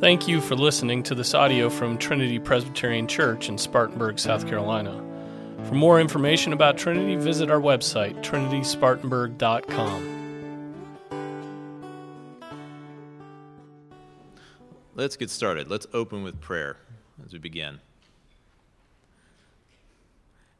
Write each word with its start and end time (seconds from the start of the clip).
Thank 0.00 0.26
you 0.26 0.40
for 0.40 0.56
listening 0.56 1.02
to 1.02 1.14
this 1.14 1.34
audio 1.34 1.68
from 1.68 1.98
Trinity 1.98 2.38
Presbyterian 2.38 3.06
Church 3.06 3.50
in 3.50 3.58
Spartanburg, 3.58 4.18
South 4.18 4.46
Carolina. 4.48 4.96
For 5.64 5.74
more 5.74 6.00
information 6.00 6.54
about 6.54 6.78
Trinity, 6.78 7.16
visit 7.16 7.50
our 7.50 7.60
website, 7.60 8.18
trinityspartanburg.com. 8.22 10.16
Let's 14.94 15.16
get 15.18 15.28
started. 15.28 15.68
Let's 15.68 15.86
open 15.92 16.22
with 16.22 16.40
prayer 16.40 16.78
as 17.22 17.34
we 17.34 17.38
begin. 17.38 17.80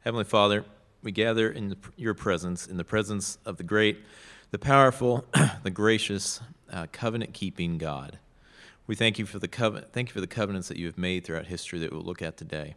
Heavenly 0.01 0.25
Father, 0.25 0.65
we 1.01 1.11
gather 1.11 1.49
in 1.49 1.69
the, 1.69 1.77
your 1.97 2.13
presence, 2.13 2.67
in 2.67 2.77
the 2.77 2.83
presence 2.83 3.39
of 3.43 3.57
the 3.57 3.63
great, 3.63 4.05
the 4.51 4.59
powerful, 4.59 5.25
the 5.63 5.71
gracious, 5.71 6.41
uh, 6.71 6.85
covenant 6.91 7.33
keeping 7.33 7.79
God. 7.79 8.19
We 8.91 8.95
thank 8.95 9.17
you 9.17 9.25
for 9.25 9.39
the 9.39 9.47
covenant, 9.47 9.93
thank 9.93 10.09
you 10.09 10.13
for 10.13 10.19
the 10.19 10.27
covenants 10.27 10.67
that 10.67 10.75
you 10.75 10.85
have 10.85 10.97
made 10.97 11.23
throughout 11.23 11.45
history 11.45 11.79
that 11.79 11.93
we'll 11.93 12.01
look 12.01 12.21
at 12.21 12.35
today. 12.35 12.75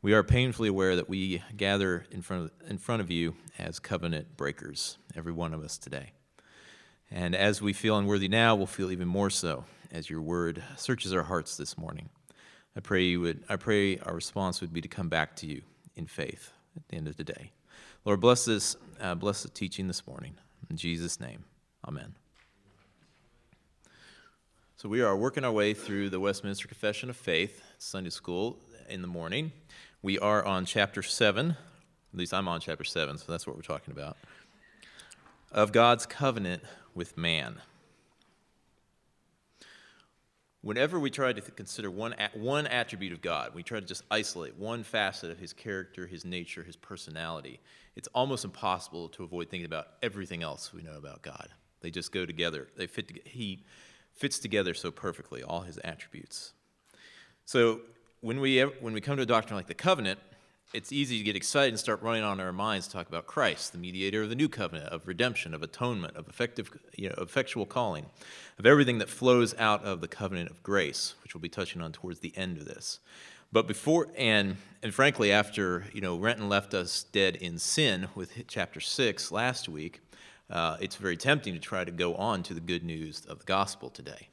We 0.00 0.14
are 0.14 0.22
painfully 0.22 0.70
aware 0.70 0.96
that 0.96 1.10
we 1.10 1.42
gather 1.58 2.06
in 2.10 2.22
front 2.22 2.44
of, 2.44 2.70
in 2.70 2.78
front 2.78 3.02
of 3.02 3.10
you 3.10 3.34
as 3.58 3.78
covenant 3.78 4.38
breakers, 4.38 4.96
every 5.14 5.34
one 5.34 5.52
of 5.52 5.62
us 5.62 5.76
today. 5.76 6.12
And 7.10 7.34
as 7.34 7.60
we 7.60 7.74
feel 7.74 7.98
unworthy 7.98 8.28
now, 8.28 8.54
we'll 8.54 8.64
feel 8.64 8.90
even 8.90 9.08
more 9.08 9.28
so 9.28 9.66
as 9.90 10.08
your 10.08 10.22
word 10.22 10.62
searches 10.78 11.12
our 11.12 11.24
hearts 11.24 11.58
this 11.58 11.76
morning. 11.76 12.08
I 12.74 12.80
pray 12.80 13.02
you 13.02 13.20
would 13.20 13.44
I 13.46 13.56
pray 13.56 13.98
our 13.98 14.14
response 14.14 14.62
would 14.62 14.72
be 14.72 14.80
to 14.80 14.88
come 14.88 15.10
back 15.10 15.36
to 15.36 15.46
you 15.46 15.60
in 15.96 16.06
faith 16.06 16.54
at 16.76 16.88
the 16.88 16.96
end 16.96 17.08
of 17.08 17.18
the 17.18 17.24
day. 17.24 17.52
Lord, 18.06 18.20
bless 18.22 18.46
this 18.46 18.74
uh, 19.02 19.16
bless 19.16 19.42
the 19.42 19.50
teaching 19.50 19.86
this 19.86 20.06
morning. 20.06 20.32
In 20.70 20.78
Jesus' 20.78 21.20
name. 21.20 21.44
Amen. 21.86 22.14
So 24.82 24.88
we 24.88 25.00
are 25.00 25.16
working 25.16 25.44
our 25.44 25.52
way 25.52 25.74
through 25.74 26.10
the 26.10 26.18
Westminster 26.18 26.66
Confession 26.66 27.08
of 27.08 27.16
Faith, 27.16 27.62
Sunday 27.78 28.10
school 28.10 28.58
in 28.88 29.00
the 29.00 29.06
morning. 29.06 29.52
We 30.02 30.18
are 30.18 30.44
on 30.44 30.64
chapter 30.64 31.04
7. 31.04 31.50
At 31.50 31.56
least 32.12 32.34
I'm 32.34 32.48
on 32.48 32.60
chapter 32.60 32.82
7, 32.82 33.16
so 33.16 33.30
that's 33.30 33.46
what 33.46 33.54
we're 33.54 33.62
talking 33.62 33.92
about. 33.92 34.16
Of 35.52 35.70
God's 35.70 36.04
covenant 36.04 36.64
with 36.96 37.16
man. 37.16 37.60
Whenever 40.62 40.98
we 40.98 41.10
try 41.10 41.32
to 41.32 41.40
consider 41.40 41.88
one, 41.88 42.16
one 42.34 42.66
attribute 42.66 43.12
of 43.12 43.22
God, 43.22 43.54
we 43.54 43.62
try 43.62 43.78
to 43.78 43.86
just 43.86 44.02
isolate 44.10 44.56
one 44.56 44.82
facet 44.82 45.30
of 45.30 45.38
his 45.38 45.52
character, 45.52 46.08
his 46.08 46.24
nature, 46.24 46.64
his 46.64 46.74
personality, 46.74 47.60
it's 47.94 48.08
almost 48.16 48.44
impossible 48.44 49.10
to 49.10 49.22
avoid 49.22 49.48
thinking 49.48 49.66
about 49.66 49.86
everything 50.02 50.42
else 50.42 50.72
we 50.74 50.82
know 50.82 50.96
about 50.96 51.22
God. 51.22 51.50
They 51.82 51.92
just 51.92 52.10
go 52.10 52.26
together. 52.26 52.66
They 52.76 52.88
fit 52.88 53.06
together. 53.06 53.28
He 53.28 53.62
fits 54.14 54.38
together 54.38 54.74
so 54.74 54.90
perfectly, 54.90 55.42
all 55.42 55.62
his 55.62 55.78
attributes. 55.84 56.52
So 57.44 57.80
when 58.20 58.40
we, 58.40 58.60
when 58.60 58.92
we 58.92 59.00
come 59.00 59.16
to 59.16 59.22
a 59.22 59.26
doctrine 59.26 59.56
like 59.56 59.66
the 59.66 59.74
covenant, 59.74 60.20
it's 60.74 60.90
easy 60.90 61.18
to 61.18 61.24
get 61.24 61.36
excited 61.36 61.68
and 61.68 61.78
start 61.78 62.00
running 62.02 62.22
on 62.22 62.40
our 62.40 62.52
minds 62.52 62.86
to 62.86 62.92
talk 62.92 63.08
about 63.08 63.26
Christ, 63.26 63.72
the 63.72 63.78
mediator 63.78 64.22
of 64.22 64.30
the 64.30 64.34
new 64.34 64.48
covenant, 64.48 64.88
of 64.88 65.06
redemption, 65.06 65.52
of 65.52 65.62
atonement, 65.62 66.16
of 66.16 66.28
effective, 66.28 66.70
you 66.96 67.08
know, 67.10 67.14
effectual 67.18 67.66
calling, 67.66 68.06
of 68.58 68.64
everything 68.64 68.98
that 68.98 69.10
flows 69.10 69.54
out 69.58 69.84
of 69.84 70.00
the 70.00 70.08
covenant 70.08 70.50
of 70.50 70.62
grace, 70.62 71.14
which 71.22 71.34
we'll 71.34 71.42
be 71.42 71.48
touching 71.48 71.82
on 71.82 71.92
towards 71.92 72.20
the 72.20 72.32
end 72.36 72.56
of 72.56 72.64
this. 72.64 73.00
But 73.52 73.68
before 73.68 74.08
and 74.16 74.56
and 74.82 74.94
frankly, 74.94 75.30
after 75.30 75.84
you 75.92 76.00
know 76.00 76.16
Renton 76.16 76.48
left 76.48 76.72
us 76.72 77.04
dead 77.12 77.36
in 77.36 77.58
sin 77.58 78.08
with 78.14 78.46
chapter 78.48 78.80
six 78.80 79.30
last 79.30 79.68
week, 79.68 80.00
uh, 80.50 80.76
it's 80.80 80.96
very 80.96 81.16
tempting 81.16 81.54
to 81.54 81.60
try 81.60 81.84
to 81.84 81.90
go 81.90 82.14
on 82.14 82.42
to 82.44 82.54
the 82.54 82.60
good 82.60 82.84
news 82.84 83.24
of 83.26 83.38
the 83.38 83.44
gospel 83.44 83.90
today. 83.90 84.28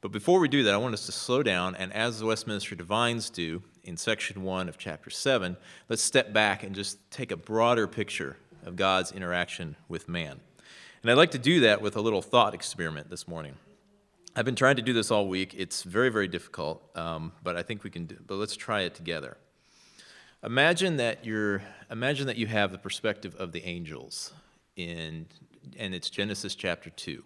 But 0.00 0.12
before 0.12 0.38
we 0.38 0.48
do 0.48 0.64
that, 0.64 0.74
I 0.74 0.76
want 0.76 0.92
us 0.92 1.06
to 1.06 1.12
slow 1.12 1.42
down, 1.42 1.74
and 1.76 1.92
as 1.92 2.18
the 2.18 2.26
Westminster 2.26 2.74
Divines 2.74 3.30
do 3.30 3.62
in 3.84 3.96
section 3.96 4.42
one 4.42 4.68
of 4.68 4.76
chapter 4.76 5.08
seven, 5.08 5.56
let's 5.88 6.02
step 6.02 6.32
back 6.32 6.62
and 6.62 6.74
just 6.74 6.98
take 7.10 7.30
a 7.30 7.36
broader 7.36 7.86
picture 7.86 8.36
of 8.66 8.76
God's 8.76 9.12
interaction 9.12 9.76
with 9.88 10.08
man. 10.08 10.40
And 11.02 11.10
I'd 11.10 11.16
like 11.16 11.30
to 11.30 11.38
do 11.38 11.60
that 11.60 11.80
with 11.80 11.96
a 11.96 12.00
little 12.00 12.22
thought 12.22 12.54
experiment 12.54 13.10
this 13.10 13.26
morning. 13.26 13.56
I've 14.36 14.44
been 14.44 14.56
trying 14.56 14.76
to 14.76 14.82
do 14.82 14.92
this 14.92 15.10
all 15.10 15.28
week. 15.28 15.54
It's 15.56 15.84
very, 15.84 16.10
very 16.10 16.28
difficult, 16.28 16.82
um, 16.96 17.32
but 17.42 17.56
I 17.56 17.62
think 17.62 17.84
we 17.84 17.90
can 17.90 18.06
do. 18.06 18.16
But 18.26 18.34
let's 18.34 18.56
try 18.56 18.82
it 18.82 18.94
together. 18.94 19.36
Imagine 20.42 20.96
that 20.96 21.24
you're. 21.24 21.62
Imagine 21.90 22.26
that 22.26 22.36
you 22.36 22.46
have 22.46 22.72
the 22.72 22.78
perspective 22.78 23.34
of 23.36 23.52
the 23.52 23.64
angels 23.64 24.32
in, 24.76 25.26
and 25.78 25.94
it's 25.94 26.10
Genesis 26.10 26.54
chapter 26.54 26.90
two. 26.90 27.24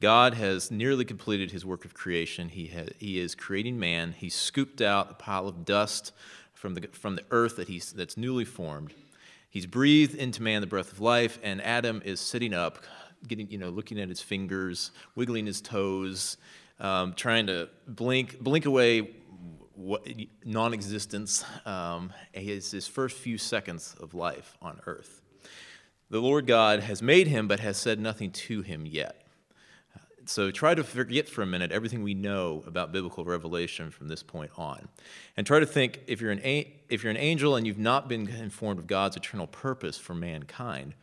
God 0.00 0.34
has 0.34 0.70
nearly 0.70 1.04
completed 1.04 1.50
his 1.50 1.64
work 1.64 1.84
of 1.84 1.94
creation. 1.94 2.48
He, 2.48 2.66
has, 2.66 2.90
he 2.98 3.18
is 3.18 3.34
creating 3.34 3.78
man. 3.78 4.12
He 4.16 4.28
scooped 4.28 4.80
out 4.80 5.10
a 5.10 5.14
pile 5.14 5.48
of 5.48 5.64
dust 5.64 6.12
from 6.52 6.74
the, 6.74 6.88
from 6.92 7.14
the 7.16 7.22
earth 7.30 7.56
that 7.56 7.68
he's, 7.68 7.92
that's 7.92 8.16
newly 8.16 8.44
formed. 8.44 8.92
He's 9.48 9.66
breathed 9.66 10.16
into 10.16 10.42
man 10.42 10.60
the 10.60 10.66
breath 10.66 10.92
of 10.92 11.00
life, 11.00 11.38
and 11.42 11.62
Adam 11.62 12.02
is 12.04 12.20
sitting 12.20 12.52
up, 12.52 12.84
getting, 13.26 13.48
you 13.50 13.56
know, 13.56 13.70
looking 13.70 14.00
at 14.00 14.08
his 14.08 14.20
fingers, 14.20 14.90
wiggling 15.14 15.46
his 15.46 15.60
toes, 15.60 16.36
um, 16.80 17.14
trying 17.14 17.46
to 17.46 17.68
blink, 17.86 18.40
blink 18.40 18.66
away 18.66 19.10
what, 19.76 20.06
non-existence. 20.44 21.44
Um, 21.64 22.12
his, 22.32 22.72
his 22.72 22.88
first 22.88 23.16
few 23.16 23.38
seconds 23.38 23.94
of 24.00 24.12
life 24.12 24.58
on 24.60 24.80
earth. 24.86 25.22
The 26.10 26.20
Lord 26.20 26.46
God 26.46 26.80
has 26.80 27.02
made 27.02 27.26
him, 27.26 27.48
but 27.48 27.60
has 27.60 27.76
said 27.76 27.98
nothing 27.98 28.30
to 28.30 28.62
him 28.62 28.86
yet. 28.86 29.22
So 30.26 30.50
try 30.50 30.74
to 30.74 30.82
forget 30.82 31.28
for 31.28 31.42
a 31.42 31.46
minute 31.46 31.70
everything 31.70 32.02
we 32.02 32.14
know 32.14 32.62
about 32.66 32.92
biblical 32.92 33.24
revelation 33.24 33.90
from 33.90 34.08
this 34.08 34.22
point 34.22 34.50
on. 34.56 34.88
And 35.36 35.46
try 35.46 35.60
to 35.60 35.66
think 35.66 36.00
if 36.06 36.20
you're 36.20 36.30
an, 36.30 36.40
if 36.88 37.02
you're 37.02 37.10
an 37.10 37.18
angel 37.18 37.56
and 37.56 37.66
you've 37.66 37.78
not 37.78 38.08
been 38.08 38.28
informed 38.28 38.78
of 38.78 38.86
god's 38.86 39.16
eternal 39.16 39.46
purpose 39.46 39.98
for 39.98 40.14
mankind 40.14 40.94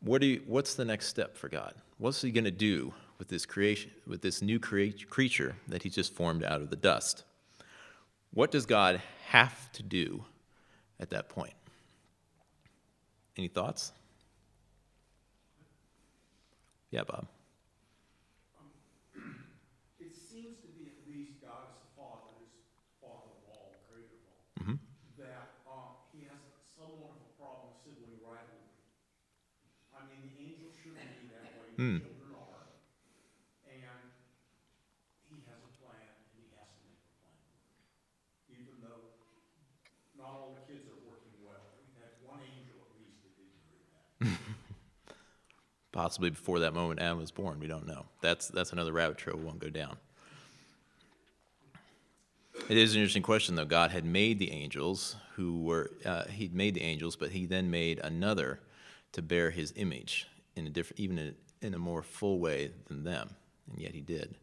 what 0.00 0.20
do 0.20 0.26
you, 0.26 0.42
what's 0.46 0.74
the 0.74 0.84
next 0.84 1.06
step 1.06 1.36
for 1.36 1.48
god? 1.48 1.74
What's 1.98 2.22
he 2.22 2.30
going 2.30 2.44
to 2.44 2.50
do 2.50 2.94
with 3.18 3.28
this 3.28 3.44
creation 3.44 3.90
with 4.06 4.22
this 4.22 4.40
new 4.40 4.58
creature 4.58 5.56
that 5.68 5.82
he 5.82 5.90
just 5.90 6.14
formed 6.14 6.42
out 6.42 6.62
of 6.62 6.70
the 6.70 6.76
dust? 6.76 7.24
What 8.32 8.50
does 8.50 8.64
god 8.64 9.02
have 9.26 9.70
to 9.72 9.82
do 9.82 10.24
at 10.98 11.10
that 11.10 11.28
point? 11.28 11.52
Any 13.36 13.48
thoughts 13.48 13.92
yeah 16.90 17.02
bob 17.04 17.26
It 19.98 20.12
seems 20.14 20.56
to 20.60 20.66
be 20.66 21.30
God's 21.38 21.76
fathers, 21.94 22.48
father 23.00 23.28
of 23.30 23.44
all. 23.46 23.76
Hmm. 31.76 31.96
Children 31.96 32.30
are. 32.32 32.66
And 33.62 34.10
he 35.28 35.38
has 35.46 35.62
a 35.62 35.66
plan 35.66 36.12
and 36.30 36.38
he 36.40 36.46
has 36.54 36.68
to 36.74 36.80
make 36.82 36.98
a 37.02 37.08
plan. 37.18 37.36
Even 38.48 38.80
though 38.80 39.06
not 40.12 40.32
all 40.32 40.48
the 40.48 40.56
kids 40.56 40.86
are 40.86 40.94
working 40.94 41.32
well. 41.38 41.70
We've 41.76 41.92
had 41.92 42.10
one 42.18 42.40
angel 42.40 42.80
at 42.80 42.90
least 42.92 43.20
that 43.22 43.34
didn't 43.34 43.54
agree 43.54 43.80
that. 43.88 44.04
Possibly 45.92 46.30
before 46.30 46.60
that 46.60 46.72
moment 46.72 47.00
Adam 47.00 47.18
was 47.18 47.30
born. 47.30 47.58
We 47.58 47.66
don't 47.66 47.86
know. 47.86 48.06
That's, 48.20 48.48
that's 48.48 48.72
another 48.72 48.92
rabbit 48.92 49.18
trail 49.18 49.36
we 49.36 49.44
won't 49.44 49.58
go 49.58 49.70
down. 49.70 49.96
It 52.68 52.76
is 52.76 52.94
an 52.94 53.00
interesting 53.00 53.22
question, 53.22 53.54
though. 53.54 53.64
God 53.64 53.90
had 53.90 54.04
made 54.04 54.38
the 54.38 54.50
angels, 54.52 55.16
who 55.34 55.62
were, 55.62 55.90
uh, 56.04 56.24
he'd 56.26 56.54
made 56.54 56.74
the 56.74 56.82
angels, 56.82 57.16
but 57.16 57.30
he 57.30 57.46
then 57.46 57.70
made 57.70 57.98
another 58.00 58.60
to 59.12 59.22
bear 59.22 59.50
his 59.50 59.72
image 59.76 60.28
in 60.54 60.66
a 60.66 60.70
different, 60.70 61.00
even 61.00 61.18
in, 61.18 61.34
in 61.62 61.74
a 61.74 61.78
more 61.78 62.02
full 62.02 62.38
way 62.38 62.70
than 62.86 63.02
them, 63.02 63.30
and 63.70 63.80
yet 63.80 63.94
he 63.94 64.00
did. 64.00 64.36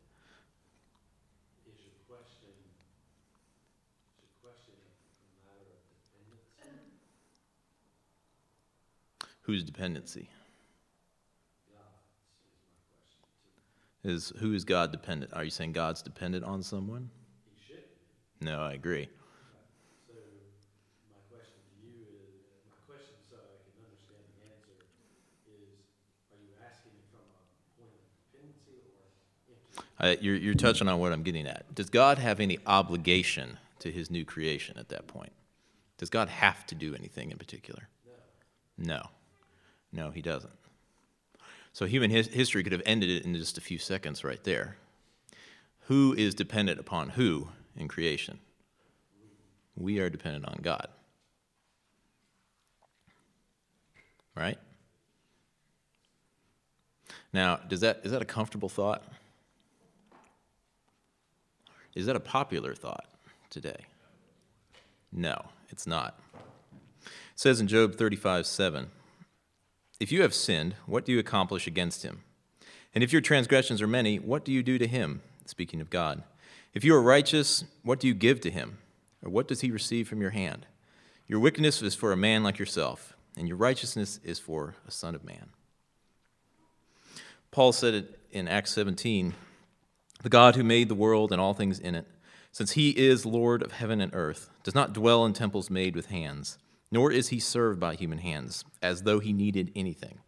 Whose 9.43 9.63
dependency? 9.63 10.29
Is 14.03 14.31
who 14.39 14.53
is 14.53 14.63
God 14.63 14.91
dependent? 14.91 15.33
Are 15.33 15.43
you 15.43 15.49
saying 15.49 15.73
God's 15.73 16.01
dependent 16.01 16.45
on 16.45 16.63
someone? 16.63 17.09
No, 18.39 18.61
I 18.61 18.73
agree. 18.73 19.09
Uh, 29.99 30.15
you're, 30.21 30.35
you're 30.35 30.43
you're 30.43 30.53
touching 30.53 30.87
on 30.87 30.99
what 30.99 31.11
I'm 31.11 31.23
getting 31.23 31.47
at. 31.47 31.73
Does 31.73 31.89
God 31.89 32.19
have 32.19 32.39
any 32.39 32.59
obligation 32.67 33.57
to 33.79 33.91
his 33.91 34.11
new 34.11 34.25
creation 34.25 34.77
at 34.77 34.89
that 34.89 35.07
point? 35.07 35.31
Does 35.97 36.09
God 36.09 36.29
have 36.29 36.65
to 36.67 36.75
do 36.75 36.93
anything 36.93 37.31
in 37.31 37.37
particular? 37.37 37.87
No. 38.77 38.93
No. 38.93 39.09
No, 39.91 40.11
he 40.11 40.21
doesn't. 40.21 40.53
So 41.77 41.85
human 41.85 42.09
his- 42.09 42.29
history 42.29 42.63
could 42.63 42.71
have 42.71 42.81
ended 42.87 43.11
it 43.11 43.23
in 43.23 43.35
just 43.35 43.59
a 43.59 43.61
few 43.61 43.77
seconds 43.77 44.23
right 44.23 44.43
there. 44.43 44.77
Who 45.81 46.15
is 46.17 46.33
dependent 46.33 46.79
upon 46.79 47.09
who 47.09 47.49
in 47.75 47.87
creation? 47.87 48.39
We 49.75 49.99
are 49.99 50.09
dependent 50.09 50.47
on 50.47 50.57
God. 50.63 50.87
Right? 54.33 54.57
Now, 57.31 57.57
does 57.57 57.81
that, 57.81 58.01
is 58.03 58.11
that 58.11 58.23
a 58.23 58.25
comfortable 58.25 58.69
thought? 58.69 59.03
Is 61.93 62.07
that 62.07 62.15
a 62.15 62.19
popular 62.19 62.73
thought 62.73 63.05
today? 63.51 63.85
No, 65.11 65.45
it's 65.69 65.85
not. 65.85 66.19
It 67.03 67.11
says 67.35 67.61
in 67.61 67.67
Job 67.67 67.93
35 67.93 68.47
7, 68.47 68.89
If 69.99 70.11
you 70.11 70.21
have 70.21 70.33
sinned, 70.33 70.75
what 70.85 71.05
do 71.05 71.11
you 71.11 71.19
accomplish 71.19 71.65
against 71.65 72.03
him? 72.03 72.23
And 72.93 73.03
if 73.03 73.11
your 73.11 73.21
transgressions 73.21 73.81
are 73.81 73.87
many, 73.87 74.17
what 74.17 74.45
do 74.45 74.51
you 74.51 74.61
do 74.61 74.77
to 74.77 74.87
him? 74.87 75.21
Speaking 75.45 75.81
of 75.81 75.89
God. 75.89 76.23
If 76.73 76.83
you 76.83 76.93
are 76.95 77.01
righteous, 77.01 77.63
what 77.83 77.99
do 77.99 78.07
you 78.07 78.13
give 78.13 78.39
to 78.41 78.51
him? 78.51 78.77
Or 79.23 79.31
what 79.31 79.47
does 79.47 79.61
he 79.61 79.71
receive 79.71 80.07
from 80.07 80.21
your 80.21 80.29
hand? 80.29 80.67
Your 81.27 81.39
wickedness 81.39 81.81
is 81.81 81.95
for 81.95 82.11
a 82.11 82.17
man 82.17 82.43
like 82.43 82.59
yourself, 82.59 83.15
and 83.35 83.47
your 83.47 83.57
righteousness 83.57 84.19
is 84.23 84.39
for 84.39 84.75
a 84.87 84.91
son 84.91 85.15
of 85.15 85.23
man. 85.23 85.49
Paul 87.51 87.71
said 87.71 87.93
it 87.93 88.19
in 88.31 88.47
Acts 88.47 88.71
17 88.73 89.33
The 90.21 90.29
God 90.29 90.55
who 90.55 90.63
made 90.63 90.89
the 90.89 90.95
world 90.95 91.31
and 91.31 91.41
all 91.41 91.53
things 91.53 91.79
in 91.79 91.95
it, 91.95 92.05
since 92.51 92.73
he 92.73 92.91
is 92.91 93.25
Lord 93.25 93.63
of 93.63 93.73
heaven 93.73 93.99
and 93.99 94.13
earth, 94.13 94.49
does 94.63 94.75
not 94.75 94.93
dwell 94.93 95.25
in 95.25 95.33
temples 95.33 95.69
made 95.69 95.95
with 95.95 96.07
hands, 96.07 96.57
nor 96.91 97.11
is 97.11 97.29
he 97.29 97.39
served 97.39 97.79
by 97.79 97.95
human 97.95 98.19
hands, 98.19 98.63
as 98.81 99.03
though 99.03 99.19
he 99.19 99.33
needed 99.33 99.71
anything. 99.75 100.19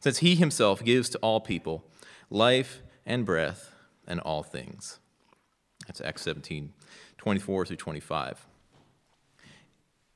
Since 0.00 0.18
he 0.18 0.36
himself 0.36 0.84
gives 0.84 1.08
to 1.10 1.18
all 1.18 1.40
people 1.40 1.84
life 2.30 2.82
and 3.04 3.24
breath 3.24 3.74
and 4.06 4.20
all 4.20 4.42
things. 4.42 5.00
That's 5.86 6.00
Acts 6.00 6.22
17, 6.22 6.72
24 7.16 7.66
through 7.66 7.76
25. 7.76 8.46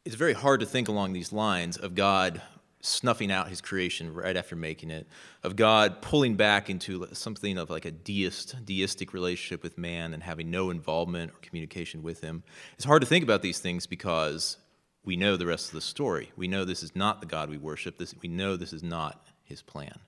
It's 0.05 0.15
very 0.15 0.33
hard 0.33 0.61
to 0.61 0.67
think 0.67 0.89
along 0.89 1.13
these 1.13 1.33
lines 1.33 1.77
of 1.77 1.95
God 1.95 2.43
snuffing 2.83 3.31
out 3.31 3.49
his 3.49 3.61
creation 3.61 4.13
right 4.13 4.37
after 4.37 4.57
making 4.57 4.91
it, 4.91 5.07
of 5.45 5.55
God 5.55 6.03
pulling 6.03 6.35
back 6.35 6.69
into 6.69 7.07
something 7.13 7.57
of 7.57 7.71
like 7.71 7.85
a 7.85 7.93
deist, 7.93 8.57
deistic 8.65 9.15
relationship 9.15 9.63
with 9.63 9.79
man 9.79 10.13
and 10.13 10.23
having 10.23 10.51
no 10.51 10.71
involvement 10.71 11.31
or 11.31 11.37
communication 11.41 12.03
with 12.03 12.21
him. 12.21 12.43
It's 12.75 12.85
hard 12.85 13.03
to 13.03 13.07
think 13.07 13.23
about 13.23 13.41
these 13.41 13.61
things 13.61 13.87
because 13.87 14.57
we 15.05 15.17
know 15.17 15.37
the 15.37 15.47
rest 15.47 15.69
of 15.69 15.75
the 15.75 15.81
story. 15.81 16.31
We 16.37 16.49
know 16.49 16.65
this 16.65 16.83
is 16.83 16.95
not 16.95 17.21
the 17.21 17.27
God 17.27 17.51
we 17.51 17.59
worship. 17.59 17.99
This, 17.99 18.15
we 18.23 18.29
know 18.29 18.57
this 18.57 18.73
is 18.73 18.83
not 18.83 19.27
his 19.45 19.63
plan. 19.63 19.99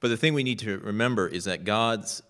But 0.00 0.08
the 0.08 0.16
thing 0.16 0.34
we 0.34 0.42
need 0.42 0.58
to 0.60 0.78
remember 0.78 1.28
is 1.28 1.44
that 1.44 1.64
God's 1.64 2.22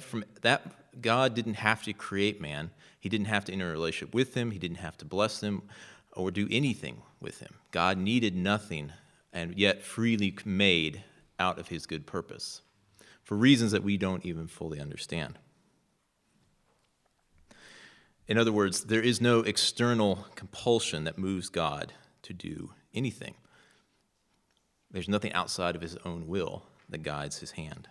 from 0.00 0.24
that 0.42 1.00
God 1.00 1.34
didn't 1.34 1.54
have 1.54 1.82
to 1.84 1.92
create 1.92 2.40
man. 2.40 2.70
He 3.00 3.08
didn't 3.08 3.28
have 3.28 3.44
to 3.46 3.52
enter 3.52 3.68
a 3.68 3.72
relationship 3.72 4.14
with 4.14 4.34
him. 4.34 4.50
He 4.50 4.58
didn't 4.58 4.78
have 4.78 4.98
to 4.98 5.04
bless 5.04 5.40
him 5.40 5.62
or 6.12 6.30
do 6.30 6.48
anything 6.50 7.02
with 7.20 7.40
him. 7.40 7.54
God 7.70 7.98
needed 7.98 8.34
nothing 8.34 8.92
and 9.32 9.56
yet 9.56 9.82
freely 9.82 10.36
made 10.44 11.04
out 11.38 11.58
of 11.58 11.68
his 11.68 11.86
good 11.86 12.06
purpose 12.06 12.62
for 13.22 13.36
reasons 13.36 13.72
that 13.72 13.84
we 13.84 13.96
don't 13.96 14.24
even 14.24 14.46
fully 14.46 14.80
understand. 14.80 15.38
In 18.28 18.38
other 18.38 18.52
words, 18.52 18.84
there 18.84 19.00
is 19.00 19.20
no 19.20 19.40
external 19.40 20.26
compulsion 20.34 21.04
that 21.04 21.18
moves 21.18 21.48
God 21.48 21.92
to 22.22 22.32
do 22.32 22.72
anything. 22.92 23.34
There's 24.90 25.08
nothing 25.08 25.32
outside 25.32 25.76
of 25.76 25.82
his 25.82 25.96
own 26.04 26.26
will 26.26 26.64
that 26.88 27.02
guides 27.02 27.38
his 27.38 27.52
hand. 27.52 27.88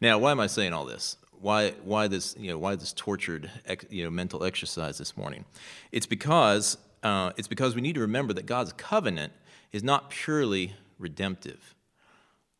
Now, 0.00 0.18
why 0.18 0.30
am 0.30 0.40
I 0.40 0.46
saying 0.46 0.72
all 0.72 0.84
this? 0.84 1.16
Why, 1.40 1.70
why 1.84 2.08
this, 2.08 2.34
you 2.38 2.50
know, 2.50 2.58
why 2.58 2.76
this 2.76 2.92
tortured, 2.92 3.50
you 3.90 4.04
know, 4.04 4.10
mental 4.10 4.44
exercise 4.44 4.98
this 4.98 5.16
morning? 5.16 5.44
It's 5.92 6.06
because, 6.06 6.78
uh, 7.02 7.32
it's 7.36 7.48
because 7.48 7.74
we 7.74 7.80
need 7.80 7.94
to 7.94 8.00
remember 8.00 8.32
that 8.34 8.46
God's 8.46 8.72
covenant 8.72 9.32
is 9.72 9.82
not 9.82 10.10
purely 10.10 10.74
redemptive. 10.98 11.74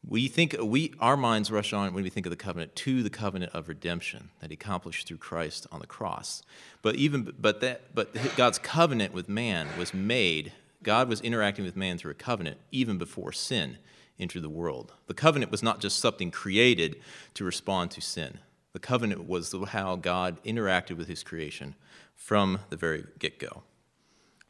We 0.09 0.27
think 0.27 0.57
we 0.59 0.95
our 1.01 1.19
minds 1.19 1.51
rush 1.51 1.75
on 1.75 1.93
when 1.93 2.03
we 2.03 2.09
think 2.09 2.25
of 2.25 2.31
the 2.31 2.37
covenant 2.37 2.75
to 2.77 3.03
the 3.03 3.11
covenant 3.11 3.55
of 3.55 3.69
redemption 3.69 4.31
that 4.41 4.51
he 4.51 4.55
accomplished 4.55 5.07
through 5.07 5.19
Christ 5.19 5.67
on 5.71 5.81
the 5.81 5.87
cross. 5.87 6.43
But 6.81 6.97
even 6.97 7.35
but 7.39 7.61
that 7.61 7.95
but 7.95 8.17
God's 8.35 8.59
covenant 8.59 9.13
with 9.13 9.29
man 9.29 9.69
was 9.79 9.93
made. 9.93 10.53
God 10.83 11.11
was 11.11 11.21
interacting 11.21 11.67
with 11.67 11.77
man 11.77 11.99
through 11.99 12.13
a 12.13 12.15
covenant 12.15 12.57
even 12.73 12.97
before 12.97 13.33
sin 13.33 13.77
entered 14.19 14.43
the 14.43 14.49
world. 14.49 14.95
The 15.09 15.15
covenant 15.15 15.53
was 15.53 15.63
not 15.63 15.81
just 15.81 15.99
something 15.99 16.31
created 16.31 16.97
to 17.35 17.45
respond 17.45 17.91
to 17.91 18.01
sin. 18.01 18.39
The 18.73 18.79
covenant 18.79 19.29
was 19.29 19.55
how 19.69 19.97
God 19.97 20.43
interacted 20.43 20.97
with 20.97 21.09
his 21.09 21.23
creation 21.23 21.75
from 22.15 22.61
the 22.71 22.77
very 22.77 23.05
get-go. 23.19 23.63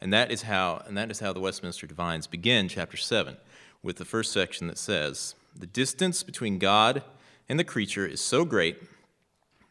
And 0.01 0.13
that 0.13 0.31
is 0.31 0.43
how 0.43 0.85
and 0.87 0.97
that 0.97 1.11
is 1.11 1.19
how 1.19 1.33
the 1.33 1.41
Westminster 1.41 1.89
Divines 1.89 2.29
begin 2.29 2.69
chapter 2.69 2.97
7 2.97 3.37
with 3.83 3.97
the 3.97 4.05
first 4.05 4.33
section 4.33 4.69
that 4.69 4.79
says, 4.79 5.35
"The 5.59 5.67
distance 5.67 6.23
between 6.23 6.59
God 6.59 7.03
and 7.49 7.59
the 7.59 7.65
creature 7.65 8.07
is 8.07 8.21
so 8.21 8.45
great 8.45 8.81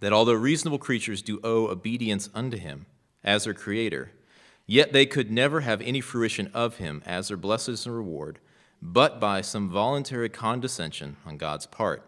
that 0.01 0.13
although 0.13 0.33
reasonable 0.33 0.79
creatures 0.79 1.21
do 1.21 1.39
owe 1.43 1.67
obedience 1.67 2.29
unto 2.35 2.57
him 2.57 2.85
as 3.23 3.45
their 3.45 3.53
creator, 3.53 4.11
yet 4.65 4.91
they 4.91 5.05
could 5.05 5.31
never 5.31 5.61
have 5.61 5.81
any 5.81 6.01
fruition 6.01 6.51
of 6.53 6.77
him 6.77 7.01
as 7.05 7.29
their 7.29 7.37
blessings 7.37 7.85
and 7.85 7.95
reward 7.95 8.39
but 8.81 9.19
by 9.19 9.41
some 9.41 9.69
voluntary 9.69 10.29
condescension 10.29 11.17
on 11.25 11.37
God's 11.37 11.65
part, 11.65 12.03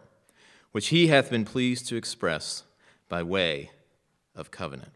which 0.72 0.88
he 0.88 1.08
hath 1.08 1.30
been 1.30 1.44
pleased 1.44 1.88
to 1.88 1.96
express 1.96 2.64
by 3.08 3.22
way 3.22 3.70
of 4.34 4.50
covenant. 4.50 4.92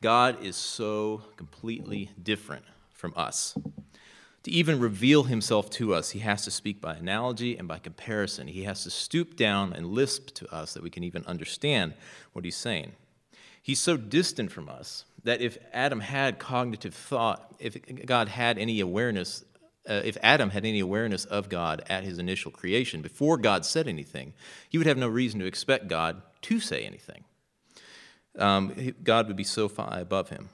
God 0.00 0.42
is 0.42 0.56
so 0.56 1.22
completely 1.36 2.10
different 2.20 2.64
from 2.90 3.12
us. 3.14 3.56
To 4.44 4.50
even 4.50 4.80
reveal 4.80 5.24
himself 5.24 5.70
to 5.70 5.94
us, 5.94 6.10
he 6.10 6.18
has 6.20 6.42
to 6.44 6.50
speak 6.50 6.80
by 6.80 6.94
analogy 6.94 7.56
and 7.56 7.68
by 7.68 7.78
comparison. 7.78 8.48
He 8.48 8.64
has 8.64 8.82
to 8.82 8.90
stoop 8.90 9.36
down 9.36 9.72
and 9.72 9.86
lisp 9.86 10.34
to 10.34 10.52
us 10.52 10.74
that 10.74 10.82
we 10.82 10.90
can 10.90 11.04
even 11.04 11.24
understand 11.26 11.94
what 12.32 12.44
he's 12.44 12.56
saying. 12.56 12.92
He's 13.62 13.80
so 13.80 13.96
distant 13.96 14.50
from 14.50 14.68
us 14.68 15.04
that 15.22 15.40
if 15.40 15.58
Adam 15.72 16.00
had 16.00 16.40
cognitive 16.40 16.94
thought, 16.94 17.54
if 17.60 17.76
God 18.04 18.28
had 18.28 18.58
any 18.58 18.80
awareness 18.80 19.44
uh, 19.88 20.00
if 20.04 20.16
Adam 20.22 20.50
had 20.50 20.64
any 20.64 20.80
awareness 20.80 21.24
of 21.24 21.48
God 21.48 21.82
at 21.88 22.04
his 22.04 22.18
initial 22.18 22.50
creation, 22.50 23.02
before 23.02 23.36
God 23.36 23.64
said 23.64 23.88
anything, 23.88 24.32
he 24.68 24.78
would 24.78 24.86
have 24.86 24.96
no 24.96 25.08
reason 25.08 25.40
to 25.40 25.46
expect 25.46 25.88
God 25.88 26.22
to 26.42 26.60
say 26.60 26.84
anything. 26.84 27.24
Um, 28.38 28.94
God 29.02 29.26
would 29.26 29.36
be 29.36 29.44
so 29.44 29.68
far 29.68 29.98
above 29.98 30.28
him. 30.28 30.50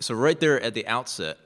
So, 0.00 0.14
right 0.14 0.38
there 0.38 0.60
at 0.60 0.74
the 0.74 0.86
outset, 0.86 1.38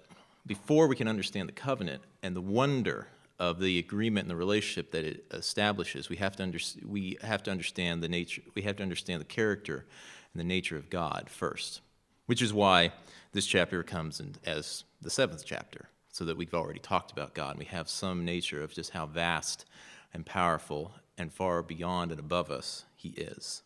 before 0.46 0.86
we 0.86 0.96
can 0.96 1.08
understand 1.08 1.48
the 1.48 1.52
covenant 1.52 2.02
and 2.22 2.34
the 2.34 2.40
wonder 2.40 3.08
of 3.38 3.58
the 3.58 3.78
agreement 3.78 4.24
and 4.24 4.30
the 4.30 4.36
relationship 4.36 4.90
that 4.92 5.04
it 5.04 5.24
establishes, 5.32 6.08
we 6.08 6.16
have 6.16 6.36
to, 6.36 6.42
under, 6.42 6.58
we 6.86 7.16
have 7.22 7.42
to 7.42 7.50
understand 7.50 8.02
the 8.02 8.08
nature, 8.08 8.42
we 8.54 8.62
have 8.62 8.76
to 8.76 8.82
understand 8.82 9.20
the 9.20 9.26
character 9.26 9.84
and 10.32 10.40
the 10.40 10.44
nature 10.44 10.76
of 10.76 10.90
God 10.90 11.28
first, 11.28 11.80
which 12.26 12.42
is 12.42 12.52
why 12.52 12.92
this 13.32 13.46
chapter 13.46 13.82
comes 13.82 14.20
in 14.20 14.34
as 14.44 14.84
the 15.00 15.10
seventh 15.10 15.44
chapter, 15.44 15.88
so 16.10 16.24
that 16.24 16.36
we've 16.36 16.54
already 16.54 16.78
talked 16.78 17.10
about 17.10 17.34
God. 17.34 17.52
And 17.52 17.58
we 17.58 17.64
have 17.66 17.88
some 17.88 18.24
nature 18.24 18.62
of 18.62 18.72
just 18.72 18.90
how 18.90 19.06
vast 19.06 19.64
and 20.12 20.26
powerful 20.26 20.92
and 21.16 21.32
far 21.32 21.62
beyond 21.62 22.10
and 22.10 22.20
above 22.20 22.50
us 22.50 22.84
He 22.96 23.10
is. 23.10 23.62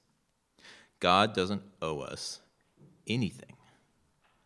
God 1.01 1.35
doesn't 1.35 1.63
owe 1.83 2.01
us 2.01 2.41
anything. 3.07 3.57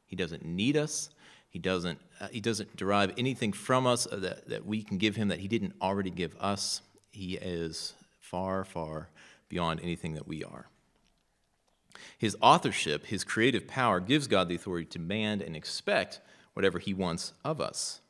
He 0.06 0.16
doesn't 0.16 0.44
need 0.44 0.76
us. 0.76 1.10
He 1.50 1.59
doesn't, 1.59 2.00
uh, 2.21 2.28
he 2.28 2.40
doesn't 2.40 2.76
derive 2.76 3.12
anything 3.19 3.52
from 3.52 3.87
us 3.87 4.07
that, 4.11 4.49
that 4.49 4.64
we 4.64 4.83
can 4.83 4.99
give 4.99 5.16
him 5.16 5.28
that 5.28 5.40
he 5.40 5.49
didn't 5.49 5.75
already 5.83 6.11
give 6.11 6.35
us. 6.40 6.80
He 7.11 7.35
is 7.35 7.95
far, 8.21 8.64
far 8.64 9.09
beyond 9.49 9.80
anything 9.83 10.14
that 10.14 10.28
we 10.28 10.42
are. 10.42 10.66
His 12.16 12.37
authorship, 12.40 13.07
his 13.07 13.25
creative 13.25 13.66
power, 13.66 14.00
gives 14.00 14.26
God 14.26 14.49
the 14.49 14.54
authority 14.54 14.87
to 14.87 14.99
demand 14.99 15.42
and 15.42 15.57
expect 15.57 16.21
whatever 16.54 16.78
he 16.78 16.95
wants 16.95 17.33
of 17.45 17.61
us. 17.61 18.00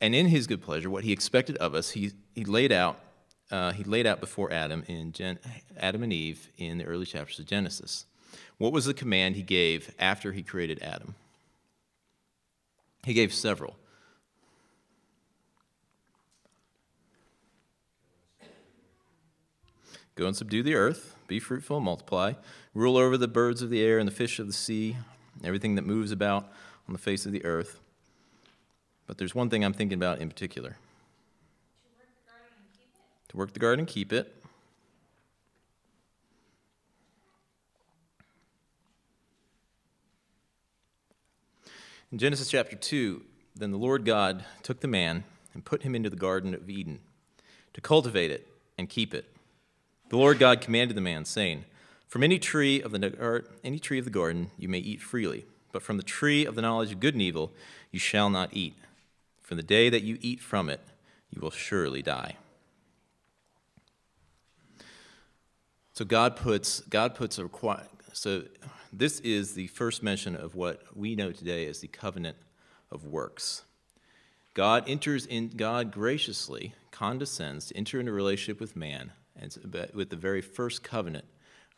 And 0.00 0.14
in 0.14 0.26
his 0.28 0.46
good 0.46 0.62
pleasure, 0.62 0.90
what 0.90 1.04
he 1.04 1.12
expected 1.12 1.56
of 1.56 1.74
us, 1.74 1.90
he, 1.90 2.12
he 2.34 2.44
laid 2.44 2.72
out 2.72 3.00
uh, 3.50 3.72
he 3.72 3.84
laid 3.84 4.06
out 4.06 4.20
before 4.20 4.52
Adam 4.52 4.84
in 4.86 5.12
Gen- 5.12 5.38
Adam 5.76 6.02
and 6.02 6.12
Eve 6.12 6.48
in 6.56 6.78
the 6.78 6.84
early 6.84 7.06
chapters 7.06 7.38
of 7.38 7.46
Genesis. 7.46 8.06
What 8.58 8.72
was 8.72 8.84
the 8.84 8.94
command 8.94 9.36
he 9.36 9.42
gave 9.42 9.92
after 9.98 10.32
he 10.32 10.42
created 10.42 10.80
Adam? 10.82 11.14
He 13.04 13.14
gave 13.14 13.32
several. 13.32 13.76
Go 20.16 20.26
and 20.26 20.36
subdue 20.36 20.62
the 20.62 20.74
earth, 20.74 21.16
be 21.28 21.40
fruitful 21.40 21.78
and 21.78 21.86
multiply, 21.86 22.34
rule 22.74 22.98
over 22.98 23.16
the 23.16 23.28
birds 23.28 23.62
of 23.62 23.70
the 23.70 23.80
air 23.82 23.98
and 23.98 24.06
the 24.06 24.12
fish 24.12 24.38
of 24.38 24.46
the 24.46 24.52
sea, 24.52 24.98
everything 25.42 25.76
that 25.76 25.86
moves 25.86 26.12
about 26.12 26.52
on 26.86 26.92
the 26.92 26.98
face 26.98 27.24
of 27.24 27.32
the 27.32 27.44
earth. 27.44 27.80
But 29.06 29.16
there's 29.16 29.34
one 29.34 29.48
thing 29.48 29.64
I'm 29.64 29.72
thinking 29.72 29.96
about 29.96 30.18
in 30.18 30.28
particular 30.28 30.76
to 33.28 33.36
work 33.36 33.52
the 33.52 33.60
garden 33.60 33.80
and 33.80 33.88
keep 33.88 34.12
it. 34.12 34.39
In 42.12 42.18
Genesis 42.18 42.50
chapter 42.50 42.74
2, 42.74 43.22
then 43.54 43.70
the 43.70 43.78
Lord 43.78 44.04
God 44.04 44.44
took 44.62 44.80
the 44.80 44.88
man 44.88 45.22
and 45.54 45.64
put 45.64 45.82
him 45.82 45.94
into 45.94 46.10
the 46.10 46.16
Garden 46.16 46.54
of 46.54 46.68
Eden 46.68 46.98
to 47.72 47.80
cultivate 47.80 48.32
it 48.32 48.48
and 48.76 48.88
keep 48.88 49.14
it. 49.14 49.26
The 50.08 50.16
Lord 50.16 50.40
God 50.40 50.60
commanded 50.60 50.96
the 50.96 51.02
man, 51.02 51.24
saying, 51.24 51.66
From 52.08 52.24
any 52.24 52.40
tree 52.40 52.82
of 52.82 52.90
the, 52.90 53.44
any 53.62 53.78
tree 53.78 54.00
of 54.00 54.04
the 54.04 54.10
garden 54.10 54.50
you 54.58 54.68
may 54.68 54.78
eat 54.78 55.00
freely, 55.00 55.46
but 55.70 55.82
from 55.82 55.98
the 55.98 56.02
tree 56.02 56.44
of 56.44 56.56
the 56.56 56.62
knowledge 56.62 56.90
of 56.90 56.98
good 56.98 57.14
and 57.14 57.22
evil 57.22 57.52
you 57.92 58.00
shall 58.00 58.28
not 58.28 58.50
eat. 58.52 58.74
For 59.40 59.54
the 59.54 59.62
day 59.62 59.88
that 59.88 60.02
you 60.02 60.18
eat 60.20 60.40
from 60.40 60.68
it, 60.68 60.80
you 61.30 61.40
will 61.40 61.52
surely 61.52 62.02
die. 62.02 62.36
So 65.92 66.04
God 66.04 66.34
puts 66.34 66.80
God 66.80 67.14
puts 67.14 67.38
a 67.38 67.44
require. 67.44 67.86
So 68.12 68.44
this 68.92 69.20
is 69.20 69.54
the 69.54 69.68
first 69.68 70.02
mention 70.02 70.34
of 70.34 70.54
what 70.54 70.82
we 70.94 71.14
know 71.14 71.32
today 71.32 71.66
as 71.66 71.80
the 71.80 71.88
covenant 71.88 72.36
of 72.90 73.04
works. 73.04 73.62
God 74.54 74.84
enters 74.88 75.26
in, 75.26 75.48
God 75.48 75.92
graciously 75.92 76.74
condescends 76.90 77.66
to 77.66 77.76
enter 77.76 78.00
into 78.00 78.10
a 78.10 78.14
relationship 78.14 78.60
with 78.60 78.74
man 78.74 79.12
and 79.40 79.56
with 79.94 80.10
the 80.10 80.16
very 80.16 80.40
first 80.40 80.82
covenant 80.82 81.24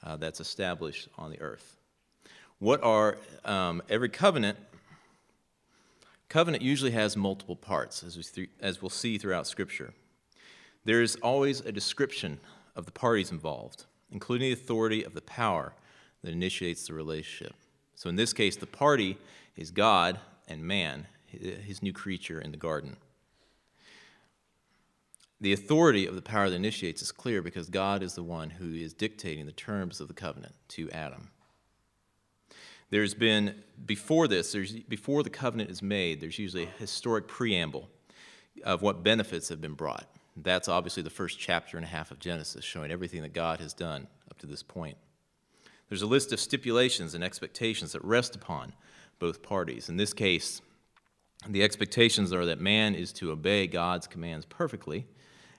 uh, 0.02 0.16
that's 0.16 0.40
established 0.40 1.09
on 1.19 1.31
the 1.31 1.40
earth. 1.40 1.76
What 2.59 2.83
are, 2.83 3.19
um, 3.45 3.83
every 3.88 4.09
covenant, 4.09 4.57
covenant 6.28 6.62
usually 6.62 6.92
has 6.92 7.16
multiple 7.16 7.57
parts, 7.57 8.02
as, 8.02 8.16
we 8.16 8.23
th- 8.23 8.50
as 8.61 8.81
we'll 8.81 8.88
see 8.88 9.19
throughout 9.19 9.47
Scripture. 9.47 9.92
There 10.85 11.02
is 11.02 11.16
always 11.16 11.61
a 11.61 11.73
description 11.73 12.40
of 12.75 12.87
the 12.87 12.92
parties 12.92 13.31
involved, 13.31 13.85
including 14.11 14.49
the 14.49 14.54
authority 14.54 15.04
of 15.04 15.14
the 15.14 15.21
power 15.21 15.75
that 16.23 16.33
initiates 16.33 16.87
the 16.87 16.95
relationship. 16.95 17.55
So 17.95 18.09
in 18.09 18.17
this 18.17 18.33
case, 18.33 18.57
the 18.57 18.67
party 18.67 19.19
is 19.57 19.71
God 19.71 20.19
and 20.49 20.62
man, 20.62 21.07
his 21.26 21.83
new 21.83 21.93
creature 21.93 22.41
in 22.41 22.50
the 22.50 22.57
garden. 22.57 22.97
The 25.41 25.52
authority 25.52 26.07
of 26.07 26.14
the 26.14 26.23
power 26.23 26.49
that 26.49 26.57
initiates 26.57 27.02
is 27.02 27.11
clear 27.11 27.43
because 27.43 27.69
God 27.69 28.02
is 28.02 28.14
the 28.14 28.23
one 28.23 28.50
who 28.50 28.75
is 28.75 28.95
dictating 28.95 29.47
the 29.47 29.52
terms 29.52 30.00
of 30.00 30.07
the 30.07 30.14
covenant 30.14 30.55
to 30.69 30.88
Adam. 30.91 31.31
There's 32.91 33.14
been, 33.14 33.62
before 33.85 34.29
this, 34.29 34.52
there's, 34.52 34.73
before 34.73 35.23
the 35.23 35.31
covenant 35.31 35.71
is 35.71 35.83
made, 35.83 36.21
there's 36.21 36.38
usually 36.38 36.64
a 36.64 36.79
historic 36.79 37.26
preamble 37.26 37.88
of 38.64 38.83
what 38.83 39.02
benefits 39.02 39.49
have 39.49 39.61
been 39.61 39.75
brought. 39.75 40.07
That's 40.37 40.69
obviously 40.69 41.02
the 41.02 41.11
first 41.11 41.38
chapter 41.38 41.76
and 41.76 41.85
a 41.85 41.88
half 41.88 42.11
of 42.11 42.19
Genesis, 42.19 42.64
showing 42.64 42.91
everything 42.93 43.23
that 43.23 43.33
God 43.33 43.61
has 43.61 43.75
done 43.75 44.07
up 44.31 44.38
to 44.38 44.47
this 44.47 44.62
point. 44.62 44.97
There's 45.93 46.01
a 46.01 46.07
list 46.07 46.33
of 46.33 46.41
stipulations 46.41 47.13
and 47.13 47.23
expectations 47.23 47.93
that 47.93 48.03
rest 48.03 48.35
upon 48.35 48.73
both 49.19 49.43
parties. 49.43 49.91
In 49.91 49.99
this 49.99 50.15
case, 50.15 50.63
the 51.47 51.63
expectations 51.63 52.33
are 52.33 52.47
that 52.47 52.59
man 52.59 52.95
is 52.95 53.13
to 53.13 53.31
obey 53.31 53.67
God's 53.67 54.07
commands 54.07 54.47
perfectly, 54.47 55.07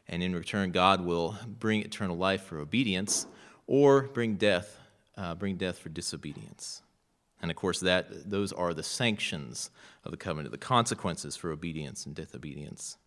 and 0.08 0.24
in 0.24 0.34
return, 0.34 0.72
God 0.72 1.06
will 1.06 1.38
bring 1.60 1.82
eternal 1.82 2.18
life 2.18 2.42
for 2.42 2.58
obedience 2.58 3.28
or 3.68 4.08
bring 4.08 4.34
death, 4.34 4.80
uh, 5.16 5.36
bring 5.36 5.56
death 5.56 5.78
for 5.78 5.90
disobedience. 5.90 6.82
And 7.40 7.52
of 7.52 7.56
course, 7.56 7.80
that, 7.82 8.28
those 8.28 8.52
are 8.52 8.74
the 8.74 8.82
sanctions 8.82 9.70
of 10.04 10.10
the 10.10 10.18
covenant, 10.18 10.52
the 10.52 10.58
consequences 10.58 11.36
for 11.36 11.52
obedience 11.52 12.08
and 12.08 12.16
disobedience. 12.16 12.98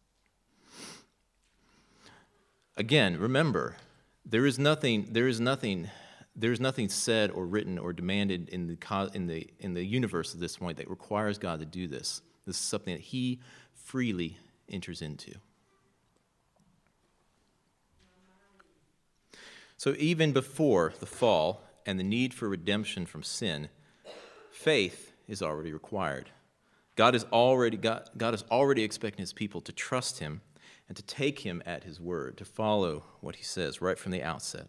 Again, 2.76 3.18
remember, 3.18 3.78
there 4.24 4.46
is 4.46 4.60
nothing, 4.60 5.08
there 5.10 5.26
is 5.26 5.40
nothing 5.40 5.90
there's 6.36 6.60
nothing 6.60 6.88
said 6.88 7.30
or 7.30 7.46
written 7.46 7.78
or 7.78 7.92
demanded 7.92 8.50
in 8.50 8.66
the, 8.66 9.10
in, 9.14 9.26
the, 9.26 9.48
in 9.58 9.74
the 9.74 9.84
universe 9.84 10.34
at 10.34 10.40
this 10.40 10.58
point 10.58 10.76
that 10.76 10.88
requires 10.90 11.38
God 11.38 11.60
to 11.60 11.66
do 11.66 11.88
this. 11.88 12.20
This 12.46 12.56
is 12.56 12.62
something 12.62 12.94
that 12.94 13.00
He 13.00 13.40
freely 13.72 14.36
enters 14.68 15.00
into. 15.00 15.32
So, 19.78 19.94
even 19.98 20.32
before 20.32 20.94
the 21.00 21.06
fall 21.06 21.62
and 21.84 21.98
the 21.98 22.04
need 22.04 22.32
for 22.32 22.48
redemption 22.48 23.06
from 23.06 23.22
sin, 23.22 23.68
faith 24.50 25.12
is 25.28 25.42
already 25.42 25.72
required. 25.72 26.30
God 26.96 27.14
is 27.14 27.24
already, 27.32 27.76
God, 27.76 28.08
God 28.16 28.34
is 28.34 28.44
already 28.50 28.82
expecting 28.82 29.22
His 29.22 29.34
people 29.34 29.60
to 29.62 29.72
trust 29.72 30.18
Him 30.18 30.40
and 30.88 30.96
to 30.96 31.02
take 31.02 31.40
Him 31.40 31.62
at 31.66 31.84
His 31.84 32.00
word, 32.00 32.38
to 32.38 32.44
follow 32.44 33.04
what 33.20 33.36
He 33.36 33.42
says 33.42 33.82
right 33.82 33.98
from 33.98 34.12
the 34.12 34.22
outset. 34.22 34.68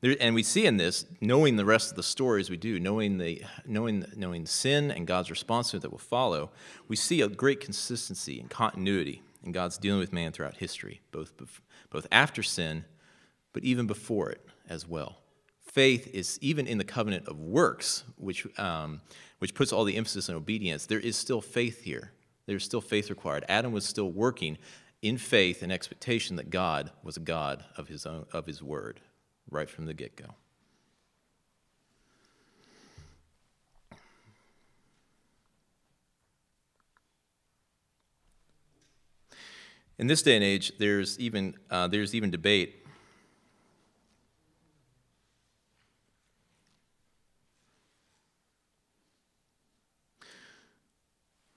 There, 0.00 0.16
and 0.20 0.34
we 0.34 0.42
see 0.42 0.66
in 0.66 0.76
this, 0.76 1.06
knowing 1.20 1.56
the 1.56 1.64
rest 1.64 1.90
of 1.90 1.96
the 1.96 2.02
story 2.02 2.40
as 2.40 2.50
we 2.50 2.56
do, 2.56 2.78
knowing, 2.78 3.18
the, 3.18 3.42
knowing, 3.64 4.04
knowing 4.16 4.46
sin 4.46 4.90
and 4.90 5.06
God's 5.06 5.30
response 5.30 5.70
to 5.70 5.78
it 5.78 5.80
that 5.80 5.90
will 5.90 5.98
follow, 5.98 6.50
we 6.86 6.96
see 6.96 7.22
a 7.22 7.28
great 7.28 7.60
consistency 7.60 8.38
and 8.38 8.50
continuity 8.50 9.22
in 9.42 9.52
God's 9.52 9.78
dealing 9.78 10.00
with 10.00 10.12
man 10.12 10.32
throughout 10.32 10.56
history, 10.56 11.00
both, 11.12 11.32
both 11.90 12.06
after 12.12 12.42
sin, 12.42 12.84
but 13.52 13.64
even 13.64 13.86
before 13.86 14.30
it 14.30 14.44
as 14.68 14.86
well. 14.86 15.18
Faith 15.60 16.08
is, 16.14 16.38
even 16.42 16.66
in 16.66 16.78
the 16.78 16.84
covenant 16.84 17.26
of 17.26 17.38
works, 17.38 18.04
which, 18.16 18.46
um, 18.58 19.00
which 19.38 19.54
puts 19.54 19.72
all 19.72 19.84
the 19.84 19.96
emphasis 19.96 20.28
on 20.28 20.36
obedience, 20.36 20.86
there 20.86 21.00
is 21.00 21.16
still 21.16 21.40
faith 21.40 21.82
here. 21.82 22.12
There's 22.46 22.64
still 22.64 22.80
faith 22.80 23.10
required. 23.10 23.44
Adam 23.48 23.72
was 23.72 23.84
still 23.84 24.10
working 24.10 24.58
in 25.02 25.18
faith 25.18 25.62
and 25.62 25.72
expectation 25.72 26.36
that 26.36 26.50
God 26.50 26.90
was 27.02 27.16
a 27.16 27.20
God 27.20 27.64
of 27.76 27.88
his, 27.88 28.06
own, 28.06 28.26
of 28.32 28.46
his 28.46 28.62
word 28.62 29.00
right 29.50 29.68
from 29.68 29.86
the 29.86 29.94
get 29.94 30.16
go. 30.16 30.34
In 39.98 40.08
this 40.08 40.20
day 40.20 40.34
and 40.34 40.44
age, 40.44 40.72
there's 40.78 41.18
even, 41.18 41.54
uh, 41.70 41.88
there's 41.88 42.14
even 42.14 42.30
debate 42.30 42.86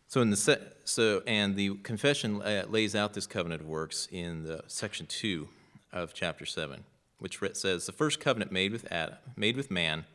So 0.09 0.21
in 0.21 0.31
the 0.31 0.59
so 0.85 1.21
and 1.27 1.55
the 1.55 1.75
confession 1.83 2.41
uh, 2.41 2.65
lays 2.67 2.95
out 2.95 3.13
this 3.13 3.27
covenant 3.27 3.61
of 3.61 3.67
works 3.67 4.07
in 4.11 4.43
the 4.43 4.63
section 4.65 5.05
two 5.05 5.49
of 5.93 6.15
chapter 6.15 6.47
seven 6.47 6.83
which 7.19 7.39
says 7.53 7.85
the 7.85 7.91
first 7.91 8.19
covenant 8.19 8.51
made 8.51 8.71
with 8.71 8.91
Adam, 8.91 9.17
made 9.35 9.55
with 9.55 9.69
man, 9.69 10.05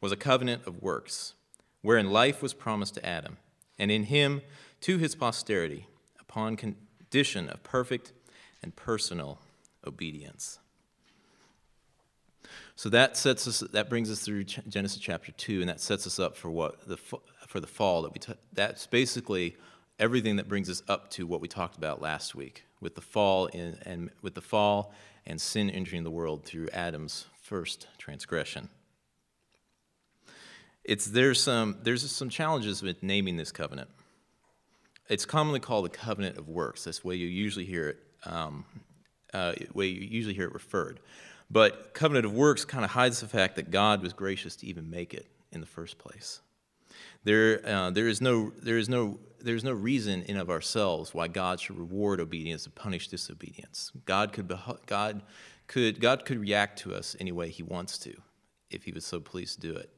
was 0.00 0.12
a 0.12 0.16
covenant 0.16 0.66
of 0.66 0.82
works, 0.82 1.34
wherein 1.80 2.10
life 2.10 2.42
was 2.42 2.54
promised 2.54 2.94
to 2.94 3.06
Adam, 3.06 3.38
and 3.78 3.90
in 3.90 4.04
him 4.04 4.42
to 4.80 4.98
his 4.98 5.14
posterity, 5.14 5.86
upon 6.20 6.56
condition 6.56 7.48
of 7.48 7.62
perfect 7.62 8.12
and 8.62 8.74
personal 8.76 9.38
obedience. 9.86 10.58
So 12.74 12.88
that 12.88 13.16
sets 13.16 13.46
us 13.46 13.60
that 13.60 13.88
brings 13.88 14.10
us 14.10 14.20
through 14.20 14.44
Genesis 14.44 14.98
chapter 14.98 15.30
2 15.32 15.60
and 15.60 15.68
that 15.68 15.80
sets 15.80 16.06
us 16.06 16.18
up 16.18 16.36
for 16.36 16.50
what 16.50 16.86
the 16.88 16.96
for 16.96 17.60
the 17.60 17.66
fall 17.66 18.02
that 18.02 18.12
we 18.12 18.18
t- 18.18 18.32
that's 18.52 18.86
basically 18.86 19.56
everything 19.98 20.36
that 20.36 20.48
brings 20.48 20.68
us 20.70 20.82
up 20.88 21.10
to 21.10 21.26
what 21.26 21.40
we 21.40 21.48
talked 21.48 21.76
about 21.76 22.00
last 22.00 22.34
week 22.34 22.64
with 22.80 22.94
the 22.94 23.00
fall 23.00 23.46
in, 23.46 23.78
and 23.84 24.10
with 24.22 24.34
the 24.34 24.40
fall 24.40 24.92
and 25.26 25.40
sin 25.40 25.70
entering 25.70 26.04
the 26.04 26.10
world 26.10 26.44
through 26.44 26.68
Adam's 26.72 27.26
first 27.42 27.86
transgression. 27.98 28.68
It's, 30.84 31.06
there's, 31.06 31.40
some, 31.40 31.78
there's 31.82 32.10
some 32.10 32.28
challenges 32.28 32.82
with 32.82 33.02
naming 33.02 33.36
this 33.36 33.52
covenant. 33.52 33.88
It's 35.08 35.24
commonly 35.24 35.60
called 35.60 35.84
the 35.84 35.90
covenant 35.90 36.38
of 36.38 36.48
works. 36.48 36.84
That's 36.84 37.00
the 37.00 37.08
way 37.08 37.14
you 37.16 37.28
usually 37.28 37.66
hear 37.66 37.90
it, 37.90 37.98
um, 38.24 38.64
uh, 39.32 39.54
way 39.74 39.86
you 39.86 40.00
usually 40.00 40.34
hear 40.34 40.46
it 40.46 40.54
referred. 40.54 41.00
But 41.50 41.92
covenant 41.92 42.26
of 42.26 42.32
works 42.32 42.64
kind 42.64 42.84
of 42.84 42.90
hides 42.90 43.20
the 43.20 43.28
fact 43.28 43.56
that 43.56 43.70
God 43.70 44.02
was 44.02 44.12
gracious 44.12 44.56
to 44.56 44.66
even 44.66 44.90
make 44.90 45.12
it 45.14 45.26
in 45.52 45.60
the 45.60 45.66
first 45.66 45.98
place. 45.98 46.40
There, 47.24 47.66
uh, 47.66 47.90
there, 47.90 48.08
is 48.08 48.20
no, 48.20 48.52
there, 48.62 48.78
is 48.78 48.88
no, 48.88 49.18
there 49.40 49.54
is 49.54 49.64
no 49.64 49.72
reason 49.72 50.22
in 50.22 50.36
of 50.36 50.50
ourselves 50.50 51.14
why 51.14 51.28
God 51.28 51.60
should 51.60 51.78
reward 51.78 52.20
obedience 52.20 52.64
and 52.64 52.74
punish 52.74 53.08
disobedience. 53.08 53.92
God 54.04 54.32
could, 54.32 54.52
God, 54.86 55.22
could, 55.66 56.00
God 56.00 56.24
could 56.24 56.38
react 56.38 56.78
to 56.80 56.94
us 56.94 57.16
any 57.20 57.32
way 57.32 57.48
he 57.48 57.62
wants 57.62 57.98
to 57.98 58.14
if 58.70 58.84
he 58.84 58.92
was 58.92 59.04
so 59.04 59.20
pleased 59.20 59.60
to 59.60 59.72
do 59.72 59.76
it. 59.76 59.90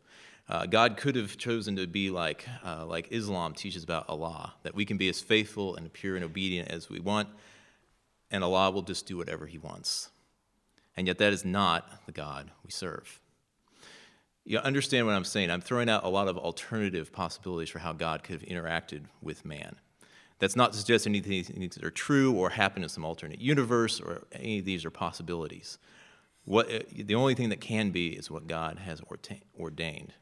Uh, 0.47 0.67
God 0.67 0.99
could 0.99 1.17
have 1.17 1.39
chosen 1.39 1.77
to 1.77 1.87
be 1.87 2.11
like, 2.11 2.47
uh, 2.65 2.85
like 2.85 3.09
Islam 3.11 3.55
teaches 3.55 3.83
about 3.83 4.09
Allah, 4.09 4.53
that 4.63 4.75
we 4.75 4.85
can 4.85 4.99
be 4.99 5.09
as 5.09 5.21
faithful 5.21 5.77
and 5.77 5.91
pure 5.91 6.17
and 6.17 6.25
obedient 6.25 6.71
as 6.71 6.91
we 6.91 7.01
want, 7.01 7.29
and 8.31 8.45
Allah 8.45 8.71
will 8.71 8.83
just 8.83 9.07
do 9.07 9.17
whatever 9.17 9.47
he 9.47 9.57
wants. 9.57 10.11
And 10.97 11.07
yet, 11.07 11.19
that 11.19 11.33
is 11.33 11.45
not 11.45 12.05
the 12.07 12.13
God 12.13 12.51
we 12.63 12.71
serve 12.71 13.21
you 14.45 14.59
understand 14.59 15.07
what 15.07 15.15
I'm 15.15 15.25
saying. 15.25 15.51
I'm 15.51 15.61
throwing 15.61 15.89
out 15.89 16.05
a 16.05 16.09
lot 16.09 16.29
of 16.29 16.37
alternative 16.37 17.13
possibilities 17.13 17.71
for 17.71 17.79
how 17.79 17.93
God 17.93 18.23
could 18.23 18.41
have 18.41 18.49
interacted 18.49 19.05
with 19.23 19.45
man. 19.45 19.77
That's 20.39 20.57
not 20.57 20.73
to 20.73 20.79
suggest 20.79 21.07
anything 21.07 21.45
that 21.45 21.85
are 21.85 21.91
true 21.91 22.33
or 22.33 22.51
happen 22.51 22.83
in 22.83 22.89
some 22.89 23.05
alternate 23.05 23.41
universe 23.41 24.01
or 24.01 24.27
any 24.33 24.59
of 24.59 24.65
these 24.65 24.85
are 24.85 24.91
possibilities. 24.91 25.79
What, 26.45 26.71
uh, 26.71 26.81
the 26.93 27.15
only 27.15 27.35
thing 27.35 27.49
that 27.49 27.61
can 27.61 27.91
be 27.91 28.09
is 28.09 28.31
what 28.31 28.47
God 28.47 28.81
has 28.81 29.01
ordained. 29.59 30.13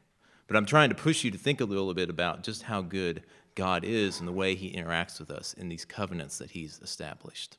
But 0.47 0.55
I'm 0.55 0.65
trying 0.65 0.89
to 0.89 0.95
push 0.95 1.23
you 1.23 1.31
to 1.31 1.37
think 1.37 1.59
a 1.59 1.65
little 1.65 1.93
bit 1.93 2.09
about 2.09 2.43
just 2.43 2.63
how 2.63 2.81
good 2.81 3.23
God 3.55 3.83
is 3.83 4.19
and 4.19 4.27
the 4.27 4.33
way 4.33 4.55
He 4.55 4.71
interacts 4.71 5.19
with 5.19 5.31
us 5.31 5.53
in 5.53 5.67
these 5.67 5.83
covenants 5.83 6.37
that 6.37 6.51
He's 6.51 6.79
established. 6.81 7.57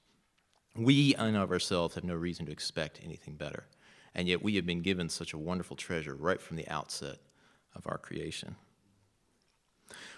We, 0.77 1.15
in 1.17 1.37
of 1.37 1.51
ourselves, 1.51 1.95
have 1.95 2.05
no 2.05 2.15
reason 2.15 2.47
to 2.47 2.53
expect 2.53 3.01
anything 3.05 3.35
better. 3.35 3.65
And 4.15 4.29
yet 4.29 4.43
we 4.43 4.57
have 4.57 4.67
been 4.67 4.83
given 4.83 5.09
such 5.09 5.33
a 5.33 5.39
wonderful 5.39 5.77
treasure 5.77 6.15
right 6.15 6.41
from 6.41 6.57
the 6.57 6.69
outset 6.69 7.19
of 7.75 7.87
our 7.87 7.99
creation. 7.99 8.57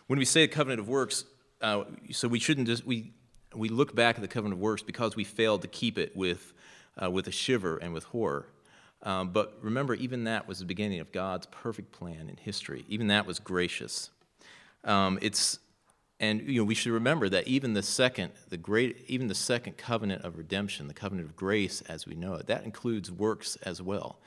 When 0.07 0.19
we 0.19 0.25
say 0.25 0.43
the 0.47 0.53
covenant 0.53 0.81
of 0.81 0.89
works, 0.89 1.25
uh, 1.63 1.85
so 2.13 2.29
we 2.29 2.39
shouldn't 2.39 2.67
just, 2.67 2.87
we, 2.87 3.13
we 3.55 3.69
look 3.69 3.95
back 3.95 4.17
at 4.17 4.21
the 4.21 4.29
covenant 4.29 4.59
of 4.59 4.61
works 4.61 4.83
because 4.83 5.17
we 5.17 5.25
failed 5.25 5.63
to 5.63 5.69
keep 5.69 5.99
it 5.99 6.15
with, 6.15 6.53
uh, 7.03 7.11
with 7.11 7.27
a 7.27 7.33
shiver 7.33 7.79
and 7.79 7.93
with 7.95 8.05
horror. 8.05 8.47
Um, 9.03 9.31
but 9.31 9.59
remember, 9.63 9.95
even 9.95 10.25
that 10.25 10.49
was 10.49 10.59
the 10.59 10.65
beginning 10.65 11.01
of 11.01 11.13
God's 11.13 11.47
perfect 11.47 11.93
plan 11.93 12.29
in 12.29 12.37
history. 12.37 12.85
Even 12.89 13.09
that 13.09 13.27
was 13.27 13.39
gracious. 13.39 14.11
Um, 14.85 15.19
it's 15.23 15.59
and 16.19 16.41
you 16.49 16.61
know, 16.61 16.65
we 16.65 16.75
should 16.75 16.93
remember 16.93 17.29
that 17.29 17.47
even 17.47 17.75
the 17.75 17.83
second, 17.83 18.33
the 18.49 18.57
great, 18.57 19.05
even 19.07 19.29
the 19.29 19.35
second 19.35 19.77
covenant 19.77 20.23
of 20.23 20.39
redemption, 20.39 20.89
the 20.89 20.95
covenant 20.95 21.29
of 21.29 21.37
grace 21.37 21.83
as 21.83 22.07
we 22.07 22.15
know 22.15 22.35
it, 22.35 22.47
that 22.47 22.65
includes 22.65 23.11
works 23.11 23.57
as 23.63 23.83
well. 23.83 24.19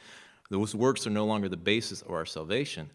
Those 0.50 0.76
works 0.76 1.08
are 1.08 1.12
no 1.12 1.26
longer 1.26 1.50
the 1.50 1.58
basis 1.58 2.02
of 2.02 2.12
our 2.12 2.26
salvation, 2.26 2.92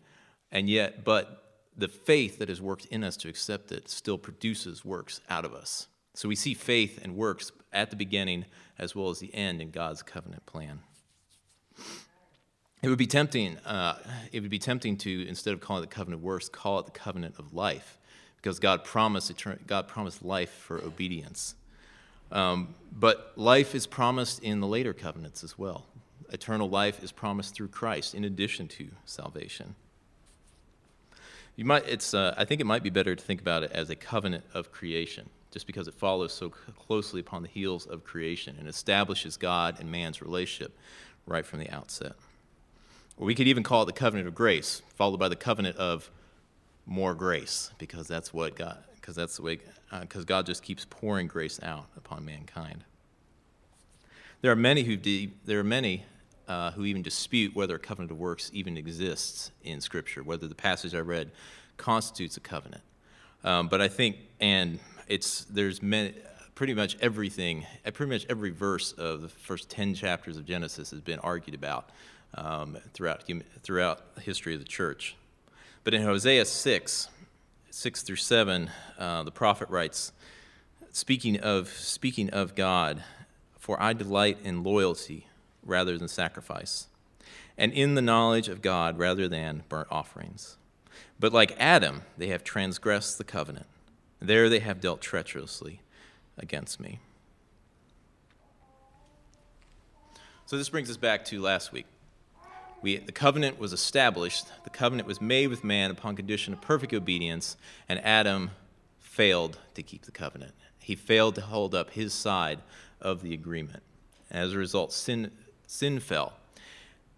and 0.53 0.69
yet, 0.69 1.05
but 1.05 1.61
the 1.77 1.89
faith 1.89 2.39
that 2.39 2.49
is 2.49 2.63
worked 2.63 2.87
in 2.87 3.03
us 3.03 3.17
to 3.19 3.29
accept 3.29 3.73
it 3.73 3.89
still 3.89 4.19
produces 4.19 4.85
works 4.85 5.21
out 5.29 5.45
of 5.45 5.55
us. 5.55 5.89
So 6.15 6.29
we 6.29 6.37
see 6.37 6.55
faith 6.55 7.01
and 7.03 7.17
works 7.17 7.51
at 7.73 7.91
the 7.91 7.97
beginning 7.97 8.45
as 8.79 8.95
well 8.95 9.11
as 9.11 9.19
the 9.19 9.35
end 9.35 9.61
in 9.61 9.71
God's 9.73 10.03
covenant 10.03 10.47
plan. 10.47 10.81
It 12.83 12.89
would 12.89 12.99
be 12.99 13.09
tempting. 13.09 13.59
Uh, 13.59 13.99
it 14.31 14.41
would 14.41 14.51
be 14.51 14.61
tempting 14.61 14.97
to 14.99 15.27
instead 15.27 15.55
of 15.55 15.61
calling 15.61 15.83
it 15.83 15.91
the 15.91 15.95
covenant 15.95 16.21
of 16.21 16.25
works, 16.25 16.49
call 16.49 16.79
it 16.79 16.87
the 16.87 16.93
covenant 16.93 17.35
of 17.39 17.53
life 17.53 17.99
because 18.45 18.59
God 18.59 18.85
promised, 18.85 19.33
God 19.67 19.89
promised 19.89 20.23
life 20.23 20.51
for 20.51 20.77
obedience. 20.77 21.55
Um, 22.31 22.75
but 22.93 23.33
life 23.37 23.75
is 23.75 23.87
promised 23.87 24.43
in 24.43 24.61
the 24.61 24.67
later 24.67 24.93
covenants 24.93 25.43
as 25.43 25.59
well. 25.59 25.87
Eternal 26.31 26.69
life 26.69 27.03
is 27.03 27.11
promised 27.11 27.55
through 27.55 27.69
Christ 27.69 28.15
in 28.15 28.23
addition 28.23 28.69
to 28.69 28.89
salvation. 29.07 29.77
You 31.57 31.65
might, 31.65 31.89
it's, 31.89 32.13
uh, 32.13 32.35
I 32.37 32.45
think 32.45 32.61
it 32.61 32.67
might 32.67 32.83
be 32.83 32.91
better 32.91 33.17
to 33.17 33.25
think 33.25 33.41
about 33.41 33.63
it 33.63 33.73
as 33.73 33.89
a 33.89 33.97
covenant 33.97 34.45
of 34.53 34.71
creation, 34.71 35.31
just 35.51 35.67
because 35.67 35.89
it 35.89 35.95
follows 35.95 36.35
so 36.35 36.51
closely 36.51 37.21
upon 37.21 37.41
the 37.41 37.49
heels 37.49 37.87
of 37.87 38.05
creation 38.05 38.57
and 38.59 38.69
establishes 38.69 39.39
God 39.39 39.81
and 39.81 39.91
man's 39.91 40.21
relationship 40.21 40.77
right 41.25 41.47
from 41.47 41.61
the 41.61 41.71
outset. 41.71 42.13
Or 43.17 43.27
we 43.27 43.35
could 43.35 43.49
even 43.49 43.63
call 43.63 43.85
it 43.85 43.87
the 43.87 43.93
covenant 43.93 44.29
of 44.29 44.35
grace, 44.35 44.83
followed 44.97 45.19
by 45.19 45.31
the 45.31 45.37
covenant 45.37 45.79
of 45.79 46.11
more 46.87 47.15
grace 47.15 47.71
because 47.79 48.07
that's 48.07 48.33
what 48.33 48.57
God, 48.57 48.79
because 48.97 49.17
that's 49.17 49.37
the 49.37 49.43
way, 49.43 49.59
because 50.01 50.23
uh, 50.23 50.27
God 50.27 50.47
just 50.47 50.63
keeps 50.63 50.87
pouring 50.89 51.27
grace 51.27 51.61
out 51.63 51.87
upon 51.97 52.25
mankind. 52.25 52.85
There 54.43 54.53
are 54.53 54.57
many 54.57 54.83
who 54.83 54.97
de- 54.97 55.33
there 55.45 55.59
are 55.61 55.65
many 55.65 56.05
uh, 56.49 56.73
who 56.73 56.85
even 56.85 57.03
dispute 57.03 57.55
whether 57.55 57.77
a 57.77 57.79
covenant 57.79 58.11
of 58.11 58.19
works 58.19 58.51
even 58.53 58.77
exists 58.77 59.51
in 59.63 59.81
Scripture, 59.81 60.23
whether 60.23 60.47
the 60.47 60.55
passage 60.55 60.95
I 60.95 60.99
read 61.01 61.31
constitutes 61.77 62.37
a 62.37 62.41
covenant. 62.41 62.83
Um, 63.43 63.69
but 63.69 63.81
I 63.81 63.89
think, 63.89 64.17
and 64.41 64.79
it's 65.09 65.45
there's 65.45 65.83
many, 65.83 66.15
pretty 66.55 66.75
much 66.75 66.97
everything, 67.01 67.67
uh, 67.87 67.91
pretty 67.91 68.13
much 68.13 68.27
every 68.29 68.51
verse 68.51 68.93
of 68.93 69.23
the 69.23 69.29
first 69.29 69.71
ten 69.71 69.95
chapters 69.95 70.37
of 70.37 70.45
Genesis 70.45 70.91
has 70.91 71.01
been 71.01 71.19
argued 71.21 71.55
about 71.55 71.91
um, 72.35 72.77
throughout 72.93 73.25
throughout 73.63 74.15
the 74.15 74.21
history 74.21 74.55
of 74.55 74.61
the 74.61 74.67
church. 74.67 75.17
But 75.85 75.93
in 75.93 76.03
Hosea 76.03 76.47
6, 76.47 77.09
6 77.71 78.03
through 78.03 78.17
7, 78.17 78.71
uh, 78.99 79.23
the 79.23 79.31
prophet 79.31 79.69
writes, 79.69 80.13
speaking 80.91 81.39
of, 81.39 81.69
speaking 81.69 82.31
of 82.31 82.55
God, 82.55 83.05
for 83.59 83.81
I 83.81 83.93
delight 83.93 84.39
in 84.43 84.65
loyalty 84.65 85.27
rather 85.63 85.99
than 85.99 86.09
sacrifice, 86.09 86.87
and 87.59 87.71
in 87.71 87.95
the 87.95 88.03
knowledge 88.03 88.49
of 88.49 88.63
God 88.63 88.99
rather 88.99 89.29
than 89.29 89.63
burnt 89.69 89.89
offerings. 89.91 90.57
But 91.21 91.35
like 91.35 91.55
Adam, 91.59 92.03
they 92.17 92.29
have 92.29 92.45
transgressed 92.45 93.19
the 93.19 93.25
covenant. 93.25 93.67
There 94.21 94.49
they 94.49 94.61
have 94.61 94.81
dealt 94.81 95.03
treacherously 95.03 95.83
against 96.39 96.81
me. 96.81 96.99
So 100.47 100.57
this 100.57 100.71
brings 100.71 100.89
us 100.89 100.97
back 100.97 101.27
to 101.27 101.43
last 101.43 101.73
week. 101.73 101.87
We, 102.85 102.99
the 102.99 103.13
covenant 103.13 103.59
was 103.59 103.73
established, 103.73 104.45
the 104.65 104.69
covenant 104.69 105.09
was 105.09 105.19
made 105.19 105.47
with 105.47 105.65
man 105.65 105.91
upon 105.91 106.17
condition 106.17 106.53
of 106.53 106.61
perfect 106.61 106.93
obedience, 106.93 107.57
and 107.89 107.99
Adam 108.01 108.51
failed 109.01 109.57
to 109.73 109.83
keep 109.83 110.03
the 110.03 110.11
covenant. 110.11 110.53
He 110.81 110.95
failed 110.95 111.35
to 111.37 111.41
hold 111.41 111.75
up 111.75 111.93
his 111.93 112.13
side 112.13 112.59
of 113.01 113.23
the 113.23 113.33
agreement. 113.33 113.83
As 114.31 114.53
a 114.53 114.59
result, 114.59 114.93
sin, 114.93 115.31
sin 115.67 115.99
fell. 115.99 116.35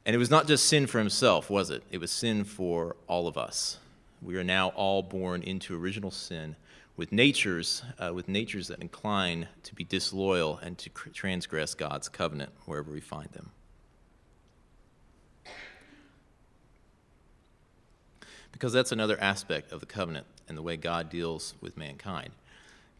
And 0.05 0.15
it 0.15 0.21
was 0.21 0.31
not 0.31 0.47
just 0.47 0.67
sin 0.67 0.87
for 0.87 1.01
himself, 1.01 1.51
was 1.51 1.69
it? 1.71 1.83
It 1.91 1.99
was 1.99 2.13
sin 2.13 2.45
for 2.45 2.95
all 3.09 3.27
of 3.27 3.37
us. 3.37 3.79
We 4.23 4.37
are 4.37 4.45
now 4.45 4.69
all 4.69 5.03
born 5.03 5.43
into 5.43 5.77
original 5.77 6.13
sin 6.13 6.55
with 6.97 7.11
natures, 7.11 7.83
uh, 7.99 8.15
with 8.15 8.29
natures 8.29 8.69
that 8.69 8.81
incline 8.81 9.49
to 9.65 9.75
be 9.75 9.83
disloyal 9.83 10.59
and 10.59 10.79
to 10.79 10.91
transgress 10.91 11.75
God's 11.75 12.09
covenant 12.09 12.53
wherever 12.67 12.93
we 12.93 13.01
find 13.01 13.31
them. 13.33 13.51
Because 18.57 18.73
that's 18.73 18.91
another 18.91 19.21
aspect 19.21 19.71
of 19.71 19.81
the 19.81 19.87
covenant 19.87 20.27
and 20.49 20.57
the 20.57 20.63
way 20.63 20.79
God 20.79 21.11
deals 21.11 21.53
with 21.61 21.77
mankind. 21.77 22.31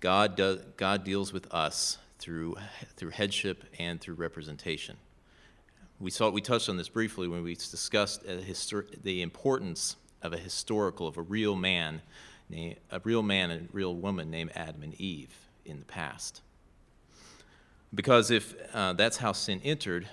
God, 0.01 0.37
does, 0.37 0.61
God 0.77 1.03
deals 1.03 1.33
with 1.33 1.51
us 1.51 1.97
through, 2.19 2.57
through 2.97 3.09
headship 3.09 3.65
and 3.79 3.99
through 3.99 4.17
representation. 4.17 4.99
We, 5.99 6.11
saw, 6.11 6.29
we 6.29 6.43
touched 6.43 6.69
on 6.69 6.77
this 6.77 6.91
briefly 6.91 7.27
when 7.27 7.43
we 7.43 7.55
discussed 7.55 8.23
histor- 8.27 9.03
the 9.03 9.23
importance 9.23 9.97
of 10.21 10.35
a 10.35 10.37
historical, 10.37 11.09
of 11.09 11.17
a 11.17 11.23
real 11.23 11.57
man, 11.57 12.03
a 12.53 13.01
real 13.03 13.23
man 13.23 13.51
and 13.51 13.71
real 13.73 13.95
woman 13.95 14.31
named 14.31 14.51
Adam 14.55 14.83
and 14.83 14.93
Eve 15.01 15.35
in 15.65 15.79
the 15.79 15.87
past. 15.87 16.43
Because 17.95 18.31
if 18.31 18.55
uh, 18.75 18.93
that's 18.93 19.17
how 19.17 19.33
sin 19.33 19.63
entered, 19.65 20.07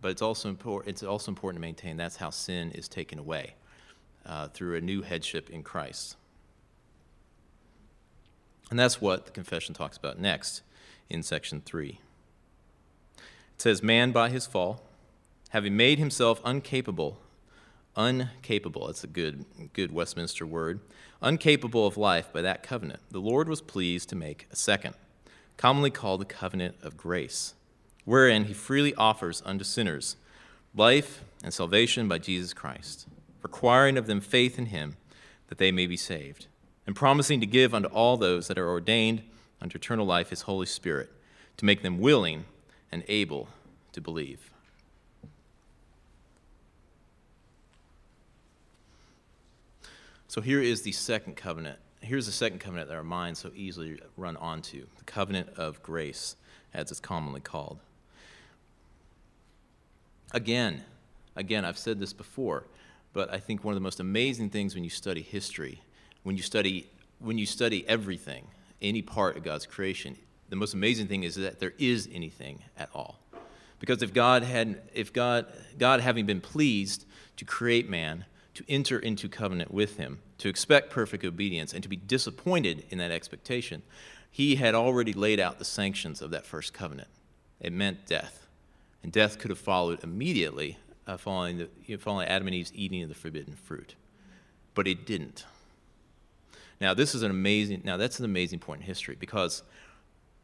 but 0.00 0.10
it's 0.10 0.22
also, 0.22 0.52
impor- 0.52 0.82
it's 0.84 1.04
also 1.04 1.30
important 1.30 1.58
to 1.58 1.64
maintain 1.64 1.96
that's 1.96 2.16
how 2.16 2.30
sin 2.30 2.72
is 2.72 2.88
taken 2.88 3.20
away 3.20 3.54
uh, 4.26 4.48
through 4.48 4.76
a 4.76 4.80
new 4.80 5.02
headship 5.02 5.50
in 5.50 5.62
Christ. 5.62 6.16
And 8.70 8.78
that's 8.78 9.00
what 9.00 9.26
the 9.26 9.32
confession 9.32 9.74
talks 9.74 9.96
about 9.96 10.18
next 10.18 10.62
in 11.08 11.22
section 11.22 11.60
3. 11.60 11.98
It 13.18 13.22
says, 13.58 13.82
Man 13.82 14.12
by 14.12 14.30
his 14.30 14.46
fall, 14.46 14.82
having 15.50 15.76
made 15.76 15.98
himself 15.98 16.42
uncapable, 16.44 17.16
uncapable, 17.96 18.86
that's 18.86 19.02
a 19.02 19.08
good, 19.08 19.44
good 19.72 19.92
Westminster 19.92 20.46
word, 20.46 20.80
uncapable 21.20 21.86
of 21.86 21.96
life 21.96 22.32
by 22.32 22.42
that 22.42 22.62
covenant, 22.62 23.00
the 23.10 23.20
Lord 23.20 23.48
was 23.48 23.60
pleased 23.60 24.08
to 24.10 24.16
make 24.16 24.46
a 24.52 24.56
second, 24.56 24.94
commonly 25.56 25.90
called 25.90 26.20
the 26.20 26.24
covenant 26.26 26.76
of 26.82 26.96
grace, 26.96 27.54
wherein 28.04 28.44
he 28.44 28.54
freely 28.54 28.94
offers 28.94 29.42
unto 29.44 29.64
sinners 29.64 30.16
life 30.74 31.24
and 31.42 31.52
salvation 31.52 32.06
by 32.06 32.18
Jesus 32.18 32.54
Christ 32.54 33.08
requiring 33.42 33.96
of 33.96 34.06
them 34.06 34.20
faith 34.20 34.58
in 34.58 34.66
him 34.66 34.96
that 35.48 35.58
they 35.58 35.72
may 35.72 35.86
be 35.86 35.96
saved, 35.96 36.46
and 36.86 36.94
promising 36.94 37.40
to 37.40 37.46
give 37.46 37.74
unto 37.74 37.88
all 37.88 38.16
those 38.16 38.48
that 38.48 38.58
are 38.58 38.68
ordained 38.68 39.22
unto 39.60 39.76
eternal 39.76 40.06
life 40.06 40.30
his 40.30 40.42
Holy 40.42 40.66
Spirit, 40.66 41.10
to 41.56 41.64
make 41.64 41.82
them 41.82 41.98
willing 41.98 42.44
and 42.90 43.04
able 43.08 43.48
to 43.92 44.00
believe. 44.00 44.50
So 50.28 50.40
here 50.40 50.62
is 50.62 50.82
the 50.82 50.92
second 50.92 51.36
covenant. 51.36 51.78
Here's 52.00 52.26
the 52.26 52.32
second 52.32 52.60
covenant 52.60 52.88
that 52.88 52.94
our 52.94 53.02
minds 53.02 53.40
so 53.40 53.50
easily 53.54 54.00
run 54.16 54.36
onto 54.36 54.86
the 54.96 55.04
covenant 55.04 55.48
of 55.56 55.82
grace, 55.82 56.36
as 56.72 56.90
it's 56.90 57.00
commonly 57.00 57.40
called. 57.40 57.80
Again, 60.32 60.84
again, 61.34 61.64
I've 61.64 61.76
said 61.76 61.98
this 61.98 62.12
before. 62.12 62.64
But 63.12 63.32
I 63.32 63.38
think 63.38 63.64
one 63.64 63.72
of 63.72 63.76
the 63.76 63.82
most 63.82 64.00
amazing 64.00 64.50
things 64.50 64.74
when 64.74 64.84
you 64.84 64.90
study 64.90 65.22
history, 65.22 65.82
when 66.22 66.36
you 66.36 66.42
study, 66.42 66.88
when 67.18 67.38
you 67.38 67.46
study 67.46 67.86
everything, 67.88 68.46
any 68.80 69.02
part 69.02 69.36
of 69.36 69.42
God's 69.42 69.66
creation, 69.66 70.16
the 70.48 70.56
most 70.56 70.74
amazing 70.74 71.06
thing 71.06 71.22
is 71.22 71.34
that 71.36 71.60
there 71.60 71.74
is 71.78 72.08
anything 72.12 72.64
at 72.76 72.88
all. 72.94 73.20
Because 73.78 74.02
if 74.02 74.12
God 74.12 74.42
had, 74.42 74.82
if 74.92 75.12
God, 75.12 75.46
God 75.78 76.00
having 76.00 76.26
been 76.26 76.40
pleased 76.40 77.06
to 77.36 77.44
create 77.44 77.88
man, 77.88 78.26
to 78.54 78.64
enter 78.68 78.98
into 78.98 79.28
covenant 79.28 79.72
with 79.72 79.96
him, 79.96 80.18
to 80.38 80.48
expect 80.48 80.90
perfect 80.90 81.24
obedience, 81.24 81.72
and 81.72 81.82
to 81.82 81.88
be 81.88 81.96
disappointed 81.96 82.84
in 82.90 82.98
that 82.98 83.10
expectation, 83.10 83.82
he 84.30 84.56
had 84.56 84.74
already 84.74 85.12
laid 85.12 85.40
out 85.40 85.58
the 85.58 85.64
sanctions 85.64 86.20
of 86.20 86.30
that 86.30 86.46
first 86.46 86.74
covenant. 86.74 87.08
It 87.60 87.72
meant 87.72 88.06
death. 88.06 88.46
And 89.02 89.10
death 89.10 89.38
could 89.38 89.50
have 89.50 89.58
followed 89.58 90.04
immediately 90.04 90.78
uh, 91.06 91.16
following, 91.16 91.58
the, 91.58 91.68
you 91.86 91.96
know, 91.96 92.00
following 92.00 92.28
Adam 92.28 92.46
and 92.46 92.54
Eve's 92.54 92.72
eating 92.74 93.02
of 93.02 93.08
the 93.08 93.14
forbidden 93.14 93.54
fruit. 93.54 93.94
But 94.74 94.86
it 94.86 95.06
didn't. 95.06 95.44
Now, 96.80 96.94
this 96.94 97.14
is 97.14 97.22
an 97.22 97.30
amazing, 97.30 97.82
now 97.84 97.96
that's 97.96 98.18
an 98.18 98.24
amazing 98.24 98.60
point 98.60 98.80
in 98.80 98.86
history 98.86 99.16
because 99.18 99.62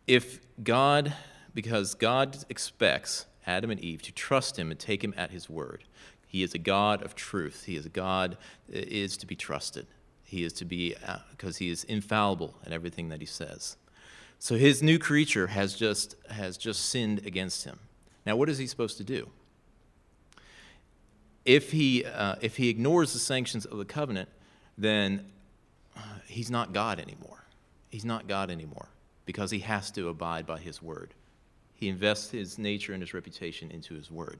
if 0.07 0.41
God, 0.63 1.15
because 1.55 1.95
God 1.95 2.37
expects 2.49 3.27
Adam 3.47 3.71
and 3.71 3.81
Eve 3.81 4.03
to 4.03 4.13
trust 4.13 4.59
him 4.59 4.71
and 4.71 4.79
take 4.79 5.03
him 5.03 5.15
at 5.17 5.31
his 5.31 5.49
word. 5.49 5.85
He 6.27 6.43
is 6.43 6.55
a 6.55 6.59
God 6.59 7.03
of 7.03 7.15
truth. 7.15 7.65
He 7.65 7.77
is 7.77 7.87
a 7.87 7.91
God 7.91 8.37
that 8.69 8.89
is 8.89 9.17
to 9.19 9.27
be 9.27 9.37
trusted. 9.37 9.87
He 10.25 10.43
is 10.43 10.53
to 10.55 10.65
be, 10.65 10.95
because 11.31 11.57
uh, 11.57 11.59
he 11.61 11.71
is 11.71 11.85
infallible 11.85 12.57
in 12.67 12.73
everything 12.73 13.09
that 13.11 13.21
he 13.21 13.27
says. 13.27 13.77
So 14.39 14.57
his 14.57 14.83
new 14.83 14.99
creature 14.99 15.47
has 15.47 15.75
just, 15.75 16.17
has 16.31 16.57
just 16.57 16.87
sinned 16.87 17.25
against 17.25 17.65
him. 17.65 17.79
Now, 18.27 18.37
what 18.37 18.49
is 18.49 18.59
he 18.59 18.67
supposed 18.67 18.99
to 18.99 19.05
do? 19.05 19.31
If 21.47 21.73
he, 21.73 22.05
uh, 22.05 22.35
if 22.43 22.57
he 22.57 22.69
ignores 22.69 23.13
the 23.13 23.19
sanctions 23.19 23.65
of 23.65 23.79
the 23.79 23.85
covenant, 23.85 24.29
then 24.77 25.25
uh, 25.97 26.01
he's 26.27 26.51
not 26.51 26.73
God 26.73 27.01
anymore. 27.01 27.45
He's 27.89 28.05
not 28.05 28.29
God 28.29 28.51
anymore 28.51 28.89
because 29.25 29.51
he 29.51 29.61
has 29.61 29.91
to 29.93 30.09
abide 30.09 30.47
by 30.47 30.59
his 30.59 30.83
word. 30.83 31.15
He 31.75 31.89
invests 31.89 32.31
his 32.31 32.59
nature 32.59 32.93
and 32.93 33.03
his 33.03 33.15
reputation 33.15 33.71
into 33.71 33.95
his 33.95 34.11
word. 34.11 34.39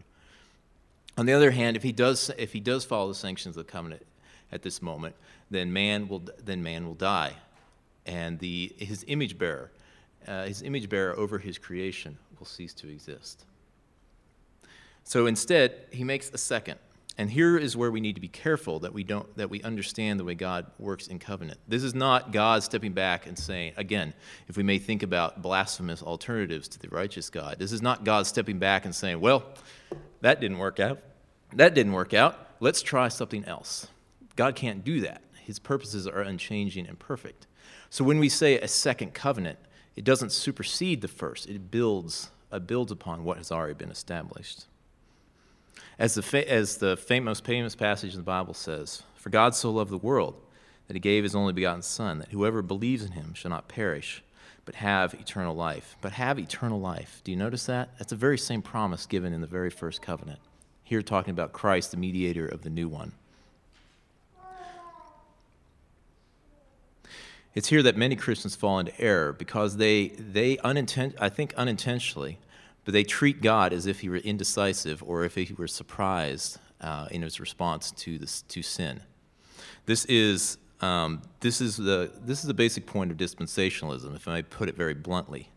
On 1.17 1.27
the 1.27 1.33
other 1.33 1.51
hand, 1.51 1.77
if 1.77 1.83
he 1.83 1.93
does, 1.93 2.31
if 2.37 2.53
he 2.53 2.61
does 2.61 2.85
follow 2.85 3.09
the 3.09 3.15
sanctions 3.15 3.57
of 3.57 3.67
the 3.67 3.73
covenant 3.73 4.05
at 4.53 4.63
this 4.63 4.83
moment, 4.83 5.15
then 5.51 5.73
man 5.73 6.09
will, 6.09 6.23
then 6.45 6.63
man 6.63 6.87
will 6.87 6.95
die. 6.95 7.33
And 8.05 8.39
the, 8.39 8.73
his 8.79 9.05
image 9.09 9.39
bearer, 9.39 9.71
uh, 10.27 10.45
his 10.45 10.63
image 10.63 10.89
bearer 10.89 11.17
over 11.17 11.39
his 11.39 11.57
creation 11.57 12.19
will 12.39 12.47
cease 12.47 12.75
to 12.75 12.89
exist. 12.89 13.45
So 15.05 15.27
instead, 15.27 15.87
he 15.91 16.05
makes 16.05 16.31
a 16.31 16.39
second. 16.39 16.79
And 17.19 17.31
here 17.31 17.57
is 17.57 17.77
where 17.77 17.91
we 17.91 18.01
need 18.01 18.15
to 18.17 18.21
be 18.21 18.29
careful 18.29 18.79
that 18.81 18.93
we 18.93 19.03
don't 19.03 19.35
that 19.37 19.49
we 19.49 19.63
understand 19.63 20.21
the 20.21 20.25
way 20.25 20.35
God 20.35 20.67
works 20.79 21.07
in 21.07 21.19
covenant. 21.19 21.59
This 21.67 21.83
is 21.83 21.95
not 21.95 22.31
God 22.31 22.63
stepping 22.63 22.93
back 22.93 23.27
and 23.27 23.39
saying, 23.39 23.73
again, 23.77 24.13
if 24.49 24.57
we 24.57 24.63
may 24.63 24.79
think 24.79 25.03
about 25.03 25.41
blasphemous 25.41 26.03
alternatives 26.03 26.69
to 26.69 26.79
the 26.79 26.89
righteous 26.89 27.31
God, 27.31 27.57
this 27.59 27.73
is 27.73 27.81
not 27.81 28.05
God 28.05 28.27
stepping 28.27 28.59
back 28.59 28.85
and 28.85 28.95
saying, 28.95 29.21
well, 29.21 29.45
that 30.21 30.41
didn't 30.41 30.59
work 30.59 30.79
out. 30.79 31.01
That 31.55 31.75
didn't 31.75 31.93
work 31.93 32.13
out. 32.13 32.39
Let's 32.61 32.83
try 32.83 33.09
something 33.09 33.45
else. 33.47 33.89
God 34.35 34.55
can't 34.55 34.85
do 34.85 35.01
that. 35.01 35.23
His 35.43 35.59
purposes 35.59 36.07
are 36.07 36.21
unchanging 36.21 36.87
and 36.87 36.99
perfect. 36.99 37.47
So 37.89 38.05
when 38.05 38.19
we 38.19 38.29
say 38.29 38.59
a 38.59 38.69
second 38.69 39.15
covenant, 39.15 39.59
it 39.95 40.05
doesn't 40.05 40.33
supersede 40.33 41.01
the 41.01 41.09
first. 41.09 41.49
It 41.49 41.71
builds, 41.71 42.31
uh, 42.53 42.59
builds 42.59 42.93
upon 42.93 43.25
what 43.25 43.39
has 43.39 43.51
already 43.51 43.75
been 43.75 43.91
established. 43.91 44.67
As 45.99 46.15
the, 46.15 46.23
fa- 46.23 46.51
as 46.51 46.77
the 46.77 46.97
famous, 46.97 47.41
famous 47.41 47.75
passage 47.75 48.13
in 48.13 48.19
the 48.19 48.25
Bible 48.25 48.55
says, 48.55 49.03
For 49.15 49.31
God 49.31 49.55
so 49.55 49.71
loved 49.71 49.91
the 49.91 49.99
world 49.99 50.35
that 50.89 50.95
he 50.95 51.01
gave 51.01 51.25
his 51.25 51.35
only 51.35 51.53
begotten 51.53 51.83
Son, 51.83 52.19
that 52.19 52.29
whoever 52.29 52.63
believes 52.63 53.05
in 53.05 53.13
him 53.13 53.33
shall 53.35 53.51
not 53.51 53.69
perish, 53.69 54.23
but 54.65 54.77
have 54.77 55.15
eternal 55.15 55.55
life. 55.55 55.97
But 56.01 56.13
have 56.13 56.39
eternal 56.39 56.81
life. 56.81 57.21
Do 57.25 57.31
you 57.31 57.37
notice 57.37 57.67
that? 57.67 57.91
That's 57.99 58.11
the 58.11 58.17
very 58.17 58.39
same 58.39 58.63
promise 58.63 59.07
given 59.07 59.33
in 59.33 59.41
the 59.41 59.47
very 59.47 59.71
first 59.71 60.03
covenant. 60.03 60.41
Here, 60.85 61.03
talking 61.03 61.31
about 61.31 61.53
Christ, 61.53 61.91
the 61.91 61.97
mediator 61.97 62.47
of 62.47 62.63
the 62.63 62.71
new 62.71 62.89
one. 62.89 63.13
It's 67.55 67.69
here 67.69 67.83
that 67.83 67.97
many 67.97 68.17
Christians 68.17 68.55
fall 68.55 68.79
into 68.79 69.01
error 69.01 69.33
because 69.33 69.79
they, 69.79 70.09
they 70.09 70.59
unintent, 70.59 71.15
I 71.19 71.31
think 71.31 71.55
unintentionally, 71.55 72.39
but 72.87 72.93
they 72.93 73.03
treat 73.03 73.43
God 73.43 73.73
as 73.73 73.87
if 73.87 74.01
he 74.01 74.09
were 74.09 74.17
indecisive 74.17 75.03
or 75.03 75.25
if 75.25 75.35
he 75.35 75.53
were 75.59 75.67
surprised 75.67 76.59
uh, 76.81 77.09
in 77.11 77.21
his 77.21 77.41
response 77.41 77.91
to, 77.91 78.17
this, 78.17 78.43
to 78.43 78.63
sin. 78.63 79.01
This 79.87 80.05
is, 80.05 80.57
um, 80.81 81.21
this, 81.41 81.61
is 81.61 81.77
the, 81.77 82.13
this 82.25 82.41
is 82.41 82.47
the 82.47 82.55
basic 82.55 82.87
point 82.87 83.11
of 83.11 83.17
dispensationalism, 83.17 84.15
if 84.15 84.29
I 84.29 84.35
may 84.35 84.43
put 84.43 84.69
it 84.69 84.77
very 84.77 84.95
bluntly. 84.95 85.51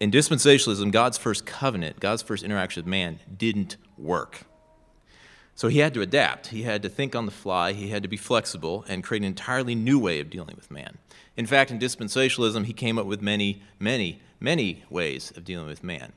In 0.00 0.10
dispensationalism, 0.10 0.90
God's 0.90 1.18
first 1.18 1.44
covenant, 1.44 2.00
God's 2.00 2.22
first 2.22 2.42
interaction 2.42 2.84
with 2.84 2.88
man, 2.88 3.20
didn't 3.36 3.76
work. 3.98 4.46
So 5.54 5.68
he 5.68 5.80
had 5.80 5.92
to 5.92 6.00
adapt. 6.00 6.46
He 6.46 6.62
had 6.62 6.82
to 6.84 6.88
think 6.88 7.14
on 7.14 7.26
the 7.26 7.32
fly. 7.32 7.74
He 7.74 7.88
had 7.88 8.02
to 8.02 8.08
be 8.08 8.16
flexible 8.16 8.86
and 8.88 9.04
create 9.04 9.20
an 9.20 9.26
entirely 9.26 9.74
new 9.74 9.98
way 9.98 10.20
of 10.20 10.30
dealing 10.30 10.56
with 10.56 10.70
man. 10.70 10.96
In 11.36 11.44
fact, 11.44 11.70
in 11.70 11.78
dispensationalism, 11.78 12.64
he 12.64 12.72
came 12.72 12.98
up 12.98 13.04
with 13.04 13.20
many, 13.20 13.60
many, 13.78 14.22
many 14.40 14.84
ways 14.88 15.34
of 15.36 15.44
dealing 15.44 15.66
with 15.66 15.84
man. 15.84 16.14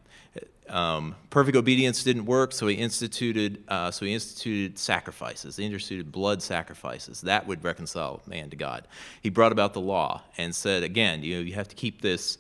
Um, 0.70 1.16
perfect 1.30 1.58
obedience 1.58 2.04
didn't 2.04 2.26
work, 2.26 2.54
so 2.54 2.68
he 2.68 2.76
instituted 2.76 3.64
uh, 3.68 3.92
so 3.92 4.06
he 4.06 4.14
instituted 4.14 4.80
sacrifices. 4.80 5.58
He 5.58 5.66
instituted 5.66 6.12
blood 6.12 6.42
sacrifices 6.42 7.22
that 7.22 7.46
would 7.48 7.64
reconcile 7.64 8.22
man 8.26 8.50
to 8.50 8.56
God. 8.56 8.88
He 9.22 9.30
brought 9.30 9.52
about 9.52 9.74
the 9.74 9.82
law 9.82 10.24
and 10.38 10.56
said, 10.56 10.82
again, 10.84 11.22
you 11.22 11.36
know, 11.36 11.42
you 11.42 11.54
have 11.54 11.68
to 11.68 11.76
keep 11.76 12.02
this 12.02 12.38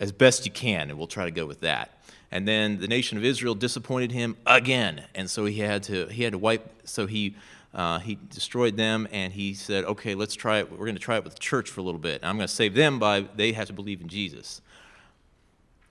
as 0.00 0.10
best 0.12 0.44
you 0.44 0.52
can, 0.52 0.90
and 0.90 0.98
we'll 0.98 1.06
try 1.06 1.24
to 1.24 1.30
go 1.30 1.46
with 1.46 1.60
that. 1.60 2.02
And 2.32 2.46
then 2.46 2.80
the 2.80 2.88
nation 2.88 3.18
of 3.18 3.24
Israel 3.24 3.54
disappointed 3.54 4.12
him 4.12 4.36
again, 4.46 5.04
and 5.14 5.30
so 5.30 5.44
he 5.44 5.58
had 5.58 5.82
to 5.84 6.06
he 6.06 6.22
had 6.24 6.32
to 6.32 6.38
wipe. 6.38 6.68
So 6.84 7.06
he 7.06 7.36
uh, 7.72 8.00
he 8.00 8.18
destroyed 8.30 8.76
them, 8.76 9.06
and 9.12 9.32
he 9.32 9.54
said, 9.54 9.84
"Okay, 9.84 10.14
let's 10.14 10.34
try 10.34 10.58
it. 10.58 10.70
We're 10.70 10.78
going 10.78 10.94
to 10.94 11.00
try 11.00 11.16
it 11.16 11.24
with 11.24 11.34
the 11.34 11.40
church 11.40 11.70
for 11.70 11.80
a 11.80 11.84
little 11.84 12.00
bit. 12.00 12.20
And 12.22 12.28
I'm 12.28 12.36
going 12.36 12.48
to 12.48 12.54
save 12.54 12.74
them 12.74 12.98
by 12.98 13.26
they 13.36 13.52
have 13.52 13.68
to 13.68 13.72
believe 13.72 14.00
in 14.00 14.08
Jesus." 14.08 14.60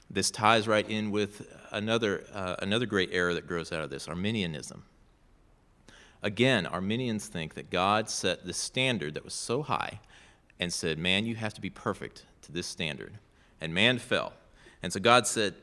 This 0.10 0.32
ties 0.32 0.68
right 0.68 0.90
in 0.90 1.12
with 1.12 1.48
another, 1.72 2.26
uh, 2.34 2.56
another 2.60 2.86
great 2.86 3.10
error 3.12 3.34
that 3.34 3.48
grows 3.48 3.72
out 3.72 3.84
of 3.84 3.90
this 3.90 4.08
Arminianism. 4.08 4.84
Again, 6.22 6.66
Arminians 6.66 7.28
think 7.28 7.54
that 7.54 7.70
God 7.70 8.10
set 8.10 8.46
the 8.46 8.54
standard 8.54 9.14
that 9.14 9.24
was 9.24 9.34
so 9.34 9.62
high 9.62 10.00
and 10.60 10.74
said, 10.74 10.98
Man, 10.98 11.26
you 11.26 11.36
have 11.36 11.54
to 11.54 11.62
be 11.62 11.70
perfect 11.70 12.26
to 12.42 12.52
this 12.52 12.68
standard. 12.68 13.14
And 13.62 13.74
man 13.74 14.00
fell. 14.00 14.34
And 14.84 14.92
so 14.92 15.00
God 15.00 15.28
said, 15.28 15.56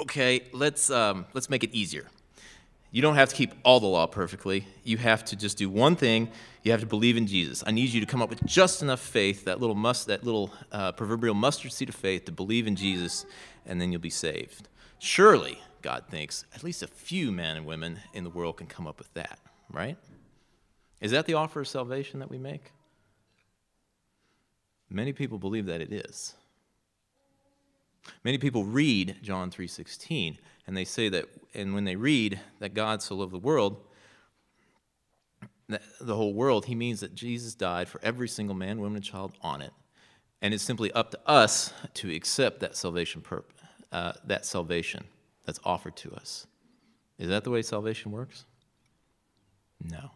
Okay, 0.00 0.42
let's, 0.52 0.90
um, 0.90 1.26
let's 1.32 1.48
make 1.48 1.64
it 1.64 1.72
easier. 1.72 2.08
You 2.90 3.02
don't 3.02 3.16
have 3.16 3.30
to 3.30 3.34
keep 3.34 3.52
all 3.64 3.80
the 3.80 3.88
law 3.88 4.06
perfectly. 4.06 4.66
You 4.84 4.98
have 4.98 5.24
to 5.24 5.36
just 5.36 5.58
do 5.58 5.68
one 5.68 5.96
thing. 5.96 6.30
You 6.62 6.70
have 6.70 6.80
to 6.80 6.86
believe 6.86 7.16
in 7.16 7.26
Jesus. 7.26 7.64
I 7.66 7.72
need 7.72 7.88
you 7.90 8.00
to 8.00 8.06
come 8.06 8.22
up 8.22 8.30
with 8.30 8.44
just 8.44 8.82
enough 8.82 9.00
faith, 9.00 9.46
that 9.46 9.60
little, 9.60 9.74
must, 9.74 10.06
that 10.06 10.22
little 10.22 10.52
uh, 10.70 10.92
proverbial 10.92 11.34
mustard 11.34 11.72
seed 11.72 11.88
of 11.88 11.96
faith, 11.96 12.26
to 12.26 12.32
believe 12.32 12.68
in 12.68 12.76
Jesus 12.76 13.26
and 13.66 13.80
then 13.80 13.92
you'll 13.92 14.00
be 14.00 14.10
saved. 14.10 14.68
Surely, 14.98 15.60
God 15.82 16.04
thinks, 16.08 16.44
at 16.54 16.64
least 16.64 16.82
a 16.82 16.86
few 16.86 17.30
men 17.30 17.56
and 17.56 17.66
women 17.66 18.00
in 18.12 18.24
the 18.24 18.30
world 18.30 18.56
can 18.56 18.66
come 18.66 18.86
up 18.86 18.98
with 18.98 19.12
that, 19.14 19.38
right? 19.70 19.98
Is 21.00 21.10
that 21.10 21.26
the 21.26 21.34
offer 21.34 21.60
of 21.60 21.68
salvation 21.68 22.20
that 22.20 22.30
we 22.30 22.38
make? 22.38 22.72
Many 24.88 25.12
people 25.12 25.38
believe 25.38 25.66
that 25.66 25.80
it 25.80 25.92
is. 25.92 26.34
Many 28.22 28.38
people 28.38 28.64
read 28.64 29.16
John 29.22 29.50
3:16 29.50 30.38
and 30.66 30.76
they 30.76 30.84
say 30.84 31.08
that 31.08 31.28
and 31.54 31.74
when 31.74 31.84
they 31.84 31.96
read 31.96 32.40
that 32.58 32.74
God 32.74 33.02
so 33.02 33.16
loved 33.16 33.32
the 33.32 33.38
world 33.38 33.80
the 35.68 36.14
whole 36.14 36.34
world 36.34 36.66
he 36.66 36.74
means 36.74 37.00
that 37.00 37.14
Jesus 37.14 37.54
died 37.54 37.88
for 37.88 38.00
every 38.02 38.28
single 38.28 38.54
man, 38.54 38.78
woman 38.78 38.96
and 38.96 39.04
child 39.04 39.32
on 39.40 39.62
it. 39.62 39.72
And 40.44 40.52
it's 40.52 40.62
simply 40.62 40.92
up 40.92 41.10
to 41.12 41.18
us 41.26 41.72
to 41.94 42.14
accept 42.14 42.60
that 42.60 42.76
salvation 42.76 43.22
purpose 43.22 43.50
uh, 43.90 44.12
that 44.26 44.44
salvation 44.44 45.04
that's 45.46 45.58
offered 45.64 45.96
to 45.96 46.12
us. 46.12 46.46
Is 47.18 47.30
that 47.30 47.44
the 47.44 47.50
way 47.50 47.62
salvation 47.62 48.12
works? 48.12 48.44
No. 49.82 50.10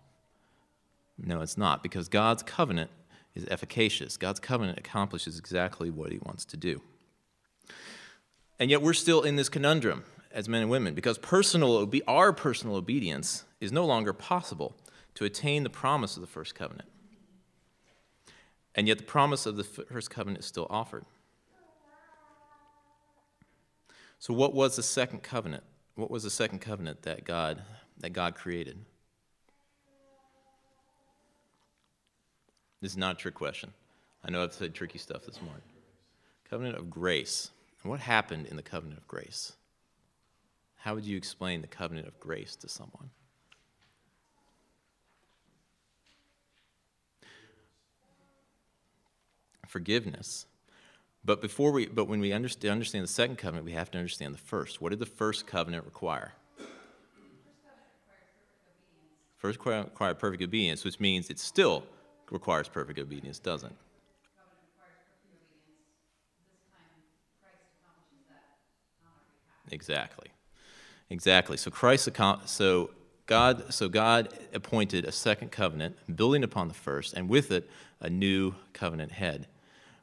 No, 1.16 1.40
it's 1.40 1.56
not, 1.56 1.82
because 1.82 2.10
God's 2.10 2.42
covenant 2.42 2.90
is 3.34 3.46
efficacious. 3.50 4.18
God's 4.18 4.38
covenant 4.38 4.78
accomplishes 4.78 5.38
exactly 5.38 5.88
what 5.88 6.12
he 6.12 6.18
wants 6.18 6.44
to 6.46 6.58
do. 6.58 6.82
And 8.58 8.70
yet 8.70 8.82
we're 8.82 8.92
still 8.92 9.22
in 9.22 9.36
this 9.36 9.48
conundrum 9.48 10.04
as 10.30 10.46
men 10.46 10.60
and 10.60 10.70
women 10.70 10.92
because 10.92 11.16
personal 11.16 11.90
our 12.06 12.34
personal 12.34 12.76
obedience 12.76 13.44
is 13.62 13.72
no 13.72 13.86
longer 13.86 14.12
possible 14.12 14.76
to 15.14 15.24
attain 15.24 15.62
the 15.62 15.70
promise 15.70 16.16
of 16.16 16.20
the 16.20 16.26
first 16.26 16.54
covenant. 16.54 16.90
And 18.78 18.86
yet 18.86 18.98
the 18.98 19.04
promise 19.04 19.44
of 19.44 19.56
the 19.56 19.64
first 19.64 20.08
covenant 20.08 20.38
is 20.38 20.46
still 20.46 20.68
offered. 20.70 21.04
So 24.20 24.32
what 24.32 24.54
was 24.54 24.76
the 24.76 24.84
second 24.84 25.24
covenant? 25.24 25.64
What 25.96 26.12
was 26.12 26.22
the 26.22 26.30
second 26.30 26.60
covenant 26.60 27.02
that 27.02 27.24
God 27.24 27.60
that 27.98 28.10
God 28.10 28.36
created? 28.36 28.78
This 32.80 32.92
is 32.92 32.96
not 32.96 33.16
a 33.16 33.18
trick 33.18 33.34
question. 33.34 33.72
I 34.22 34.30
know 34.30 34.44
I've 34.44 34.52
said 34.52 34.74
tricky 34.74 34.98
stuff 34.98 35.26
this 35.26 35.42
morning. 35.42 35.62
Covenant 36.48 36.78
of 36.78 36.88
grace. 36.88 37.50
And 37.82 37.90
what 37.90 37.98
happened 37.98 38.46
in 38.46 38.54
the 38.54 38.62
covenant 38.62 39.00
of 39.00 39.08
grace? 39.08 39.54
How 40.76 40.94
would 40.94 41.04
you 41.04 41.16
explain 41.16 41.62
the 41.62 41.66
covenant 41.66 42.06
of 42.06 42.20
grace 42.20 42.54
to 42.54 42.68
someone? 42.68 43.10
Forgiveness. 49.68 50.46
But 51.24 51.42
before 51.42 51.72
we, 51.72 51.86
but 51.86 52.06
when 52.06 52.20
we 52.20 52.32
understand, 52.32 52.82
the 52.82 53.06
second 53.06 53.36
covenant, 53.36 53.66
we 53.66 53.72
have 53.72 53.90
to 53.90 53.98
understand 53.98 54.34
the 54.34 54.38
first. 54.38 54.80
What 54.80 54.90
did 54.90 54.98
the 54.98 55.06
first 55.06 55.46
covenant 55.46 55.84
require? 55.84 56.32
First 59.36 59.58
covenant 59.58 59.90
required 59.90 60.18
perfect 60.18 60.42
obedience, 60.42 60.84
which 60.84 60.98
means 60.98 61.28
it 61.28 61.38
still 61.38 61.84
requires 62.30 62.66
perfect 62.66 62.98
obedience, 62.98 63.38
doesn't? 63.38 63.76
Exactly. 69.70 70.28
Exactly. 71.10 71.58
So 71.58 71.70
Christ 71.70 72.08
so 72.46 72.90
God 73.26 73.74
so 73.74 73.88
God 73.88 74.32
appointed 74.54 75.04
a 75.04 75.12
second 75.12 75.52
covenant 75.52 76.16
building 76.16 76.42
upon 76.42 76.68
the 76.68 76.74
first 76.74 77.12
and 77.12 77.28
with 77.28 77.50
it 77.50 77.68
a 78.00 78.08
new 78.08 78.54
covenant 78.72 79.12
head. 79.12 79.46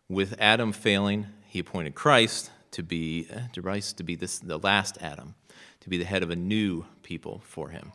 With 0.08 0.36
Adam 0.40 0.72
failing, 0.72 1.28
he 1.48 1.60
appointed 1.60 1.96
Christ 1.96 2.52
to 2.72 2.84
be 2.84 3.28
to 3.54 3.62
Christ 3.62 3.98
to 3.98 4.04
be 4.04 4.16
this, 4.16 4.38
the 4.38 4.60
last 4.60 4.98
Adam, 5.02 5.34
to 5.80 5.90
be 5.90 5.98
the 5.98 6.06
head 6.06 6.22
of 6.22 6.30
a 6.30 6.36
new 6.36 6.86
people 7.02 7.42
for 7.46 7.70
him. 7.70 7.92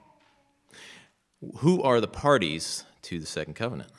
Who 1.59 1.83
are 1.83 2.01
the 2.01 2.09
parties 2.09 2.85
to 3.03 3.21
the 3.21 3.27
second 3.27 3.55
covenant? 3.55 3.91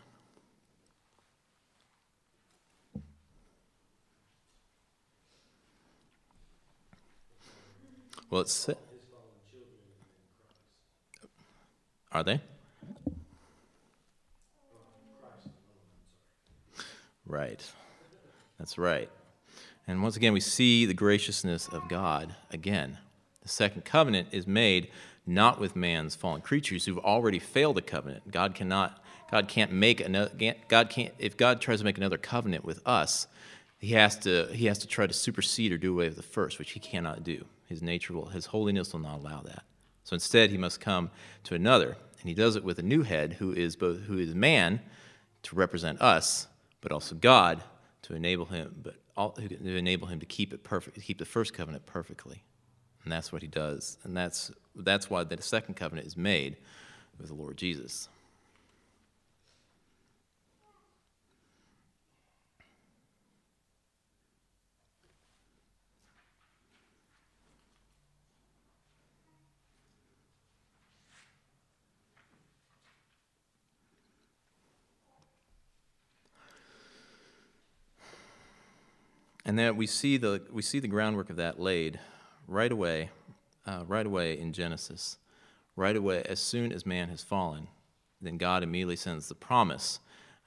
Well, 8.29 8.41
it's 8.41 8.69
are 12.11 12.23
they? 12.23 12.41
Right. 17.25 17.61
That's 18.61 18.77
right. 18.77 19.09
And 19.87 20.03
once 20.03 20.15
again, 20.15 20.33
we 20.33 20.39
see 20.39 20.85
the 20.85 20.93
graciousness 20.93 21.67
of 21.67 21.89
God 21.89 22.35
again. 22.51 22.99
The 23.41 23.49
second 23.49 23.85
covenant 23.85 24.27
is 24.31 24.45
made 24.45 24.91
not 25.25 25.59
with 25.59 25.75
man's 25.75 26.13
fallen 26.13 26.41
creatures 26.41 26.85
who've 26.85 26.99
already 26.99 27.39
failed 27.39 27.77
the 27.77 27.81
covenant. 27.81 28.29
God 28.29 28.53
cannot, 28.53 29.03
God 29.31 29.47
can't 29.47 29.71
make 29.71 29.99
another, 29.99 30.29
God 30.67 30.91
can't, 30.91 31.11
if 31.17 31.35
God 31.35 31.59
tries 31.59 31.79
to 31.79 31.85
make 31.85 31.97
another 31.97 32.19
covenant 32.19 32.63
with 32.63 32.85
us, 32.85 33.25
he 33.79 33.93
has 33.93 34.15
to, 34.19 34.45
he 34.53 34.67
has 34.67 34.77
to 34.77 34.87
try 34.87 35.07
to 35.07 35.13
supersede 35.13 35.71
or 35.71 35.79
do 35.79 35.93
away 35.93 36.09
with 36.09 36.17
the 36.17 36.21
first, 36.21 36.59
which 36.59 36.73
he 36.73 36.79
cannot 36.79 37.23
do. 37.23 37.45
His 37.65 37.81
nature 37.81 38.13
will, 38.13 38.27
his 38.27 38.45
holiness 38.45 38.93
will 38.93 38.99
not 38.99 39.21
allow 39.21 39.41
that. 39.41 39.63
So 40.03 40.13
instead, 40.13 40.51
he 40.51 40.57
must 40.59 40.79
come 40.79 41.09
to 41.45 41.55
another, 41.55 41.97
and 42.19 42.29
he 42.29 42.35
does 42.35 42.55
it 42.55 42.63
with 42.63 42.77
a 42.77 42.83
new 42.83 43.01
head 43.01 43.33
who 43.33 43.53
is 43.53 43.75
both 43.75 44.01
who 44.01 44.19
is 44.19 44.35
man 44.35 44.81
to 45.41 45.55
represent 45.55 45.99
us, 45.99 46.45
but 46.79 46.91
also 46.91 47.15
God 47.15 47.63
enable 48.15 48.45
him, 48.45 48.75
but 48.81 48.95
all, 49.15 49.31
to 49.31 49.77
enable 49.77 50.07
him 50.07 50.19
to 50.19 50.25
keep 50.25 50.53
it 50.53 50.63
perfect, 50.63 51.01
keep 51.01 51.19
the 51.19 51.25
first 51.25 51.53
covenant 51.53 51.85
perfectly, 51.85 52.43
and 53.03 53.11
that's 53.11 53.31
what 53.31 53.41
he 53.41 53.47
does, 53.47 53.97
and 54.03 54.15
that's 54.15 54.51
that's 54.75 55.09
why 55.09 55.23
the 55.23 55.41
second 55.41 55.75
covenant 55.75 56.07
is 56.07 56.15
made 56.15 56.57
with 57.17 57.27
the 57.27 57.33
Lord 57.33 57.57
Jesus. 57.57 58.09
And 79.45 79.57
that 79.57 79.75
we 79.75 79.87
see 79.87 80.17
the, 80.17 80.43
we 80.51 80.61
see 80.61 80.79
the 80.79 80.87
groundwork 80.87 81.29
of 81.29 81.37
that 81.37 81.59
laid 81.59 81.99
right 82.47 82.71
away, 82.71 83.09
uh, 83.65 83.83
right 83.87 84.05
away 84.05 84.39
in 84.39 84.53
Genesis. 84.53 85.17
Right 85.75 85.95
away, 85.95 86.23
as 86.27 86.39
soon 86.39 86.71
as 86.71 86.85
man 86.85 87.09
has 87.09 87.23
fallen, 87.23 87.67
then 88.21 88.37
God 88.37 88.61
immediately 88.61 88.97
sends 88.97 89.27
the 89.27 89.35
promise 89.35 89.99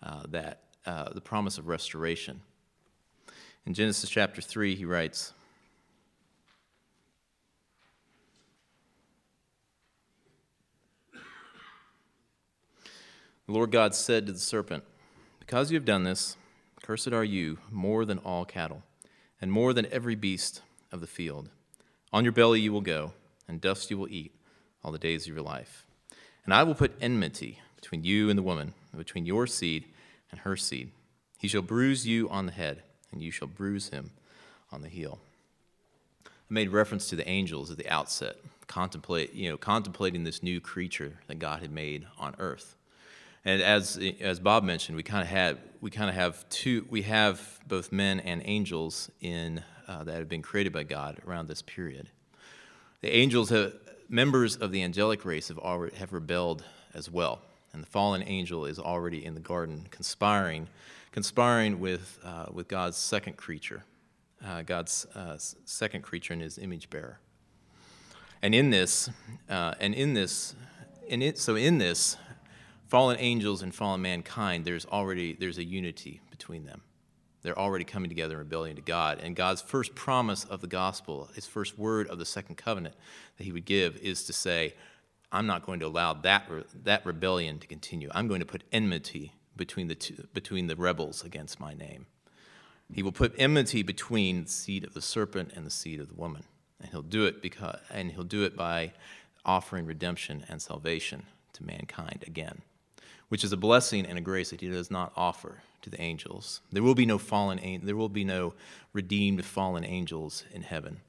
uh, 0.03 0.23
that 0.29 0.61
uh, 0.87 1.09
the 1.13 1.21
promise 1.21 1.57
of 1.57 1.67
restoration. 1.67 2.43
In 3.65 3.73
Genesis 3.73 4.11
chapter 4.11 4.43
3, 4.43 4.75
he 4.75 4.85
writes, 4.85 5.33
The 13.47 13.53
Lord 13.53 13.73
God 13.73 13.95
said 13.95 14.27
to 14.27 14.33
the 14.33 14.39
serpent, 14.39 14.85
Because 15.39 15.71
you 15.71 15.77
have 15.77 15.85
done 15.85 16.05
this, 16.05 16.37
Cursed 16.85 17.15
are 17.15 17.25
you 17.25 17.57
more 17.71 18.05
than 18.05 18.19
all 18.19 18.45
cattle, 18.45 18.83
and 19.41 19.51
more 19.51 19.73
than 19.73 19.87
every 19.91 20.15
beast 20.15 20.61
of 20.93 21.01
the 21.01 21.07
field. 21.07 21.49
On 22.13 22.25
your 22.25 22.33
belly 22.35 22.61
you 22.61 22.75
will 22.75 22.83
go, 22.83 23.15
and 23.49 23.59
dust 23.59 23.91
you 23.91 23.97
will 23.97 24.11
eat 24.11 24.35
all 24.85 24.93
the 24.93 24.99
days 24.99 25.27
of 25.27 25.33
your 25.33 25.43
life. 25.43 25.87
And 26.45 26.53
I 26.53 26.63
will 26.63 26.75
put 26.75 26.93
enmity 27.01 27.61
between 27.75 28.05
you 28.05 28.29
and 28.29 28.39
the 28.39 28.43
woman, 28.43 28.75
and 28.93 28.99
between 28.99 29.25
your 29.25 29.47
seed 29.47 29.87
and 30.31 30.41
her 30.41 30.59
seed. 30.59 30.91
He 31.39 31.49
shall 31.49 31.63
bruise 31.63 32.07
you 32.07 32.29
on 32.29 32.45
the 32.45 32.53
head, 32.53 32.83
and 33.11 33.23
you 33.23 33.31
shall 33.31 33.49
bruise 33.49 33.89
him 33.89 34.11
on 34.71 34.83
the 34.83 34.91
heel. 34.91 35.21
I 36.27 36.29
made 36.51 36.69
reference 36.69 37.09
to 37.09 37.17
the 37.17 37.27
angels 37.27 37.71
at 37.71 37.79
the 37.79 37.89
outset, 37.89 38.37
contemplate, 38.67 39.33
you 39.33 39.49
know, 39.49 39.57
contemplating 39.57 40.25
this 40.25 40.43
new 40.43 40.61
creature 40.61 41.15
that 41.29 41.39
God 41.39 41.63
had 41.63 41.73
made 41.73 42.05
on 42.19 42.37
earth. 42.39 42.77
And 43.45 43.63
as 43.63 43.99
as 44.21 44.41
Bob 44.41 44.65
mentioned, 44.65 44.97
we 44.97 45.03
kind 45.03 45.23
of 45.23 45.29
had 45.29 45.59
we 45.81 45.91
kind 45.91 46.09
of 46.09 46.17
have 46.17 46.49
two 46.49 46.87
we 46.89 47.03
have 47.03 47.61
both 47.67 47.93
men 47.93 48.21
and 48.21 48.43
angels 48.45 49.11
in 49.21 49.63
uh, 49.87 50.05
that 50.05 50.15
have 50.15 50.29
been 50.29 50.43
created 50.43 50.73
by 50.73 50.83
God 50.83 51.21
around 51.27 51.49
this 51.49 51.63
period. 51.63 52.09
The 53.03 53.15
angels 53.15 53.51
have 53.51 53.75
members 54.09 54.57
of 54.57 54.73
the 54.73 54.83
angelic 54.83 55.25
race 55.25 55.49
have 55.49 55.59
already 55.59 55.97
have 55.97 56.13
rebelled 56.13 56.65
as 56.95 57.11
well, 57.11 57.43
and 57.73 57.83
the 57.83 57.87
fallen 57.87 58.23
angel 58.27 58.65
is 58.65 58.79
already 58.79 59.25
in 59.25 59.35
the 59.35 59.41
garden 59.41 59.87
conspiring 59.91 60.69
conspiring 61.15 61.79
with 61.79 62.19
uh, 62.25 62.47
with 62.53 62.67
God's 62.67 62.97
second 62.97 63.37
creature, 63.37 63.85
uh, 64.45 64.63
God's 64.63 65.07
uh, 65.15 65.37
second 65.39 66.03
creature 66.03 66.33
and 66.33 66.43
His 66.43 66.59
image 66.59 66.91
bearer. 66.91 67.21
And 68.43 68.55
in 68.55 68.71
this, 68.71 69.09
uh, 69.49 69.75
and 69.81 69.95
in 69.95 70.15
this, 70.15 70.55
and 71.09 71.23
it, 71.23 71.39
so 71.39 71.55
in 71.55 71.79
this, 71.79 72.17
fallen 72.89 73.17
angels 73.19 73.63
and 73.63 73.75
fallen 73.75 74.03
mankind, 74.03 74.65
there's 74.65 74.87
already 74.87 75.35
there's 75.35 75.59
a 75.59 75.65
unity 75.65 76.21
between 76.31 76.65
them. 76.65 76.83
They're 77.43 77.59
already 77.59 77.85
coming 77.85 78.09
together 78.09 78.35
in 78.35 78.39
rebellion 78.39 78.77
to 78.77 78.83
God. 78.83 79.21
And 79.23 79.37
God's 79.37 79.61
first 79.61 79.95
promise 79.95 80.45
of 80.45 80.63
the 80.63 80.67
gospel, 80.67 81.29
his 81.35 81.47
first 81.47 81.79
word 81.79 82.09
of 82.09 82.19
the 82.19 82.25
second 82.25 82.57
covenant 82.57 82.95
that 83.37 83.45
he 83.45 83.53
would 83.53 83.67
give 83.67 83.99
is 83.99 84.25
to 84.25 84.33
say, 84.33 84.75
I'm 85.31 85.47
not 85.47 85.67
going 85.67 85.81
to 85.81 85.87
allow 85.87 86.15
that, 86.15 86.49
that 86.85 87.05
rebellion 87.05 87.59
to 87.59 87.67
continue. 87.67 88.09
I'm 88.15 88.29
going 88.29 88.41
to 88.41 88.47
put 88.47 88.65
enmity 88.73 89.35
between 89.57 89.89
the, 89.89 89.95
two, 89.95 90.27
between 90.33 90.69
the 90.69 90.77
rebels 90.77 91.23
against 91.23 91.61
my 91.61 91.75
name. 91.75 92.07
He 92.93 93.03
will 93.03 93.13
put 93.13 93.35
enmity 93.37 93.83
between 93.83 94.45
the 94.45 94.51
seed 94.51 94.85
of 94.85 94.95
the 94.95 95.03
serpent 95.03 95.53
and 95.55 95.67
the 95.67 95.71
seed 95.71 96.01
of 96.01 96.09
the 96.09 96.15
woman. 96.15 96.45
And 96.81 96.91
he'll 96.91 97.03
do 97.03 97.27
it 97.27 97.43
because 97.43 97.79
and 97.91 98.13
he'll 98.13 98.25
do 98.25 98.45
it 98.45 98.57
by 98.57 98.93
offering 99.45 99.85
redemption 99.85 100.45
and 100.49 100.63
salvation 100.63 101.25
to 101.53 101.65
mankind 101.65 102.25
again 102.27 102.63
which 103.29 103.45
is 103.45 103.53
a 103.53 103.57
blessing 103.57 104.07
and 104.07 104.19
a 104.19 104.23
grace 104.23 104.51
that 104.51 104.61
he 104.61 104.69
does 104.69 104.91
not 104.91 105.13
offer 105.17 105.63
to 105.83 105.91
the 105.91 106.01
angels. 106.01 106.61
There 106.73 106.83
will 106.83 106.95
be 106.95 107.07
no 107.07 107.19
fallen 107.19 107.81
there 107.85 107.97
will 107.97 108.09
be 108.09 108.25
no 108.25 108.55
redeemed 108.93 109.45
fallen 109.45 109.85
angels 109.85 110.45
in 110.53 110.63
heaven. 110.63 111.01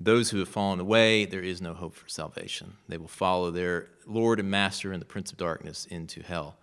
Those 0.00 0.30
who 0.30 0.38
have 0.38 0.48
fallen 0.48 0.80
away, 0.80 1.24
there 1.26 1.42
is 1.42 1.62
no 1.62 1.74
hope 1.74 1.94
for 1.94 2.08
salvation. 2.08 2.74
They 2.88 2.98
will 2.98 3.06
follow 3.06 3.52
their 3.52 3.86
Lord 4.04 4.40
and 4.40 4.50
Master 4.50 4.92
and 4.92 5.00
the 5.00 5.06
Prince 5.06 5.30
of 5.30 5.38
Darkness 5.38 5.86
into 5.86 6.22
hell 6.22 6.56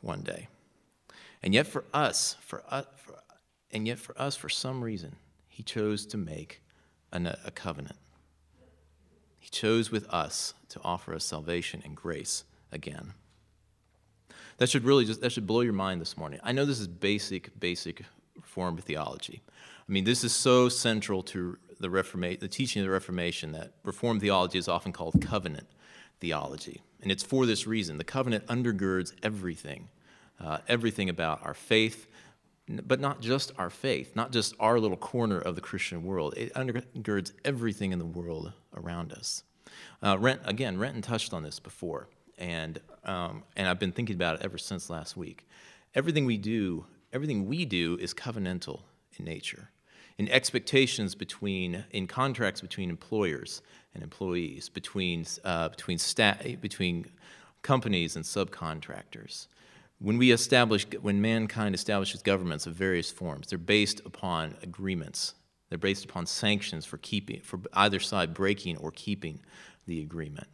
one 0.00 0.22
day. 0.22 0.48
And 1.42 1.52
yet 1.52 1.66
for 1.66 1.84
us, 1.92 2.36
for 2.40 2.62
us, 2.70 2.86
for, 2.96 3.16
and 3.70 3.86
yet 3.86 3.98
for 3.98 4.18
us, 4.20 4.36
for 4.36 4.48
some 4.48 4.82
reason, 4.82 5.16
he 5.48 5.62
chose 5.62 6.06
to 6.06 6.16
make 6.16 6.62
a, 7.12 7.38
a 7.44 7.50
covenant. 7.50 7.96
He 9.38 9.50
chose 9.50 9.90
with 9.90 10.08
us 10.08 10.54
to 10.70 10.80
offer 10.82 11.14
us 11.14 11.24
salvation 11.24 11.82
and 11.84 11.94
grace 11.94 12.44
again. 12.72 13.12
That 14.58 14.68
should 14.68 14.84
really 14.84 15.04
just 15.04 15.20
that 15.22 15.30
should 15.30 15.46
blow 15.46 15.60
your 15.60 15.72
mind 15.72 16.00
this 16.00 16.16
morning. 16.16 16.40
I 16.42 16.52
know 16.52 16.64
this 16.64 16.80
is 16.80 16.88
basic, 16.88 17.58
basic 17.58 18.04
Reformed 18.36 18.82
theology. 18.84 19.42
I 19.48 19.92
mean, 19.92 20.04
this 20.04 20.24
is 20.24 20.34
so 20.34 20.68
central 20.68 21.22
to 21.24 21.58
the 21.80 21.90
Reformation, 21.90 22.40
the 22.40 22.48
teaching 22.48 22.82
of 22.82 22.86
the 22.86 22.92
Reformation 22.92 23.52
that 23.52 23.72
Reformed 23.84 24.20
theology 24.20 24.58
is 24.58 24.68
often 24.68 24.92
called 24.92 25.20
covenant 25.20 25.68
theology, 26.20 26.82
and 27.00 27.12
it's 27.12 27.22
for 27.22 27.46
this 27.46 27.66
reason. 27.66 27.98
The 27.98 28.04
covenant 28.04 28.46
undergirds 28.46 29.12
everything, 29.22 29.88
uh, 30.40 30.58
everything 30.66 31.08
about 31.08 31.40
our 31.44 31.54
faith, 31.54 32.08
but 32.68 32.98
not 32.98 33.20
just 33.20 33.52
our 33.58 33.70
faith, 33.70 34.16
not 34.16 34.32
just 34.32 34.54
our 34.58 34.80
little 34.80 34.96
corner 34.96 35.38
of 35.38 35.54
the 35.54 35.60
Christian 35.60 36.02
world. 36.02 36.34
It 36.36 36.52
undergirds 36.54 37.32
everything 37.44 37.92
in 37.92 38.00
the 38.00 38.04
world 38.04 38.52
around 38.74 39.12
us. 39.12 39.44
Uh, 40.02 40.18
Rent, 40.18 40.40
again, 40.44 40.78
Renton 40.78 41.02
touched 41.02 41.32
on 41.32 41.44
this 41.44 41.60
before 41.60 42.08
and 42.38 42.80
um, 43.04 43.42
and 43.56 43.68
I've 43.68 43.78
been 43.78 43.92
thinking 43.92 44.16
about 44.16 44.36
it 44.36 44.42
ever 44.42 44.58
since 44.58 44.90
last 44.90 45.16
week. 45.16 45.46
Everything 45.94 46.26
we 46.26 46.36
do, 46.36 46.84
everything 47.12 47.46
we 47.46 47.64
do, 47.64 47.96
is 48.00 48.12
covenantal 48.12 48.82
in 49.18 49.24
nature. 49.24 49.70
in 50.18 50.28
expectations 50.28 51.14
between, 51.14 51.84
in 51.92 52.06
contracts 52.06 52.60
between 52.60 52.90
employers 52.90 53.62
and 53.94 54.02
employees, 54.02 54.68
between, 54.68 55.24
uh, 55.44 55.68
between, 55.68 55.96
sta- 55.96 56.56
between 56.60 57.06
companies 57.62 58.16
and 58.16 58.24
subcontractors. 58.24 59.46
When 60.00 60.18
we 60.18 60.32
establish, 60.32 60.86
when 61.00 61.20
mankind 61.20 61.74
establishes 61.74 62.22
governments 62.22 62.66
of 62.66 62.74
various 62.74 63.10
forms, 63.10 63.48
they're 63.48 63.58
based 63.58 64.00
upon 64.04 64.56
agreements. 64.62 65.34
They're 65.68 65.78
based 65.78 66.04
upon 66.04 66.26
sanctions 66.26 66.84
for 66.84 66.98
keeping, 66.98 67.40
for 67.40 67.60
either 67.74 68.00
side 68.00 68.34
breaking 68.34 68.76
or 68.78 68.90
keeping 68.90 69.40
the 69.86 70.00
agreement. 70.02 70.46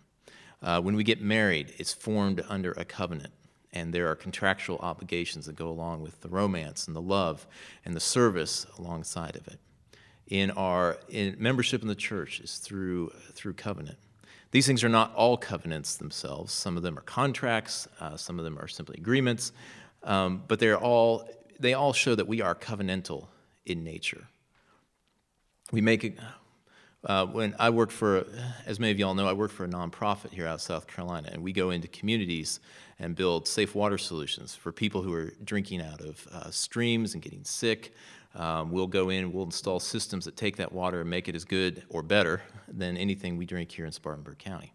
Uh, 0.65 0.81
when 0.81 0.97
we 0.97 1.05
get 1.05 1.21
married, 1.21 1.75
it's 1.77 1.93
formed 1.93 2.43
under 2.49 2.73
a 2.73 2.85
covenant, 2.87 3.33
and 3.75 3.93
there 3.93 4.09
are 4.09 4.15
contractual 4.15 4.79
obligations 4.79 5.45
that 5.45 5.55
go 5.55 5.69
along 5.69 6.01
with 6.01 6.19
the 6.23 6.29
romance 6.29 6.87
and 6.87 6.97
the 6.97 7.03
love 7.03 7.47
and 7.85 7.95
the 7.95 8.01
service 8.01 8.67
alongside 8.79 9.37
of 9.37 9.47
it. 9.47 9.61
In 10.27 10.51
our 10.53 10.97
in 11.11 11.37
membership 11.39 11.83
in 11.83 11.89
the 11.89 11.95
church 11.95 12.41
is 12.41 12.57
through 12.57 13.13
through 13.35 13.53
covenant. 13.53 13.99
These 14.53 14.67
things 14.67 14.83
are 14.83 14.89
not 14.89 15.15
all 15.15 15.37
covenants 15.37 15.97
themselves. 15.97 16.55
Some 16.55 16.79
of 16.79 16.83
them 16.83 16.97
are 16.97 17.03
contracts, 17.03 17.87
uh, 18.01 18.17
some 18.17 18.39
of 18.39 18.45
them 18.47 18.59
are 18.59 18.69
simply 18.69 18.97
agreements, 18.97 19.53
um, 20.03 20.45
but 20.49 20.61
they're 20.61 20.79
all, 20.79 21.29
they 21.59 21.75
all 21.75 21.93
show 21.93 22.15
that 22.15 22.27
we 22.27 22.41
are 22.41 22.55
covenantal 22.55 23.27
in 23.67 23.85
nature. 23.85 24.29
We 25.73 25.81
make 25.83 26.17
uh, 27.07 27.27
when 27.27 27.55
I 27.59 27.71
worked 27.71 27.93
for, 27.93 28.27
as 28.67 28.81
many 28.81 28.93
of 28.93 28.99
you 28.99 29.07
all 29.07 29.15
know, 29.15 29.27
I 29.27 29.33
work 29.33 29.51
for 29.51 29.65
a 29.65 29.69
nonprofit 29.69 30.31
here 30.31 30.47
out 30.47 30.55
of 30.55 30.63
South 30.63 30.87
Carolina, 30.87 31.31
and 31.33 31.43
we 31.43 31.53
go 31.53 31.71
into 31.71 31.89
communities 31.89 32.61
and 32.99 33.15
build 33.15 33.47
safe 33.47 33.75
water 33.75 33.99
solutions 33.99 34.55
for 34.55 34.73
people 34.73 35.03
who 35.03 35.13
are 35.13 35.33
drinking 35.43 35.83
out 35.83 36.01
of 36.01 36.27
uh, 36.33 36.51
streams 36.51 37.15
and 37.15 37.23
getting 37.23 37.45
sick, 37.45 37.93
um, 38.35 38.71
we'll 38.71 38.87
go 38.87 39.11
in, 39.11 39.33
we'll 39.33 39.45
install 39.45 39.79
systems 39.79 40.25
that 40.25 40.37
take 40.37 40.57
that 40.57 40.73
water 40.73 41.01
and 41.03 41.11
make 41.11 41.29
it 41.29 41.35
as 41.35 41.45
good 41.45 41.85
or 41.89 42.03
better 42.03 42.43
than 42.69 42.97
anything 42.97 43.37
we 43.37 43.47
drink 43.47 43.71
here 43.71 43.85
in 43.85 43.93
Spartanburg 43.93 44.39
County. 44.39 44.73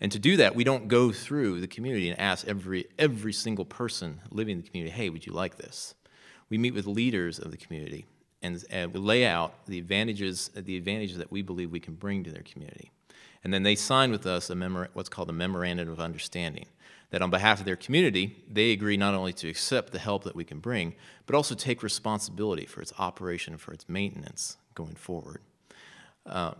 And 0.00 0.10
to 0.12 0.18
do 0.18 0.36
that, 0.38 0.54
we 0.54 0.64
don't 0.64 0.88
go 0.88 1.12
through 1.12 1.60
the 1.60 1.66
community 1.66 2.10
and 2.10 2.18
ask 2.18 2.46
every, 2.46 2.86
every 2.98 3.32
single 3.32 3.64
person 3.64 4.20
living 4.30 4.56
in 4.56 4.62
the 4.62 4.68
community, 4.68 4.94
hey, 4.94 5.10
would 5.10 5.26
you 5.26 5.32
like 5.32 5.56
this? 5.56 5.94
We 6.50 6.58
meet 6.58 6.74
with 6.74 6.86
leaders 6.86 7.38
of 7.38 7.50
the 7.50 7.56
community 7.56 8.06
and, 8.42 8.64
and 8.70 8.94
lay 8.94 9.26
out 9.26 9.66
the 9.66 9.78
advantages, 9.78 10.50
the 10.54 10.76
advantages 10.76 11.18
that 11.18 11.30
we 11.30 11.42
believe 11.42 11.70
we 11.70 11.80
can 11.80 11.94
bring 11.94 12.24
to 12.24 12.30
their 12.30 12.42
community. 12.42 12.90
And 13.44 13.52
then 13.52 13.62
they 13.62 13.74
sign 13.74 14.10
with 14.10 14.26
us 14.26 14.50
a 14.50 14.54
memor- 14.54 14.90
what's 14.92 15.08
called 15.08 15.30
a 15.30 15.32
memorandum 15.32 15.88
of 15.88 16.00
understanding 16.00 16.66
that 17.10 17.22
on 17.22 17.30
behalf 17.30 17.60
of 17.60 17.66
their 17.66 17.76
community, 17.76 18.36
they 18.50 18.72
agree 18.72 18.96
not 18.96 19.14
only 19.14 19.34
to 19.34 19.48
accept 19.48 19.92
the 19.92 19.98
help 19.98 20.24
that 20.24 20.34
we 20.34 20.44
can 20.44 20.58
bring, 20.60 20.94
but 21.26 21.34
also 21.34 21.54
take 21.54 21.82
responsibility 21.82 22.64
for 22.64 22.80
its 22.80 22.92
operation, 22.98 23.52
and 23.52 23.60
for 23.60 23.72
its 23.72 23.88
maintenance 23.88 24.56
going 24.74 24.94
forward. 24.94 25.42
Um, 26.24 26.56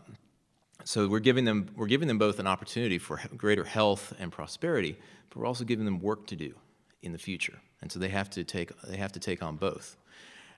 so 0.85 1.09
we're 1.09 1.21
giving 1.21 1.45
them 1.45 1.69
we're 1.77 1.87
giving 1.87 2.09
them 2.09 2.19
both 2.19 2.39
an 2.39 2.47
opportunity 2.47 2.99
for 2.99 3.21
greater 3.37 3.65
health 3.65 4.13
and 4.19 4.31
prosperity, 4.31 4.99
but 5.31 5.39
we're 5.39 5.47
also 5.47 5.65
giving 5.65 5.85
them 5.85 6.01
work 6.01 6.27
to 6.27 6.37
do 6.37 6.55
in 7.03 7.13
the 7.13 7.19
future, 7.19 7.59
and 7.81 7.91
so 7.91 7.99
they 7.99 8.09
have 8.09 8.29
to 8.31 8.45
take 8.45 8.73
they 8.83 8.97
have 8.97 9.13
to 9.13 9.21
take 9.21 9.43
on 9.43 9.57
both. 9.57 9.97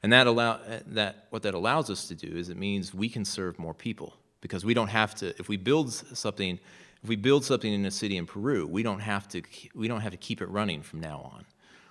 And 0.05 0.13
that 0.13 0.27
allow 0.27 0.61
that 0.89 1.27
what 1.31 1.43
that 1.45 1.55
allows 1.55 1.89
us 1.89 2.07
to 2.09 2.15
do 2.15 2.37
is 2.37 2.51
it 2.51 2.59
means 2.59 2.93
we 2.93 3.09
can 3.09 3.25
serve 3.25 3.59
more 3.59 3.73
people 3.73 4.15
because 4.43 4.63
we 4.63 4.75
don't 4.75 4.89
have 4.89 5.15
to 5.15 5.29
if 5.39 5.49
we 5.49 5.57
build 5.57 5.93
something 5.93 6.59
if 7.05 7.09
we 7.09 7.17
build 7.17 7.45
something 7.45 7.71
in 7.71 7.85
a 7.85 7.91
city 7.91 8.17
in 8.17 8.25
Peru, 8.25 8.67
we 8.67 8.83
don't 8.83 9.01
have 9.01 9.29
to, 9.29 9.43
we 9.75 9.89
don't 9.89 10.01
have 10.01 10.13
to 10.13 10.17
keep 10.17 10.41
it 10.41 10.49
running 10.49 10.81
from 10.81 11.01
now 11.01 11.31
on. 11.35 11.45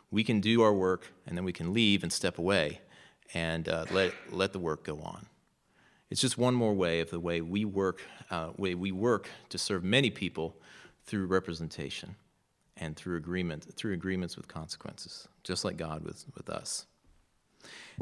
We 0.10 0.24
can 0.24 0.42
do 0.42 0.64
our 0.64 0.74
work 0.74 1.14
and 1.28 1.38
then 1.38 1.46
we 1.46 1.54
can 1.54 1.72
leave 1.72 2.02
and 2.02 2.12
step 2.12 2.40
away 2.40 2.82
and 3.36 3.70
uh, 3.70 3.86
let, 3.92 4.12
let 4.32 4.54
the 4.54 4.60
work 4.60 4.84
go 4.84 5.00
on. 5.02 5.28
It's 6.10 6.20
just 6.20 6.40
one 6.40 6.56
more 6.56 6.74
way 6.74 7.00
of 7.00 7.12
the 7.12 7.20
way 7.20 7.42
we 7.42 7.64
work, 7.64 8.02
uh, 8.32 8.50
way 8.58 8.74
we 8.74 8.92
work 8.92 9.30
to 9.50 9.60
serve 9.60 9.84
many 9.84 10.10
people 10.10 10.56
through 11.06 11.28
representation 11.28 12.16
and 12.78 12.96
through 12.96 13.18
agreement, 13.18 13.68
through 13.76 13.94
agreements 13.94 14.36
with 14.36 14.48
consequences, 14.48 15.28
just 15.44 15.64
like 15.64 15.78
God 15.78 16.04
with, 16.04 16.26
with 16.36 16.50
us. 16.50 16.88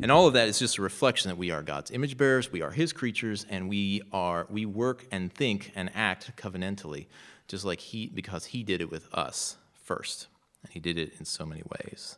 And 0.02 0.12
all 0.12 0.28
of 0.28 0.34
that 0.34 0.48
is 0.48 0.60
just 0.60 0.78
a 0.78 0.82
reflection 0.82 1.30
that 1.30 1.38
we 1.38 1.52
are 1.52 1.62
God's 1.62 1.92
image 1.92 2.18
bearers, 2.18 2.52
we 2.52 2.62
are 2.62 2.72
his 2.72 2.94
creatures, 2.94 3.46
and 3.50 3.70
we 3.70 4.02
are 4.12 4.48
we 4.50 4.66
work 4.66 5.06
and 5.12 5.34
think 5.34 5.72
and 5.76 5.92
act 5.94 6.36
covenantally, 6.38 7.08
just 7.48 7.66
like 7.66 7.80
he 7.80 8.08
because 8.08 8.46
he 8.46 8.64
did 8.64 8.82
it 8.82 8.90
with 8.90 9.14
us 9.14 9.58
first. 9.84 10.28
And 10.64 10.72
he 10.72 10.80
did 10.80 10.98
it 10.98 11.14
in 11.20 11.26
so 11.26 11.46
many 11.46 11.64
ways. 11.64 12.18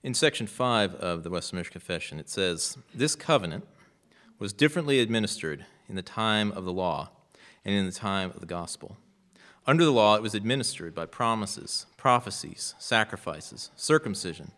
In 0.00 0.14
section 0.14 0.46
5 0.46 0.94
of 0.94 1.24
the 1.24 1.30
Westminster 1.30 1.72
Confession, 1.72 2.20
it 2.20 2.30
says, 2.30 2.78
This 2.94 3.16
covenant 3.16 3.66
was 4.38 4.52
differently 4.52 5.00
administered 5.00 5.66
in 5.88 5.96
the 5.96 6.02
time 6.02 6.52
of 6.52 6.64
the 6.64 6.72
law 6.72 7.10
and 7.64 7.74
in 7.74 7.84
the 7.84 7.90
time 7.90 8.30
of 8.30 8.38
the 8.38 8.46
gospel. 8.46 8.96
Under 9.66 9.84
the 9.84 9.92
law, 9.92 10.14
it 10.14 10.22
was 10.22 10.36
administered 10.36 10.94
by 10.94 11.06
promises, 11.06 11.86
prophecies, 11.96 12.76
sacrifices, 12.78 13.72
circumcision, 13.74 14.52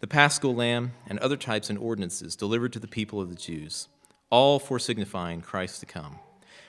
the 0.00 0.06
paschal 0.06 0.54
lamb, 0.54 0.92
and 1.06 1.18
other 1.18 1.38
types 1.38 1.70
and 1.70 1.78
ordinances 1.78 2.36
delivered 2.36 2.74
to 2.74 2.78
the 2.78 2.86
people 2.86 3.22
of 3.22 3.30
the 3.30 3.36
Jews, 3.36 3.88
all 4.28 4.58
for 4.58 4.78
signifying 4.78 5.40
Christ 5.40 5.80
to 5.80 5.86
come, 5.86 6.18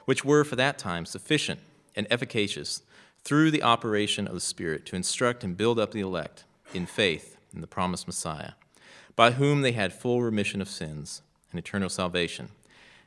which 0.06 0.24
were 0.24 0.46
for 0.46 0.56
that 0.56 0.78
time 0.78 1.06
sufficient 1.06 1.60
and 1.98 2.08
efficacious 2.10 2.82
through 3.26 3.52
the 3.52 3.64
operation 3.64 4.26
of 4.26 4.36
the 4.36 4.40
Spirit 4.40 4.86
to 4.86 4.96
instruct 4.96 5.44
and 5.44 5.58
build 5.58 5.78
up 5.78 5.92
the 5.92 6.00
elect 6.00 6.46
in 6.74 6.86
faith 6.86 7.36
the 7.62 7.68
promised 7.68 8.08
Messiah, 8.08 8.52
by 9.16 9.32
whom 9.32 9.62
they 9.62 9.72
had 9.72 9.94
full 9.94 10.22
remission 10.22 10.62
of 10.62 10.70
sins 10.70 11.22
and 11.52 11.60
eternal 11.60 11.90
salvation, 11.90 12.50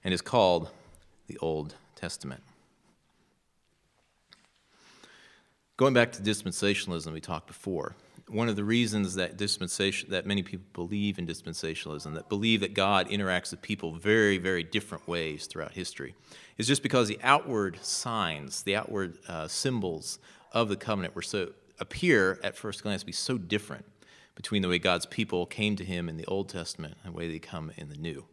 and 0.02 0.14
is 0.14 0.22
called 0.22 0.70
the 1.26 1.38
Old 1.38 1.74
Testament. 1.94 2.42
Going 5.76 5.94
back 5.94 6.10
to 6.12 6.22
dispensationalism, 6.22 7.12
we 7.12 7.20
talked 7.20 7.46
before. 7.46 7.94
One 8.26 8.48
of 8.48 8.56
the 8.56 8.64
reasons 8.64 9.14
that 9.14 9.36
dispensation 9.36 10.10
that 10.10 10.26
many 10.26 10.42
people 10.42 10.66
believe 10.72 11.18
in 11.18 11.26
dispensationalism, 11.26 12.14
that 12.14 12.28
believe 12.28 12.60
that 12.60 12.74
God 12.74 13.08
interacts 13.08 13.52
with 13.52 13.62
people 13.62 13.92
very, 13.92 14.38
very 14.38 14.62
different 14.64 15.06
ways 15.06 15.46
throughout 15.46 15.72
history, 15.72 16.14
is 16.58 16.66
just 16.66 16.82
because 16.82 17.08
the 17.08 17.20
outward 17.22 17.78
signs, 17.80 18.62
the 18.64 18.76
outward 18.76 19.18
uh, 19.28 19.46
symbols 19.46 20.18
of 20.52 20.68
the 20.68 20.76
covenant 20.76 21.14
were 21.14 21.22
so 21.22 21.50
appear 21.80 22.40
at 22.42 22.56
first 22.56 22.82
glance 22.82 23.02
to 23.02 23.06
be 23.06 23.12
so 23.12 23.38
different 23.38 23.84
between 24.38 24.62
the 24.62 24.68
way 24.68 24.78
God's 24.78 25.04
people 25.04 25.46
came 25.46 25.74
to 25.74 25.84
him 25.84 26.08
in 26.08 26.16
the 26.16 26.24
Old 26.26 26.48
Testament 26.48 26.96
and 27.02 27.12
the 27.12 27.18
way 27.18 27.28
they 27.28 27.40
come 27.40 27.72
in 27.76 27.88
the 27.88 27.96
New. 27.96 28.24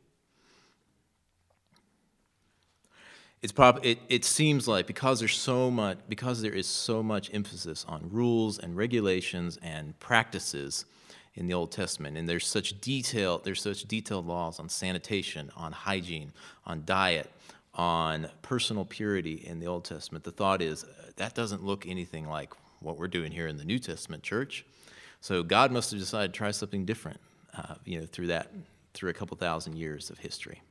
It's 3.42 3.52
prob- 3.52 3.84
it, 3.84 3.98
it 4.08 4.24
seems 4.24 4.68
like 4.68 4.86
because 4.86 5.20
there's 5.20 5.36
so 5.36 5.72
much 5.72 5.98
because 6.08 6.44
there 6.44 6.54
is 6.54 6.68
so 6.68 7.02
much 7.02 7.34
emphasis 7.34 7.86
on 7.88 8.08
rules 8.12 8.60
and 8.60 8.78
regulations 8.78 9.58
and 9.64 10.00
practices 10.00 10.86
in 11.34 11.48
the 11.48 11.56
Old 11.56 11.72
Testament, 11.72 12.18
and 12.18 12.30
there's 12.30 12.46
such 12.46 12.80
detail 12.82 13.42
there's 13.44 13.64
such 13.64 13.86
detailed 13.86 14.28
laws 14.28 14.60
on 14.60 14.70
sanitation, 14.70 15.50
on 15.58 15.72
hygiene, 15.72 16.34
on 16.68 16.84
diet, 16.86 17.32
on 17.74 18.30
personal 18.44 18.86
purity 18.86 19.44
in 19.44 19.60
the 19.60 19.66
Old 19.66 19.86
Testament. 19.86 20.24
The 20.24 20.32
thought 20.32 20.62
is 20.62 20.84
uh, 20.84 20.88
that 21.16 21.34
doesn't 21.34 21.64
look 21.64 21.88
anything 21.88 22.28
like 22.28 22.54
what 22.80 22.96
we're 23.00 23.08
doing 23.08 23.32
here 23.32 23.48
in 23.48 23.58
the 23.58 23.66
New 23.66 23.80
Testament 23.80 24.22
church. 24.22 24.66
So 25.26 25.42
God 25.42 25.72
must 25.72 25.90
have 25.90 26.00
decided 26.00 26.36
to 26.36 26.38
try 26.38 26.52
something 26.52 26.86
different, 26.86 27.20
uh, 27.58 27.74
you 27.84 28.00
know, 28.00 28.06
through 28.06 28.28
that, 28.28 28.52
through 28.94 29.10
a 29.10 29.14
couple 29.14 29.36
thousand 29.36 29.76
years 29.76 30.12
of 30.12 30.20
history. 30.20 30.62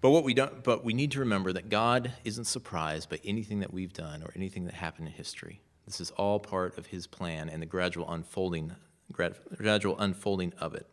But 0.00 0.08
what 0.08 0.24
we 0.24 0.32
don't, 0.32 0.64
but 0.64 0.82
we 0.82 0.94
need 0.94 1.10
to 1.10 1.20
remember 1.20 1.52
that 1.52 1.68
God 1.68 2.12
isn't 2.24 2.46
surprised 2.46 3.10
by 3.10 3.20
anything 3.24 3.60
that 3.60 3.74
we've 3.74 3.92
done 3.92 4.22
or 4.22 4.32
anything 4.34 4.64
that 4.64 4.72
happened 4.72 5.08
in 5.08 5.12
history. 5.12 5.60
This 5.84 6.00
is 6.00 6.12
all 6.12 6.40
part 6.40 6.78
of 6.78 6.86
His 6.86 7.06
plan 7.06 7.50
and 7.50 7.60
the 7.60 7.66
gradual 7.66 8.10
unfolding, 8.10 8.74
gradual 9.12 9.98
unfolding 9.98 10.54
of 10.58 10.74
it. 10.74 10.86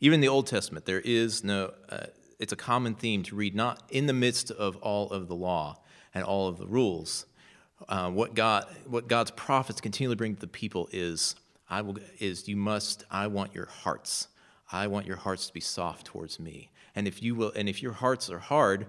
Even 0.00 0.14
in 0.14 0.20
the 0.22 0.28
Old 0.28 0.46
Testament, 0.46 0.86
there 0.86 1.02
is 1.02 1.44
no. 1.44 1.74
Uh, 1.90 2.06
it's 2.38 2.54
a 2.54 2.56
common 2.56 2.94
theme 2.94 3.22
to 3.24 3.36
read 3.36 3.54
not 3.54 3.82
in 3.90 4.06
the 4.06 4.14
midst 4.14 4.50
of 4.50 4.76
all 4.76 5.10
of 5.10 5.28
the 5.28 5.36
law 5.36 5.82
and 6.14 6.24
all 6.24 6.48
of 6.48 6.56
the 6.56 6.66
rules, 6.66 7.26
uh, 7.88 8.10
what 8.10 8.34
God, 8.34 8.66
what 8.86 9.08
God's 9.08 9.30
prophets 9.30 9.80
continually 9.80 10.16
bring 10.16 10.34
to 10.34 10.40
the 10.40 10.46
people 10.46 10.88
is, 10.92 11.36
I 11.68 11.82
will, 11.82 11.98
is 12.18 12.48
you 12.48 12.56
must, 12.56 13.04
I 13.10 13.26
want 13.26 13.54
your 13.54 13.66
hearts. 13.66 14.28
I 14.72 14.86
want 14.86 15.06
your 15.06 15.16
hearts 15.16 15.46
to 15.46 15.52
be 15.52 15.60
soft 15.60 16.06
towards 16.06 16.40
me. 16.40 16.70
And 16.94 17.06
if 17.06 17.22
you 17.22 17.34
will, 17.34 17.52
and 17.54 17.68
if 17.68 17.82
your 17.82 17.92
hearts 17.92 18.30
are 18.30 18.38
hard, 18.38 18.86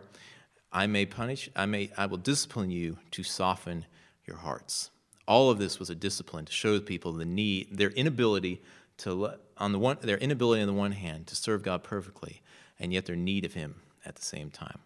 I 0.71 0.87
may 0.87 1.05
punish, 1.05 1.49
I 1.55 1.65
may, 1.65 1.91
I 1.97 2.05
will 2.05 2.17
discipline 2.17 2.69
you 2.69 2.97
to 3.11 3.23
soften 3.23 3.85
your 4.25 4.37
hearts. 4.37 4.91
All 5.27 5.49
of 5.49 5.57
this 5.57 5.79
was 5.79 5.89
a 5.89 5.95
discipline 5.95 6.45
to 6.45 6.51
show 6.51 6.75
the 6.75 6.81
people 6.81 7.11
the 7.13 7.25
need, 7.25 7.77
their 7.77 7.89
inability 7.89 8.61
to, 8.97 9.31
on 9.57 9.71
the 9.71 9.79
one, 9.79 9.97
their 10.01 10.17
inability 10.17 10.61
on 10.61 10.67
the 10.67 10.73
one 10.73 10.91
hand 10.91 11.27
to 11.27 11.35
serve 11.35 11.63
God 11.63 11.83
perfectly, 11.83 12.41
and 12.79 12.93
yet 12.93 13.05
their 13.05 13.15
need 13.15 13.45
of 13.45 13.53
him 13.53 13.75
at 14.05 14.15
the 14.15 14.21
same 14.21 14.49
time. 14.49 14.79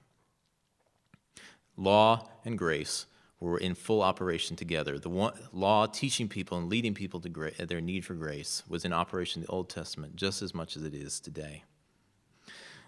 Law 1.75 2.29
and 2.45 2.57
grace 2.57 3.05
were 3.39 3.57
in 3.57 3.73
full 3.73 4.01
operation 4.01 4.55
together. 4.55 4.99
The 4.99 5.09
one, 5.09 5.33
law 5.53 5.85
teaching 5.85 6.27
people 6.27 6.57
and 6.57 6.69
leading 6.69 6.93
people 6.93 7.21
to 7.21 7.29
gra- 7.29 7.65
their 7.65 7.81
need 7.81 8.05
for 8.05 8.13
grace 8.13 8.63
was 8.67 8.83
in 8.83 8.91
operation 8.91 9.41
in 9.41 9.45
the 9.45 9.51
Old 9.51 9.69
Testament 9.69 10.15
just 10.15 10.41
as 10.41 10.53
much 10.53 10.75
as 10.75 10.83
it 10.83 10.93
is 10.93 11.19
today. 11.19 11.63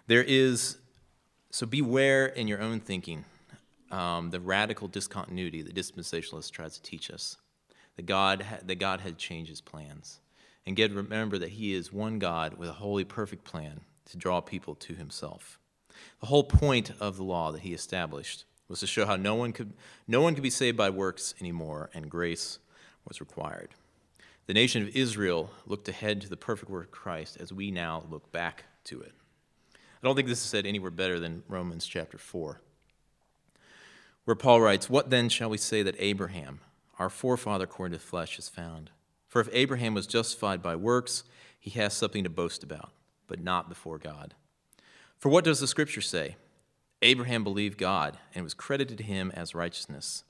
There 0.06 0.22
is, 0.22 0.78
so 1.50 1.66
beware 1.66 2.26
in 2.26 2.48
your 2.48 2.60
own 2.60 2.80
thinking 2.80 3.24
um, 3.90 4.30
the 4.30 4.40
radical 4.40 4.88
discontinuity 4.88 5.62
that 5.62 5.74
dispensationalists 5.74 6.50
tries 6.50 6.74
to 6.74 6.82
teach 6.82 7.10
us. 7.10 7.36
That 7.96 8.06
God, 8.06 8.42
ha- 8.42 8.58
that 8.64 8.76
God 8.76 9.00
had 9.00 9.18
changed 9.18 9.50
his 9.50 9.60
plans. 9.60 10.20
And 10.64 10.76
get 10.76 10.92
remember 10.92 11.38
that 11.38 11.50
he 11.50 11.74
is 11.74 11.92
one 11.92 12.18
God 12.18 12.54
with 12.54 12.68
a 12.68 12.74
holy, 12.74 13.04
perfect 13.04 13.44
plan 13.44 13.80
to 14.06 14.16
draw 14.16 14.40
people 14.40 14.74
to 14.76 14.94
himself. 14.94 15.58
The 16.20 16.26
whole 16.26 16.44
point 16.44 16.92
of 17.00 17.16
the 17.16 17.24
law 17.24 17.52
that 17.52 17.62
he 17.62 17.74
established 17.74 18.44
was 18.72 18.80
to 18.80 18.86
show 18.86 19.04
how 19.04 19.16
no 19.16 19.34
one 19.34 19.52
could, 19.52 19.74
no 20.08 20.22
one 20.22 20.34
could 20.34 20.42
be 20.42 20.50
saved 20.50 20.78
by 20.78 20.88
works 20.88 21.34
anymore, 21.40 21.90
and 21.92 22.10
grace 22.10 22.58
was 23.06 23.20
required. 23.20 23.68
The 24.46 24.54
nation 24.54 24.82
of 24.82 24.96
Israel 24.96 25.50
looked 25.66 25.88
ahead 25.88 26.22
to 26.22 26.28
the 26.30 26.38
perfect 26.38 26.70
work 26.70 26.86
of 26.86 26.90
Christ 26.90 27.36
as 27.38 27.52
we 27.52 27.70
now 27.70 28.04
look 28.10 28.32
back 28.32 28.64
to 28.84 29.02
it. 29.02 29.12
I 29.74 29.78
don't 30.02 30.16
think 30.16 30.26
this 30.26 30.42
is 30.42 30.46
said 30.46 30.64
anywhere 30.64 30.90
better 30.90 31.20
than 31.20 31.42
Romans 31.48 31.86
chapter 31.86 32.16
4, 32.16 32.62
where 34.24 34.34
Paul 34.34 34.62
writes, 34.62 34.88
What 34.88 35.10
then 35.10 35.28
shall 35.28 35.50
we 35.50 35.58
say 35.58 35.82
that 35.82 35.94
Abraham, 35.98 36.60
our 36.98 37.10
forefather 37.10 37.64
according 37.64 37.92
to 37.92 37.98
the 37.98 38.08
flesh, 38.08 38.36
has 38.36 38.48
found? 38.48 38.90
For 39.28 39.40
if 39.42 39.50
Abraham 39.52 39.92
was 39.92 40.06
justified 40.06 40.62
by 40.62 40.76
works, 40.76 41.24
he 41.60 41.70
has 41.78 41.92
something 41.92 42.24
to 42.24 42.30
boast 42.30 42.64
about, 42.64 42.90
but 43.26 43.42
not 43.42 43.68
before 43.68 43.98
God. 43.98 44.34
For 45.18 45.28
what 45.28 45.44
does 45.44 45.60
the 45.60 45.68
scripture 45.68 46.00
say? 46.00 46.36
Abraham 47.02 47.42
believed 47.42 47.78
God, 47.78 48.18
and 48.34 48.44
was 48.44 48.54
credited 48.54 48.96
to 48.98 49.04
him 49.04 49.32
as 49.34 49.54
righteousness. 49.54 50.22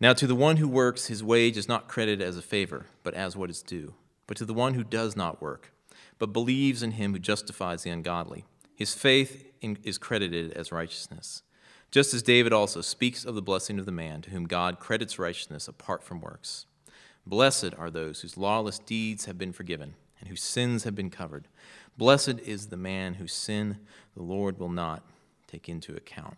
Now, 0.00 0.12
to 0.12 0.28
the 0.28 0.34
one 0.36 0.58
who 0.58 0.68
works, 0.68 1.06
his 1.06 1.24
wage 1.24 1.56
is 1.56 1.68
not 1.68 1.88
credited 1.88 2.26
as 2.26 2.36
a 2.36 2.42
favor, 2.42 2.86
but 3.02 3.14
as 3.14 3.36
what 3.36 3.50
is 3.50 3.62
due. 3.62 3.94
But 4.28 4.36
to 4.36 4.44
the 4.44 4.54
one 4.54 4.74
who 4.74 4.84
does 4.84 5.16
not 5.16 5.42
work, 5.42 5.72
but 6.18 6.32
believes 6.32 6.82
in 6.82 6.92
him 6.92 7.12
who 7.12 7.18
justifies 7.18 7.82
the 7.82 7.90
ungodly, 7.90 8.44
his 8.76 8.94
faith 8.94 9.44
is 9.60 9.98
credited 9.98 10.52
as 10.52 10.70
righteousness. 10.70 11.42
Just 11.90 12.14
as 12.14 12.22
David 12.22 12.52
also 12.52 12.80
speaks 12.80 13.24
of 13.24 13.34
the 13.34 13.42
blessing 13.42 13.80
of 13.80 13.86
the 13.86 13.92
man 13.92 14.22
to 14.22 14.30
whom 14.30 14.46
God 14.46 14.78
credits 14.78 15.18
righteousness 15.18 15.66
apart 15.66 16.04
from 16.04 16.20
works. 16.20 16.66
Blessed 17.26 17.74
are 17.76 17.90
those 17.90 18.20
whose 18.20 18.36
lawless 18.36 18.78
deeds 18.78 19.24
have 19.24 19.36
been 19.36 19.52
forgiven 19.52 19.94
and 20.20 20.28
whose 20.28 20.42
sins 20.42 20.84
have 20.84 20.94
been 20.94 21.10
covered. 21.10 21.48
Blessed 21.96 22.38
is 22.40 22.66
the 22.66 22.76
man 22.76 23.14
whose 23.14 23.32
sin 23.32 23.78
the 24.14 24.22
Lord 24.22 24.58
will 24.58 24.68
not 24.68 25.02
take 25.48 25.68
into 25.68 25.96
account. 25.96 26.36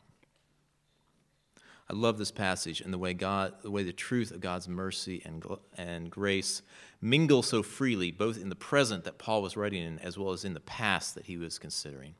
I 1.91 1.93
love 1.93 2.19
this 2.19 2.31
passage 2.31 2.81
and 2.81 2.95
the 2.95 2.99
way 2.99 3.15
God, 3.15 3.55
the 3.63 3.71
way 3.71 3.83
the 3.83 3.93
truth 3.93 4.31
of 4.31 4.41
God's 4.41 4.69
mercy 4.69 5.23
and, 5.25 5.45
and 5.77 6.09
grace 6.09 6.63
mingle 7.01 7.43
so 7.43 7.65
freely, 7.65 8.13
both 8.13 8.41
in 8.41 8.49
the 8.49 8.55
present 8.55 9.03
that 9.05 9.19
Paul 9.19 9.43
was 9.43 9.57
writing 9.57 9.83
in, 9.83 9.99
as 9.99 10.17
well 10.17 10.31
as 10.31 10.45
in 10.45 10.55
the 10.55 10.61
past 10.61 11.17
that 11.17 11.25
he 11.25 11.37
was 11.37 11.59
considering. 11.59 12.15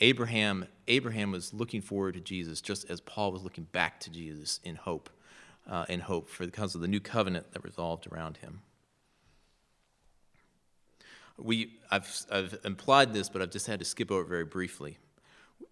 Abraham, 0.00 0.66
Abraham 0.88 1.30
was 1.30 1.52
looking 1.52 1.82
forward 1.82 2.14
to 2.14 2.20
Jesus, 2.20 2.62
just 2.62 2.90
as 2.90 3.02
Paul 3.02 3.32
was 3.32 3.42
looking 3.42 3.64
back 3.64 4.00
to 4.00 4.10
Jesus 4.10 4.60
in 4.64 4.76
hope, 4.76 5.10
uh, 5.68 5.84
in 5.90 6.00
hope 6.00 6.30
for 6.30 6.46
because 6.46 6.74
of 6.74 6.80
the 6.80 6.88
new 6.88 7.00
covenant 7.00 7.52
that 7.52 7.62
revolved 7.62 8.08
around 8.10 8.38
him. 8.38 8.62
We, 11.36 11.74
I've, 11.90 12.24
I've 12.30 12.58
implied 12.64 13.12
this, 13.12 13.28
but 13.28 13.42
I've 13.42 13.50
just 13.50 13.66
had 13.66 13.78
to 13.80 13.84
skip 13.84 14.10
over 14.10 14.22
it 14.22 14.28
very 14.28 14.44
briefly. 14.44 14.96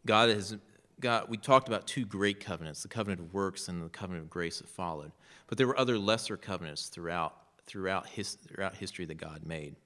God 0.06 0.28
has 0.30 0.56
God, 1.00 1.26
we 1.28 1.38
talked 1.38 1.66
about 1.66 1.86
two 1.86 2.04
great 2.04 2.40
covenants, 2.40 2.82
the 2.82 2.88
covenant 2.88 3.20
of 3.20 3.32
works 3.32 3.68
and 3.68 3.82
the 3.82 3.88
covenant 3.88 4.24
of 4.24 4.30
grace 4.30 4.58
that 4.58 4.68
followed. 4.68 5.12
But 5.46 5.58
there 5.58 5.66
were 5.66 5.78
other 5.78 5.98
lesser 5.98 6.36
covenants 6.36 6.88
throughout, 6.88 7.34
throughout, 7.66 8.06
his, 8.06 8.34
throughout 8.34 8.76
history 8.76 9.06
that 9.06 9.16
God 9.16 9.40
made. 9.44 9.76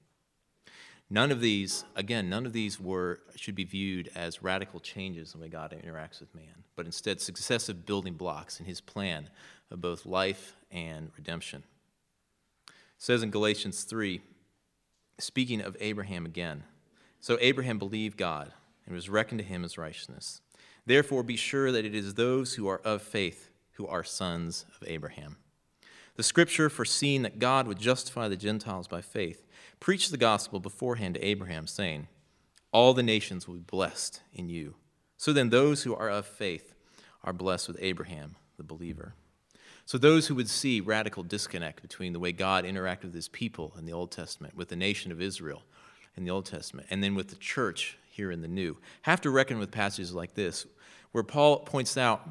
None 1.09 1.31
of 1.31 1.39
these, 1.39 1.85
again, 1.95 2.29
none 2.29 2.45
of 2.45 2.53
these 2.53 2.79
were, 2.79 3.21
should 3.35 3.55
be 3.55 3.63
viewed 3.63 4.09
as 4.15 4.43
radical 4.43 4.79
changes 4.79 5.33
in 5.33 5.39
the 5.39 5.45
way 5.45 5.49
God 5.49 5.71
interacts 5.71 6.19
with 6.19 6.33
man, 6.35 6.63
but 6.75 6.85
instead 6.85 7.21
successive 7.21 7.85
building 7.85 8.15
blocks 8.15 8.59
in 8.59 8.65
his 8.65 8.81
plan 8.81 9.29
of 9.71 9.81
both 9.81 10.05
life 10.05 10.55
and 10.71 11.11
redemption. 11.15 11.63
It 12.67 12.73
says 12.97 13.23
in 13.23 13.29
Galatians 13.29 13.83
3, 13.83 14.19
speaking 15.19 15.61
of 15.61 15.77
Abraham 15.79 16.25
again, 16.25 16.63
so 17.21 17.37
Abraham 17.39 17.79
believed 17.79 18.17
God 18.17 18.51
and 18.85 18.95
was 18.95 19.09
reckoned 19.09 19.39
to 19.39 19.45
him 19.45 19.63
as 19.63 19.77
righteousness. 19.77 20.41
Therefore, 20.85 21.23
be 21.23 21.37
sure 21.37 21.71
that 21.71 21.85
it 21.85 21.95
is 21.95 22.13
those 22.13 22.55
who 22.55 22.67
are 22.67 22.79
of 22.79 23.01
faith 23.01 23.49
who 23.73 23.87
are 23.87 24.03
sons 24.03 24.65
of 24.79 24.87
Abraham. 24.87 25.37
The 26.15 26.23
scripture, 26.23 26.69
foreseeing 26.69 27.23
that 27.23 27.39
God 27.39 27.67
would 27.67 27.79
justify 27.79 28.27
the 28.27 28.37
Gentiles 28.37 28.87
by 28.87 29.01
faith, 29.01 29.45
preached 29.79 30.11
the 30.11 30.17
gospel 30.17 30.59
beforehand 30.59 31.15
to 31.15 31.25
Abraham, 31.25 31.67
saying, 31.67 32.07
All 32.71 32.93
the 32.93 33.03
nations 33.03 33.47
will 33.47 33.55
be 33.55 33.61
blessed 33.61 34.21
in 34.33 34.47
you. 34.47 34.75
So 35.17 35.33
then, 35.33 35.49
those 35.49 35.83
who 35.83 35.93
are 35.93 36.09
of 36.09 36.25
faith 36.25 36.73
are 37.23 37.33
blessed 37.33 37.67
with 37.67 37.77
Abraham, 37.81 38.35
the 38.57 38.63
believer. 38.63 39.13
So, 39.85 39.97
those 39.97 40.27
who 40.27 40.35
would 40.35 40.49
see 40.49 40.79
radical 40.79 41.23
disconnect 41.23 41.81
between 41.81 42.13
the 42.13 42.19
way 42.19 42.31
God 42.31 42.63
interacted 42.63 43.05
with 43.05 43.13
his 43.13 43.27
people 43.27 43.73
in 43.77 43.85
the 43.85 43.93
Old 43.93 44.11
Testament, 44.11 44.55
with 44.55 44.69
the 44.69 44.75
nation 44.75 45.11
of 45.11 45.21
Israel 45.21 45.63
in 46.15 46.23
the 46.23 46.31
Old 46.31 46.45
Testament, 46.45 46.87
and 46.89 47.03
then 47.03 47.13
with 47.13 47.27
the 47.27 47.35
church 47.35 47.97
here 48.15 48.31
in 48.31 48.41
the 48.41 48.47
New, 48.47 48.77
have 49.01 49.19
to 49.21 49.29
reckon 49.29 49.59
with 49.59 49.71
passages 49.71 50.13
like 50.13 50.35
this, 50.35 50.65
where 51.11 51.23
Paul 51.23 51.59
points 51.59 51.97
out 51.97 52.27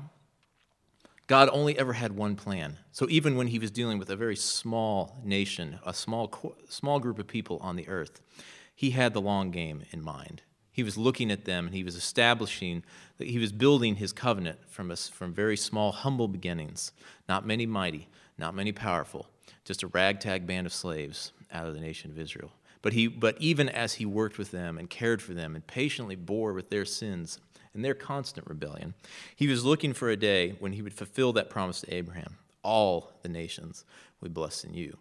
God 1.27 1.49
only 1.53 1.79
ever 1.79 1.95
had 1.95 2.13
one 2.13 2.37
plan. 2.37 2.79
So 2.93 3.07
even 3.09 3.37
when 3.37 3.47
he 3.49 3.59
was 3.59 3.71
dealing 3.71 3.99
with 3.99 4.11
a 4.11 4.17
very 4.17 4.37
small 4.37 5.19
nation, 5.25 5.79
a 5.85 5.95
small, 5.95 6.55
small 6.69 7.01
group 7.01 7.19
of 7.19 7.27
people 7.27 7.59
on 7.63 7.77
the 7.77 7.89
earth, 7.89 8.21
he 8.75 8.91
had 8.91 9.15
the 9.15 9.21
long 9.21 9.51
game 9.51 9.83
in 9.91 10.03
mind. 10.03 10.43
He 10.71 10.83
was 10.83 10.99
looking 10.99 11.31
at 11.31 11.45
them 11.45 11.67
and 11.67 11.75
he 11.75 11.85
was 11.85 11.97
establishing, 11.97 12.83
that 13.19 13.29
he 13.29 13.39
was 13.39 13.53
building 13.53 13.97
his 13.97 14.13
covenant 14.13 14.59
from, 14.69 14.91
a, 14.91 14.97
from 14.97 15.33
very 15.33 15.57
small, 15.57 15.93
humble 15.93 16.29
beginnings. 16.29 16.93
Not 17.29 17.47
many 17.47 17.65
mighty, 17.65 18.09
not 18.37 18.55
many 18.55 18.73
powerful, 18.73 19.29
just 19.65 19.83
a 19.83 19.89
ragtag 19.89 20.47
band 20.47 20.67
of 20.67 20.73
slaves 20.73 21.33
out 21.53 21.67
of 21.67 21.75
the 21.75 21.81
nation 21.81 22.11
of 22.11 22.19
Israel. 22.19 22.51
But, 22.85 22.93
he, 22.93 23.07
but 23.07 23.41
even 23.41 23.71
as 23.71 23.95
he 23.95 24.05
worked 24.05 24.37
with 24.37 24.51
them 24.51 24.77
and 24.77 24.91
cared 24.91 25.23
for 25.23 25.33
them 25.33 25.55
and 25.55 25.67
patiently 25.67 26.17
bore 26.17 26.53
with 26.53 26.69
their 26.69 26.85
sins 26.85 27.39
and 27.73 27.83
their 27.83 27.95
constant 27.95 28.47
rebellion. 28.47 28.93
He 29.35 29.49
was 29.49 29.65
looking 29.65 29.95
for 29.95 30.11
a 30.11 30.19
day 30.19 30.57
when 30.59 30.75
he 30.75 30.83
would 30.83 30.93
fulfill 30.93 31.33
that 31.33 31.49
promise 31.49 31.81
to 31.81 31.95
Abraham 31.95 32.37
all 32.63 33.15
the 33.23 33.31
nations 33.31 33.87
would 34.21 34.35
bless 34.35 34.65
in 34.65 34.75
you. 34.75 34.99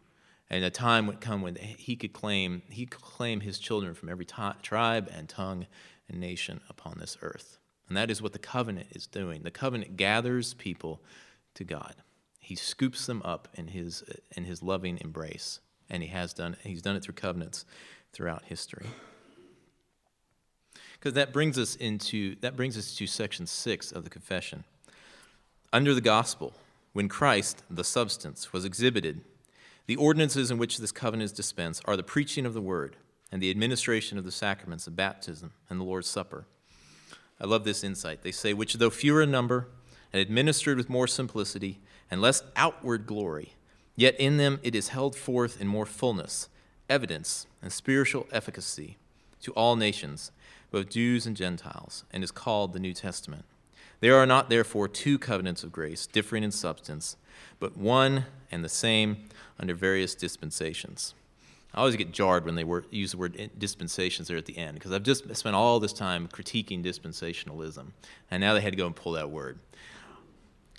And 0.49 0.63
a 0.63 0.69
time 0.69 1.07
would 1.07 1.19
come 1.19 1.41
when 1.41 1.55
he 1.55 1.97
could 1.97 2.13
claim 2.13 2.61
he 2.69 2.85
could 2.85 3.01
claim 3.01 3.41
his 3.41 3.59
children 3.59 3.93
from 3.93 4.07
every 4.07 4.25
t- 4.25 4.35
tribe 4.61 5.09
and 5.11 5.27
tongue 5.27 5.65
and 6.07 6.21
nation 6.21 6.61
upon 6.69 6.99
this 6.99 7.17
earth. 7.21 7.57
And 7.89 7.97
that 7.97 8.09
is 8.09 8.21
what 8.21 8.31
the 8.31 8.39
covenant 8.39 8.87
is 8.91 9.07
doing. 9.07 9.43
The 9.43 9.51
covenant 9.51 9.97
gathers 9.97 10.53
people 10.53 11.01
to 11.55 11.65
God. 11.65 11.95
He 12.39 12.55
scoops 12.55 13.07
them 13.07 13.21
up 13.25 13.49
in 13.55 13.67
his 13.69 14.03
in 14.31 14.45
his 14.45 14.63
loving 14.63 14.99
embrace, 15.01 15.59
and 15.89 16.03
he 16.03 16.09
has 16.09 16.33
done 16.33 16.55
he's 16.63 16.81
done 16.81 16.95
it 16.95 17.03
through 17.03 17.15
covenants 17.15 17.65
throughout 18.11 18.43
history. 18.45 18.85
Because 20.93 21.13
that 21.13 21.33
brings 21.33 21.57
us 21.57 21.75
into 21.75 22.35
that 22.41 22.55
brings 22.55 22.77
us 22.77 22.95
to 22.95 23.07
section 23.07 23.47
6 23.47 23.91
of 23.91 24.03
the 24.03 24.09
confession. 24.09 24.63
Under 25.71 25.93
the 25.93 26.01
gospel 26.01 26.53
when 26.93 27.09
christ 27.09 27.63
the 27.69 27.83
substance 27.83 28.53
was 28.53 28.65
exhibited 28.65 29.21
the 29.85 29.95
ordinances 29.97 30.49
in 30.49 30.57
which 30.57 30.77
this 30.77 30.91
covenant 30.91 31.25
is 31.25 31.31
dispensed 31.31 31.81
are 31.85 31.97
the 31.97 32.03
preaching 32.03 32.45
of 32.45 32.53
the 32.53 32.61
word 32.61 32.95
and 33.31 33.41
the 33.41 33.49
administration 33.49 34.17
of 34.17 34.23
the 34.23 34.31
sacraments 34.31 34.87
of 34.87 34.95
baptism 34.95 35.51
and 35.69 35.79
the 35.79 35.83
lord's 35.83 36.07
supper. 36.07 36.45
I 37.41 37.45
love 37.45 37.65
this 37.65 37.83
insight. 37.83 38.21
They 38.21 38.31
say 38.31 38.53
which 38.53 38.75
though 38.75 38.89
fewer 38.89 39.21
in 39.21 39.31
number 39.31 39.67
and 40.13 40.21
administered 40.21 40.77
with 40.77 40.89
more 40.89 41.07
simplicity 41.07 41.81
and 42.09 42.21
less 42.21 42.43
outward 42.55 43.05
glory 43.05 43.55
yet 43.95 44.19
in 44.19 44.37
them 44.37 44.59
it 44.63 44.75
is 44.75 44.89
held 44.89 45.15
forth 45.15 45.59
in 45.61 45.67
more 45.67 45.85
fullness 45.85 46.49
evidence 46.89 47.47
and 47.61 47.71
spiritual 47.71 48.27
efficacy 48.31 48.97
to 49.41 49.51
all 49.53 49.75
nations 49.75 50.31
both 50.73 50.89
Jews 50.89 51.27
and 51.27 51.37
Gentiles, 51.37 52.03
and 52.11 52.23
is 52.23 52.31
called 52.31 52.73
the 52.73 52.79
New 52.79 52.95
Testament. 52.95 53.45
There 53.99 54.15
are 54.15 54.25
not, 54.25 54.49
therefore, 54.49 54.87
two 54.87 55.19
covenants 55.19 55.63
of 55.63 55.71
grace, 55.71 56.07
differing 56.07 56.43
in 56.43 56.51
substance, 56.51 57.15
but 57.59 57.77
one 57.77 58.25
and 58.51 58.65
the 58.65 58.69
same 58.69 59.25
under 59.59 59.75
various 59.75 60.15
dispensations. 60.15 61.13
I 61.75 61.79
always 61.79 61.95
get 61.95 62.11
jarred 62.11 62.43
when 62.43 62.55
they 62.55 62.65
use 62.89 63.11
the 63.11 63.17
word 63.17 63.35
eh, 63.37 63.49
dispensations 63.55 64.27
there 64.27 64.37
at 64.37 64.47
the 64.47 64.57
end, 64.57 64.73
because 64.73 64.91
I've 64.91 65.03
just 65.03 65.33
spent 65.35 65.55
all 65.55 65.79
this 65.79 65.93
time 65.93 66.27
critiquing 66.27 66.83
dispensationalism, 66.83 67.91
and 68.31 68.41
now 68.41 68.55
they 68.55 68.61
had 68.61 68.73
to 68.73 68.77
go 68.77 68.87
and 68.87 68.95
pull 68.95 69.11
that 69.11 69.29
word. 69.29 69.59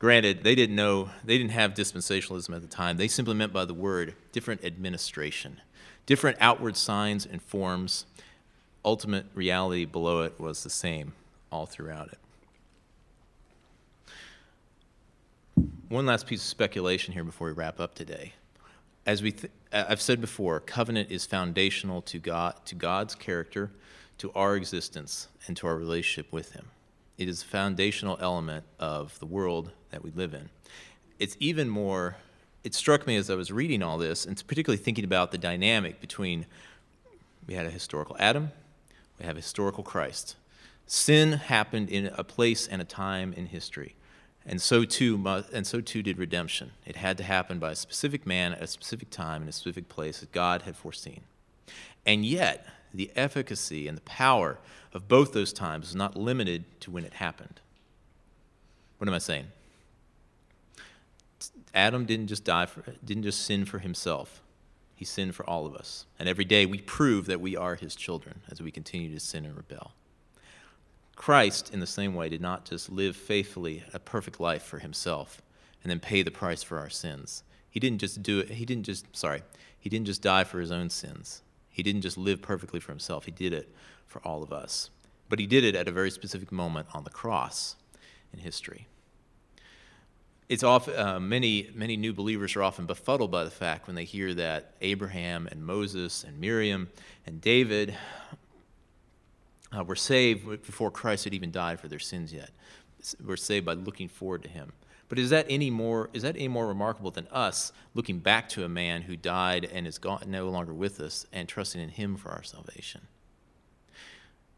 Granted, 0.05 0.45
they 0.45 0.55
didn't 0.55 0.77
know, 0.77 1.09
they 1.25 1.39
didn't 1.39 1.53
have 1.53 1.73
dispensationalism 1.73 2.55
at 2.55 2.61
the 2.61 2.69
time. 2.69 2.99
They 2.99 3.09
simply 3.09 3.33
meant 3.33 3.55
by 3.55 3.65
the 3.65 3.73
word 3.73 4.15
different 4.33 4.63
administration, 4.63 5.63
different 6.05 6.37
outward 6.43 6.77
signs 6.77 7.25
and 7.25 7.41
forms 7.41 8.05
ultimate 8.85 9.25
reality 9.33 9.87
below 9.87 10.21
it 10.21 10.39
was 10.39 10.63
the 10.63 10.69
same 10.69 11.15
all 11.51 11.65
throughout 11.65 12.11
it. 12.13 12.19
One 15.89 16.05
last 16.05 16.27
piece 16.27 16.43
of 16.43 16.49
speculation 16.49 17.15
here 17.15 17.25
before 17.25 17.47
we 17.47 17.55
wrap 17.55 17.81
up 17.81 17.95
today. 17.95 18.35
As 19.07 19.23
we 19.23 19.35
I've 19.73 20.03
said 20.03 20.21
before, 20.21 20.61
covenant 20.61 21.11
is 21.11 21.25
foundational 21.25 22.03
to 22.03 22.19
God, 22.19 22.57
to 22.67 22.75
God's 22.75 23.15
character, 23.15 23.71
to 24.19 24.31
our 24.35 24.55
existence, 24.55 25.29
and 25.47 25.57
to 25.57 25.67
our 25.67 25.77
relationship 25.77 26.31
with 26.31 26.53
Him. 26.53 26.67
It 27.17 27.27
is 27.27 27.43
a 27.43 27.47
foundational 27.47 28.19
element 28.21 28.67
of 28.79 29.19
the 29.19 29.27
world 29.27 29.71
that 29.95 30.03
we 30.03 30.11
live 30.11 30.35
in. 30.35 30.51
It's 31.21 31.37
even 31.39 31.69
more, 31.69 32.17
it 32.65 32.75
struck 32.75 33.07
me 33.07 33.15
as 33.15 33.31
I 33.31 33.37
was 33.37 33.53
reading 33.53 33.81
all 33.81 33.97
this, 33.97 34.27
and 34.27 34.37
particularly 34.45 34.83
thinking 34.83 35.05
about 35.05 35.31
the 35.31 35.39
dynamic 35.39 36.01
between 36.01 36.47
we 37.47 37.55
had 37.55 37.65
a 37.65 37.71
historical 37.71 38.17
Adam, 38.19 38.51
we 39.21 39.25
have 39.25 39.37
a 39.37 39.41
historical 39.41 39.85
Christ. 39.85 40.35
Sin 40.89 41.35
happened 41.35 41.91
in 41.91 42.11
a 42.19 42.25
place 42.25 42.67
and 42.67 42.83
a 42.83 42.85
time 42.85 43.33
in 43.35 43.47
history. 43.47 43.95
And 44.45 44.61
so 44.61 44.85
too, 44.85 45.25
and 45.53 45.65
so 45.65 45.81
too 45.81 46.03
did 46.03 46.19
redemption. 46.19 46.73
It 46.85 46.97
had 46.97 47.17
to 47.19 47.23
happen 47.23 47.61
by 47.61 47.71
a 47.71 47.77
specific 47.77 48.27
man 48.27 48.53
at 48.53 48.63
a 48.63 48.67
specific 48.67 49.11
time 49.11 49.43
in 49.43 49.49
a 49.49 49.53
specific 49.53 49.89
place 49.89 50.21
that 50.21 50.33
God 50.33 50.63
had 50.63 50.77
foreseen. 50.77 51.21
And 52.05 52.27
yet, 52.27 52.67
the 52.93 53.13
efficacy 53.15 53.87
and 53.87 53.97
the 53.97 54.03
power 54.03 54.59
of 54.93 55.07
both 55.07 55.33
those 55.33 55.53
times 55.53 55.91
is 55.91 55.95
not 55.95 56.17
limited 56.17 56.65
to 56.81 56.91
when 56.91 57.05
it 57.05 57.15
happened. 57.15 57.61
What 58.99 59.09
am 59.09 59.15
I 59.15 59.19
saying? 59.19 59.47
Adam 61.75 62.07
didn't 62.07 62.29
just 62.29 62.45
die 62.45 62.67
for, 62.67 62.85
didn't 63.05 63.25
just 63.25 63.43
sin 63.43 63.65
for 63.65 63.81
himself. 63.81 64.41
He 64.95 65.05
sinned 65.05 65.35
for 65.35 65.45
all 65.49 65.67
of 65.67 65.75
us. 65.75 66.07
And 66.19 66.29
every 66.29 66.45
day 66.45 66.65
we 66.65 66.79
prove 66.79 67.27
that 67.27 67.41
we 67.41 67.57
are 67.57 67.75
his 67.75 67.97
children 67.97 68.43
as 68.49 68.63
we 68.63 68.71
continue 68.71 69.13
to 69.13 69.21
sin 69.21 69.45
and 69.45 69.57
rebel. 69.57 69.93
Christ, 71.17 71.73
in 71.73 71.81
the 71.81 71.87
same 71.87 72.15
way, 72.15 72.29
did 72.29 72.41
not 72.41 72.65
just 72.65 72.91
live 72.91 73.17
faithfully 73.17 73.83
a 73.93 73.99
perfect 73.99 74.41
life 74.41 74.63
for 74.63 74.79
himself 74.79 75.43
and 75.83 75.91
then 75.91 76.01
pay 76.01 76.23
the 76.23 76.31
price 76.31 76.63
for 76.63 76.79
our 76.79 76.89
sins. 76.89 77.43
He 77.69 77.81
didn't 77.81 77.99
just 77.99 78.23
do 78.23 78.39
it, 78.39 78.51
he 78.51 78.65
didn't 78.65 78.85
just, 78.85 79.15
sorry, 79.17 79.43
he 79.79 79.91
didn't 79.91 80.07
just 80.07 80.23
die 80.23 80.45
for 80.45 80.61
his 80.61 80.71
own 80.71 80.91
sins. 80.91 81.43
He 81.71 81.83
didn't 81.83 82.03
just 82.03 82.17
live 82.17 82.41
perfectly 82.41 82.79
for 82.79 82.93
himself, 82.93 83.25
he 83.25 83.33
did 83.33 83.53
it 83.53 83.75
for 84.07 84.21
all 84.25 84.43
of 84.43 84.53
us. 84.53 84.91
But 85.29 85.41
he 85.41 85.47
did 85.47 85.65
it 85.65 85.75
at 85.75 85.89
a 85.89 85.93
very 85.93 86.11
specific 86.11 86.53
moment 86.53 86.87
on 86.95 87.05
the 87.05 87.11
cross 87.11 87.77
in 88.33 88.39
history. 88.39 88.87
It's 90.55 90.63
often, 90.63 90.97
uh, 90.97 91.19
many, 91.19 91.69
many 91.75 91.97
new 91.97 92.13
believers 92.13 92.55
are 92.55 92.63
often 92.63 92.87
befuddled 92.87 93.33
by 93.33 93.43
the 93.43 93.51
fact 93.51 93.89
when 93.89 93.97
they 93.97 94.05
hear 94.05 94.33
that 94.35 94.75
Abraham 94.83 95.49
and 95.51 95.67
Moses 95.67 96.23
and 96.23 96.39
Miriam 96.39 96.91
and 97.27 97.41
David 97.41 97.97
uh, 99.77 99.83
were 99.83 99.97
saved 99.97 100.47
before 100.65 100.93
Christ 100.93 101.25
had 101.25 101.35
even 101.35 101.51
died 101.51 101.81
for 101.81 101.89
their 101.89 101.99
sins 101.99 102.33
yet. 102.33 102.51
We're 103.21 103.35
saved 103.35 103.67
by 103.67 103.73
looking 103.73 104.07
forward 104.07 104.45
to 104.45 104.49
him. 104.49 104.71
But 105.09 105.19
is 105.19 105.31
that 105.31 105.45
any 105.49 105.71
more 105.71 106.09
is 106.13 106.23
that 106.23 106.37
any 106.37 106.47
more 106.47 106.69
remarkable 106.69 107.11
than 107.11 107.27
us 107.33 107.73
looking 107.95 108.21
back 108.21 108.49
to 108.51 108.63
a 108.63 108.69
man 108.69 109.03
who 109.03 109.17
died 109.17 109.65
and 109.65 109.89
is 109.89 109.99
gone, 109.99 110.23
no 110.29 110.51
longer 110.51 110.73
with 110.73 111.01
us 111.01 111.27
and 111.33 111.49
trusting 111.49 111.81
in 111.81 111.89
him 111.89 112.17
for 112.17 112.31
our 112.31 112.45
salvation? 112.45 113.01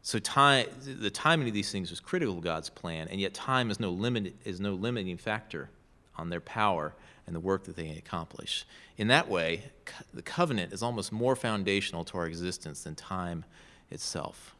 So 0.03 0.19
time, 0.19 0.67
the 0.85 1.09
timing 1.09 1.47
of 1.47 1.55
these 1.55 1.71
things 1.71 1.89
was 1.89 1.99
critical 1.99 2.35
to 2.35 2.41
God's 2.41 2.69
plan, 2.69 3.07
and 3.07 3.19
yet 3.19 3.33
time 3.33 3.71
is 3.71 3.79
no 3.79 3.89
limit 3.89 4.35
is 4.45 4.59
no 4.59 4.75
limiting 4.75 5.17
factor 5.17 5.71
on 6.17 6.29
their 6.29 6.41
power 6.41 6.93
and 7.25 7.35
the 7.35 7.39
work 7.39 7.65
that 7.65 7.75
they 7.75 7.89
accomplish. 7.91 8.65
In 8.97 9.07
that 9.07 9.29
way, 9.29 9.63
co- 9.85 10.05
the 10.13 10.21
covenant 10.21 10.73
is 10.73 10.81
almost 10.81 11.11
more 11.11 11.35
foundational 11.35 12.03
to 12.05 12.17
our 12.17 12.25
existence 12.25 12.83
than 12.83 12.95
time 12.95 13.45
itself. 13.91 14.55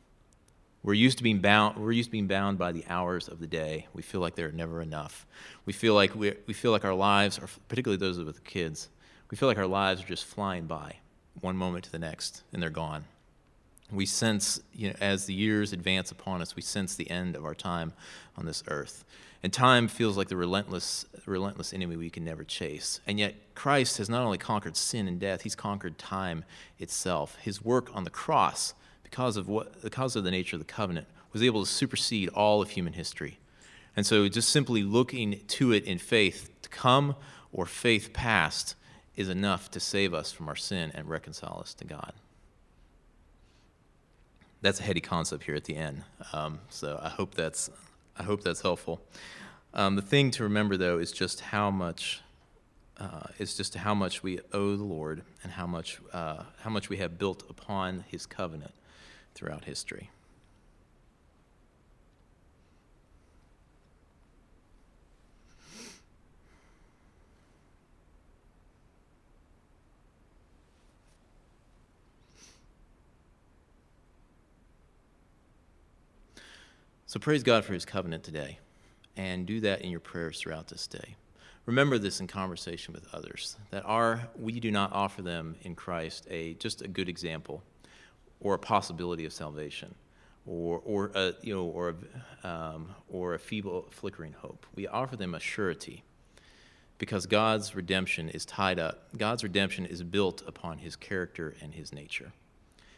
We're 0.84 0.93
used 0.93 1.18
to 1.18 1.24
being 1.24 1.39
bound. 1.39 1.78
We're 1.78 1.91
used 1.91 2.08
to 2.08 2.12
being 2.12 2.28
bound 2.28 2.58
by 2.58 2.72
the 2.72 2.86
hours 2.88 3.28
of 3.28 3.39
the 3.39 3.47
day. 3.47 3.88
We 3.93 4.01
feel 4.01 4.22
like 4.22 4.36
they're 4.36 4.51
never 4.51 4.82
enough. 4.82 5.26
We 5.66 5.74
feel 5.74 5.93
like 5.93 6.16
we 6.16 6.34
we 6.45 6.53
feel 6.53 6.72
like 6.72 6.86
our 6.86 6.93
lives 6.93 7.39
are, 7.39 7.49
particularly 7.68 7.97
those 7.97 8.18
of 8.18 8.26
with 8.26 8.43
kids. 8.43 8.89
We 9.30 9.38
feel 9.38 9.49
like 9.49 9.58
our 9.58 9.68
lives 9.68 10.01
are 10.01 10.08
just 10.08 10.26
flying 10.26 10.66
by, 10.66 10.97
one 11.41 11.58
moment 11.58 11.84
to 11.86 11.91
the 11.91 11.99
next, 11.99 12.43
and 12.53 12.62
they're 12.62 12.70
gone. 12.70 13.03
We 13.91 14.05
sense, 14.05 14.62
you 14.74 14.89
know, 14.89 14.95
as 15.01 15.26
the 15.26 15.34
years 15.34 15.74
advance 15.74 16.12
upon 16.12 16.41
us, 16.41 16.55
we 16.55 16.62
sense 16.62 16.95
the 16.95 17.10
end 17.10 17.36
of 17.36 17.43
our 17.43 17.55
time 17.55 17.93
on 18.38 18.45
this 18.45 18.64
earth. 18.68 19.03
And 19.43 19.53
time 19.53 19.88
feels 19.88 20.17
like 20.17 20.29
the 20.29 20.35
relentless, 20.35 21.05
relentless 21.25 21.73
enemy 21.73 21.95
we 21.95 22.09
can 22.09 22.25
never 22.25 22.43
chase. 22.43 22.99
And 23.05 23.19
yet, 23.19 23.35
Christ 23.55 23.97
has 23.97 24.09
not 24.09 24.23
only 24.23 24.38
conquered 24.38 24.75
sin 24.75 25.07
and 25.07 25.19
death, 25.19 25.41
he's 25.41 25.55
conquered 25.55 25.97
time 25.97 26.43
itself. 26.79 27.38
His 27.41 27.63
work 27.63 27.95
on 27.95 28.03
the 28.03 28.09
cross 28.09 28.73
because 29.09 29.38
of 29.38 29.47
what 29.47 29.81
because 29.81 30.15
of 30.15 30.23
the 30.23 30.31
nature 30.31 30.55
of 30.55 30.59
the 30.59 30.65
covenant 30.65 31.07
was 31.31 31.41
able 31.41 31.63
to 31.63 31.69
supersede 31.69 32.29
all 32.29 32.61
of 32.61 32.71
human 32.71 32.93
history 32.93 33.39
and 33.95 34.05
so 34.05 34.27
just 34.27 34.49
simply 34.49 34.83
looking 34.83 35.39
to 35.47 35.71
it 35.71 35.83
in 35.85 35.97
faith 35.97 36.49
to 36.61 36.69
come 36.69 37.15
or 37.51 37.65
faith 37.65 38.11
past 38.13 38.75
is 39.15 39.29
enough 39.29 39.71
to 39.71 39.79
save 39.79 40.13
us 40.13 40.31
from 40.31 40.47
our 40.47 40.55
sin 40.55 40.91
and 40.93 41.09
reconcile 41.09 41.59
us 41.61 41.73
to 41.73 41.85
god 41.85 42.13
that's 44.61 44.79
a 44.79 44.83
heady 44.83 45.01
concept 45.01 45.43
here 45.43 45.55
at 45.55 45.63
the 45.63 45.75
end 45.75 46.03
um, 46.33 46.59
so 46.69 46.99
i 47.01 47.09
hope 47.09 47.33
that's 47.33 47.69
i 48.20 48.24
hope 48.24 48.43
that's 48.43 48.61
helpful 48.61 49.01
um, 49.74 49.95
the 49.95 50.01
thing 50.01 50.32
to 50.32 50.43
remember 50.43 50.78
though 50.78 50.97
is 50.97 51.11
just 51.11 51.41
how 51.41 51.70
much 51.70 52.22
uh, 52.99 53.28
is 53.38 53.55
just 53.55 53.76
how 53.76 53.93
much 53.93 54.24
we 54.24 54.39
owe 54.53 54.76
the 54.76 54.84
Lord 54.84 55.22
and 55.43 55.51
how 55.51 55.68
much 55.68 55.99
uh, 56.13 56.43
how 56.61 56.70
much 56.70 56.89
we 56.89 56.97
have 56.97 57.18
built 57.18 57.43
upon 57.49 58.05
His 58.07 58.26
covenant 58.26 58.74
throughout 59.36 59.65
history. 59.65 60.09
So 77.18 77.22
praise 77.22 77.41
God 77.41 77.65
for 77.65 77.74
his 77.74 77.84
covenant 77.84 78.24
today, 78.24 78.59
and 79.15 79.47
do 79.47 79.59
that 79.61 79.82
in 79.82 79.89
your 79.89 79.99
prayers 79.99 80.39
throughout 80.39 80.68
this 80.68 80.86
day. 80.86 81.15
Remember 81.65 81.97
this 81.97 82.20
in 82.20 82.28
conversation 82.28 82.93
with 82.93 83.11
others 83.11 83.57
that 83.72 83.82
our 83.86 84.30
we 84.38 84.59
do 84.59 84.70
not 84.70 84.93
offer 84.93 85.24
them 85.24 85.55
in 85.63 85.74
Christ 85.74 86.28
a 86.30 86.53
just 86.53 86.84
a 86.84 86.88
good 86.88 87.09
example 87.09 87.63
or 88.39 88.53
a 88.53 88.59
possibility 88.59 89.26
of 89.26 89.34
salvation, 89.34 89.95
or, 90.45 90.80
or 90.86 91.09
a, 91.15 91.34
you 91.41 91.55
know, 91.55 91.63
or, 91.63 91.95
a, 92.43 92.47
um, 92.47 92.93
or 93.09 93.34
a 93.34 93.39
feeble, 93.39 93.88
flickering 93.89 94.34
hope. 94.34 94.68
We 94.76 94.86
offer 94.86 95.15
them 95.15 95.34
a 95.34 95.39
surety 95.39 96.03
because 96.99 97.26
God's 97.26 97.76
redemption 97.76 98.30
is 98.30 98.45
tied 98.45 98.78
up. 98.78 99.07
God's 99.18 99.43
redemption 99.43 99.88
is 99.88 100.03
built 100.03 100.43
upon 100.45 100.78
his 100.78 100.95
character 100.95 101.55
and 101.63 101.74
his 101.74 101.91
nature. 101.91 102.34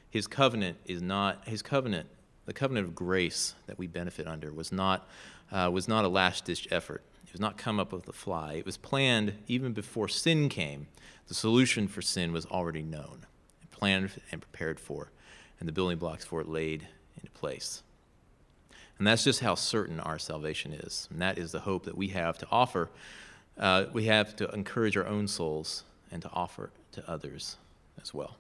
His 0.10 0.28
covenant 0.28 0.76
is 0.84 1.02
not, 1.02 1.48
his 1.48 1.62
covenant, 1.62 2.10
the 2.50 2.54
covenant 2.54 2.88
of 2.88 2.96
grace 2.96 3.54
that 3.68 3.78
we 3.78 3.86
benefit 3.86 4.26
under 4.26 4.52
was 4.52 4.72
not, 4.72 5.08
uh, 5.52 5.70
was 5.72 5.88
not 5.88 6.04
a 6.04 6.08
last 6.08 6.46
ditch 6.46 6.68
effort. 6.72 7.04
It 7.24 7.32
was 7.32 7.40
not 7.40 7.60
come 7.60 7.80
up 7.80 7.94
with 7.94 8.08
the 8.08 8.12
fly. 8.12 8.54
It 8.54 8.66
was 8.66 8.76
planned 8.76 9.34
even 9.48 9.72
before 9.72 10.08
sin 10.08 10.50
came. 10.50 10.88
The 11.28 11.36
solution 11.36 11.88
for 11.88 12.02
sin 12.02 12.34
was 12.34 12.48
already 12.48 12.82
known, 12.82 13.28
planned 13.70 14.20
and 14.32 14.42
prepared 14.42 14.80
for 14.80 15.12
and 15.60 15.68
the 15.68 15.74
building 15.74 16.00
blocks 16.00 16.26
for 16.26 16.42
it 16.42 16.48
laid 16.48 16.88
into 17.18 17.30
place. 17.34 17.84
And 18.98 19.06
that's 19.06 19.24
just 19.24 19.42
how 19.42 19.54
certain 19.54 20.00
our 20.00 20.18
salvation 20.18 20.74
is. 20.74 21.08
And 21.12 21.22
that 21.22 21.38
is 21.38 21.52
the 21.52 21.60
hope 21.60 21.86
that 21.86 21.96
we 21.96 22.08
have 22.08 22.40
to 22.40 22.48
offer. 22.52 22.90
Uh, 23.60 23.86
we 23.94 24.06
have 24.06 24.36
to 24.38 24.50
encourage 24.50 24.98
our 24.98 25.06
own 25.06 25.28
souls 25.28 25.84
and 26.12 26.24
to 26.24 26.32
offer 26.32 26.72
to 26.94 27.08
others 27.08 27.58
as 28.02 28.12
well. 28.12 28.38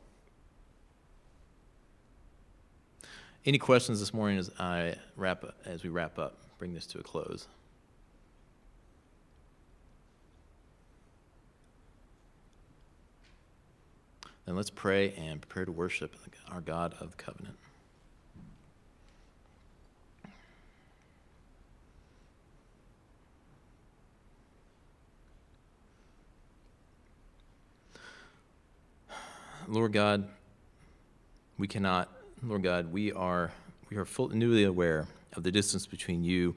Any 3.50 3.58
questions 3.58 4.00
this 4.00 4.14
morning 4.14 4.38
as 4.38 4.52
I 4.60 4.94
wrap 5.18 5.44
up, 5.44 5.56
as 5.66 5.84
we 5.84 5.90
wrap 5.90 6.20
up, 6.20 6.38
bring 6.60 6.76
this 6.76 6.86
to 6.86 7.00
a 7.00 7.02
close? 7.02 7.48
Then 14.46 14.56
let's 14.56 14.70
pray 14.70 15.14
and 15.14 15.42
prepare 15.42 15.66
to 15.66 15.72
worship 15.72 16.16
our 16.52 16.62
God 16.62 16.94
of 17.00 17.10
the 17.10 17.18
covenant. 17.18 17.56
Lord 29.68 29.92
God, 29.92 30.28
we 31.58 31.68
cannot, 31.68 32.10
Lord 32.42 32.64
God, 32.64 32.92
we 32.92 33.12
are, 33.12 33.52
we 33.90 33.98
are 33.98 34.06
full, 34.06 34.30
newly 34.30 34.64
aware 34.64 35.08
of 35.34 35.44
the 35.44 35.52
distance 35.52 35.86
between 35.86 36.24
you 36.24 36.56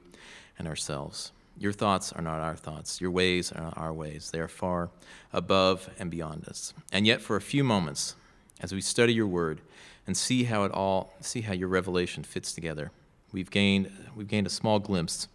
and 0.57 0.67
ourselves. 0.67 1.31
Your 1.57 1.73
thoughts 1.73 2.13
are 2.13 2.21
not 2.21 2.39
our 2.39 2.55
thoughts. 2.55 3.01
Your 3.01 3.11
ways 3.11 3.51
are 3.51 3.61
not 3.61 3.77
our 3.77 3.93
ways. 3.93 4.31
They 4.31 4.39
are 4.39 4.47
far 4.47 4.89
above 5.33 5.89
and 5.99 6.09
beyond 6.09 6.47
us. 6.47 6.73
And 6.91 7.05
yet, 7.05 7.21
for 7.21 7.35
a 7.35 7.41
few 7.41 7.63
moments, 7.63 8.15
as 8.61 8.73
we 8.73 8.81
study 8.81 9.13
your 9.13 9.27
word, 9.27 9.59
and 10.05 10.17
see 10.17 10.43
how 10.45 10.63
it 10.63 10.71
all, 10.71 11.13
see 11.21 11.41
how 11.41 11.53
your 11.53 11.67
revelation 11.67 12.23
fits 12.23 12.53
together. 12.53 12.91
We've 13.31 13.49
gained, 13.49 13.91
we've 14.15 14.27
gained 14.27 14.47
a 14.47 14.49
small 14.51 14.79
glimpse 14.79 15.27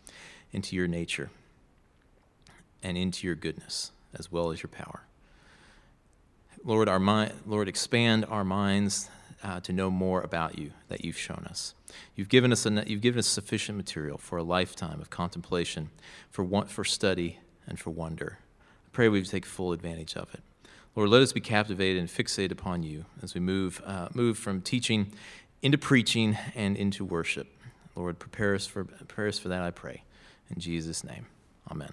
into 0.52 0.76
your 0.76 0.86
nature 0.86 1.30
and 2.82 2.96
into 2.96 3.26
your 3.26 3.36
goodness 3.36 3.92
as 4.14 4.30
well 4.30 4.50
as 4.50 4.62
your 4.62 4.68
power. 4.68 5.00
Lord, 6.64 6.88
our 6.88 6.98
mind, 6.98 7.32
Lord, 7.46 7.68
expand 7.68 8.24
our 8.28 8.44
minds 8.44 9.08
uh, 9.42 9.60
to 9.60 9.72
know 9.72 9.90
more 9.90 10.20
about 10.20 10.58
you 10.58 10.72
that 10.88 11.04
you've 11.04 11.18
shown 11.18 11.46
us. 11.48 11.74
You've 12.14 12.28
given 12.28 12.52
us, 12.52 12.66
a, 12.66 12.84
you've 12.86 13.00
given 13.00 13.18
us 13.18 13.26
sufficient 13.26 13.76
material 13.76 14.18
for 14.18 14.38
a 14.38 14.42
lifetime 14.42 15.00
of 15.00 15.10
contemplation, 15.10 15.90
for, 16.30 16.64
for 16.66 16.84
study, 16.84 17.38
and 17.66 17.78
for 17.78 17.90
wonder. 17.90 18.38
I 18.60 18.88
pray 18.92 19.08
we 19.08 19.22
take 19.22 19.46
full 19.46 19.72
advantage 19.72 20.16
of 20.16 20.32
it. 20.34 20.40
Lord, 20.96 21.10
let 21.10 21.22
us 21.22 21.32
be 21.32 21.40
captivated 21.40 22.00
and 22.00 22.08
fixated 22.08 22.50
upon 22.50 22.82
you 22.82 23.04
as 23.22 23.34
we 23.34 23.40
move, 23.40 23.80
uh, 23.86 24.08
move 24.14 24.36
from 24.36 24.60
teaching 24.60 25.12
into 25.62 25.78
preaching 25.78 26.36
and 26.54 26.76
into 26.76 27.04
worship. 27.04 27.46
Lord, 27.94 28.18
prepare 28.18 28.54
us, 28.54 28.66
for, 28.66 28.84
prepare 28.84 29.28
us 29.28 29.38
for 29.38 29.48
that, 29.48 29.62
I 29.62 29.70
pray. 29.70 30.02
In 30.50 30.60
Jesus' 30.60 31.04
name, 31.04 31.26
amen. 31.70 31.92